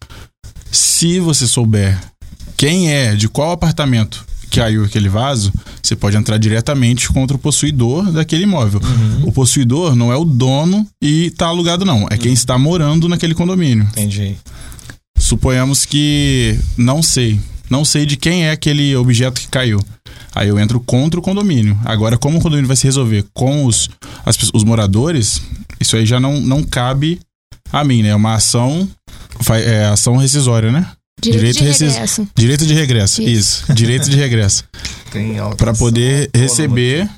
Se 0.71 1.21
você 1.21 1.47
souber 1.47 2.01
quem 2.57 2.93
é, 2.93 3.15
de 3.15 3.29
qual 3.29 3.53
apartamento 3.53 4.25
caiu 4.55 4.85
aquele 4.85 5.09
vaso, 5.09 5.53
você 5.83 5.97
pode 5.97 6.17
entrar 6.17 6.39
diretamente 6.39 7.09
contra 7.09 7.37
o 7.37 7.41
possuidor 7.41 8.11
daquele 8.13 8.45
imóvel. 8.45 8.81
Uhum. 8.83 9.29
O 9.29 9.33
possuidor 9.33 9.95
não 9.97 10.13
é 10.13 10.17
o 10.17 10.25
dono 10.25 10.87
e 11.03 11.27
está 11.27 11.47
alugado, 11.47 11.85
não. 11.85 12.07
É 12.11 12.15
uhum. 12.15 12.19
quem 12.21 12.33
está 12.33 12.57
morando 12.57 13.09
naquele 13.09 13.35
condomínio. 13.35 13.85
Entendi. 13.85 14.37
Suponhamos 15.19 15.85
que 15.85 16.59
não 16.77 17.03
sei. 17.03 17.41
Não 17.69 17.85
sei 17.85 18.07
de 18.07 18.17
quem 18.17 18.45
é 18.45 18.51
aquele 18.53 18.95
objeto 18.95 19.41
que 19.41 19.49
caiu. 19.49 19.81
Aí 20.35 20.49
eu 20.49 20.59
entro 20.59 20.81
contra 20.81 21.19
o 21.19 21.23
condomínio. 21.23 21.79
Agora, 21.85 22.19
como 22.19 22.39
o 22.39 22.41
condomínio 22.41 22.69
vai 22.69 22.77
se 22.77 22.85
resolver 22.85 23.25
com 23.33 23.65
os, 23.65 23.89
as, 24.25 24.37
os 24.53 24.65
moradores, 24.65 25.41
isso 25.81 25.97
aí 25.97 26.05
já 26.05 26.21
não, 26.21 26.41
não 26.41 26.63
cabe 26.63 27.21
a 27.73 27.83
mim, 27.83 28.03
né? 28.03 28.11
É 28.11 28.15
uma 28.15 28.35
ação, 28.35 28.89
é 29.65 29.87
ação 29.87 30.17
rescisória, 30.17 30.71
né? 30.71 30.87
Direito, 31.21 31.57
direito 31.57 31.79
de 31.79 31.85
regresso. 31.85 32.29
Direito 32.37 32.67
de 32.67 32.75
regresso, 32.75 33.23
isso. 33.23 33.31
isso. 33.31 33.73
Direito 33.73 34.11
de 34.11 34.17
regresso. 34.17 34.65
para 35.57 35.73
poder 35.73 36.29
receber 36.35 37.09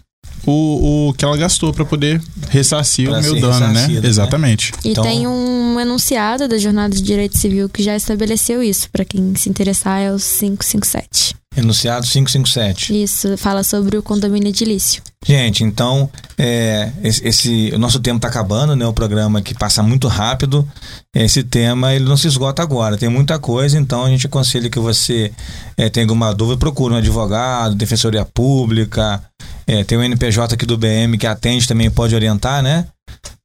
o, 0.47 1.09
o 1.09 1.15
que 1.15 1.25
ela 1.25 1.37
gastou 1.37 1.73
para 1.73 1.85
poder 1.85 2.23
ressarcir 2.49 3.09
pra 3.09 3.19
o 3.19 3.23
meu 3.23 3.41
dano, 3.41 3.73
né? 3.73 3.89
né? 3.89 4.01
Exatamente. 4.05 4.73
E 4.85 4.91
então... 4.91 5.03
tem 5.03 5.27
um 5.27 5.79
enunciado 5.81 6.47
da 6.47 6.57
Jornada 6.57 6.95
de 6.95 7.03
Direito 7.03 7.37
Civil 7.37 7.69
que 7.69 7.83
já 7.83 7.97
estabeleceu 7.97 8.63
isso. 8.63 8.89
Para 8.91 9.05
quem 9.05 9.35
se 9.35 9.49
interessar, 9.49 10.01
é 10.01 10.13
o 10.13 10.17
557. 10.17 11.35
Enunciado 11.57 12.07
557. 12.07 13.03
Isso, 13.03 13.37
fala 13.39 13.63
sobre 13.63 13.97
o 13.97 14.03
condomínio 14.03 14.49
edilício. 14.49 15.03
Gente, 15.25 15.65
então, 15.65 16.09
é, 16.39 16.93
esse, 17.03 17.27
esse- 17.27 17.71
o 17.75 17.79
nosso 17.79 17.99
tempo 17.99 18.17
está 18.17 18.29
acabando, 18.29 18.77
né? 18.77 18.87
O 18.87 18.93
programa 18.93 19.41
que 19.41 19.55
passa 19.55 19.83
muito 19.83 20.07
rápido. 20.07 20.69
Esse 21.15 21.43
tema, 21.43 21.95
ele 21.95 22.05
não 22.05 22.17
se 22.17 22.27
esgota 22.29 22.63
agora. 22.63 22.97
Tem 22.99 23.09
muita 23.09 23.39
coisa, 23.39 23.79
então 23.79 24.05
a 24.05 24.09
gente 24.11 24.27
aconselha 24.27 24.69
que 24.69 24.79
você 24.79 25.33
é, 25.77 25.89
tenha 25.89 26.05
alguma 26.05 26.33
dúvida, 26.35 26.59
procure 26.59 26.95
um 26.95 26.99
advogado, 26.99 27.75
defensoria 27.75 28.25
pública. 28.25 29.23
É, 29.67 29.83
tem 29.83 29.99
o 29.99 30.03
NPJ 30.03 30.55
aqui 30.55 30.64
do 30.64 30.79
BM 30.79 31.19
que 31.19 31.27
atende 31.27 31.67
também, 31.67 31.91
pode 31.91 32.14
orientar, 32.14 32.62
né? 32.62 32.87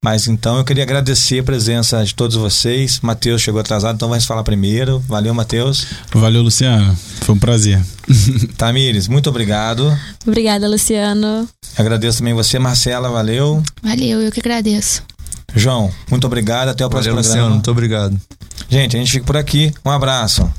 Mas 0.04 0.28
então 0.28 0.58
eu 0.58 0.64
queria 0.64 0.84
agradecer 0.84 1.40
a 1.40 1.44
presença 1.44 2.04
de 2.04 2.16
todos 2.16 2.36
vocês. 2.36 3.00
Matheus 3.02 3.42
chegou 3.42 3.62
atrasado, 3.62 3.96
então 3.96 4.10
vai 4.10 4.20
se 4.20 4.26
falar 4.26 4.44
primeiro. 4.44 5.00
Valeu, 5.08 5.34
Matheus. 5.34 5.86
Valeu, 6.12 6.42
Luciano. 6.42 6.96
Foi 7.22 7.36
um 7.36 7.40
prazer. 7.40 7.80
Tamires, 8.58 9.08
muito 9.08 9.30
obrigado. 9.30 9.96
Obrigada, 10.26 10.68
Luciano. 10.68 11.48
Agradeço 11.78 12.20
também 12.20 12.34
você, 12.34 12.58
Marcela, 12.58 13.10
valeu. 13.10 13.62
Valeu, 13.82 14.22
eu 14.22 14.32
que 14.32 14.40
agradeço. 14.40 15.04
João, 15.56 15.92
muito 16.10 16.26
obrigado. 16.26 16.70
Até 16.70 16.86
o 16.86 16.90
próximo 16.90 17.16
Valeu, 17.16 17.24
programa. 17.24 17.48
Luciano. 17.48 17.56
Muito 17.56 17.72
obrigado. 17.72 18.22
Gente, 18.70 18.96
a 18.96 19.00
gente 19.00 19.12
fica 19.12 19.26
por 19.26 19.38
aqui. 19.38 19.72
Um 19.86 19.92
abraço. 19.92 20.52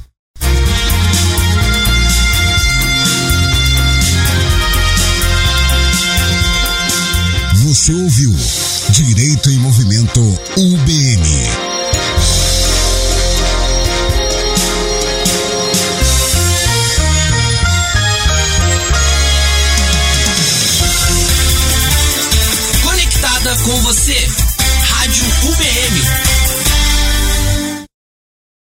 Você 7.72 7.94
ouviu 7.94 8.36
Direito 8.90 9.48
em 9.48 9.56
Movimento 9.56 10.20
UBM. 10.58 11.71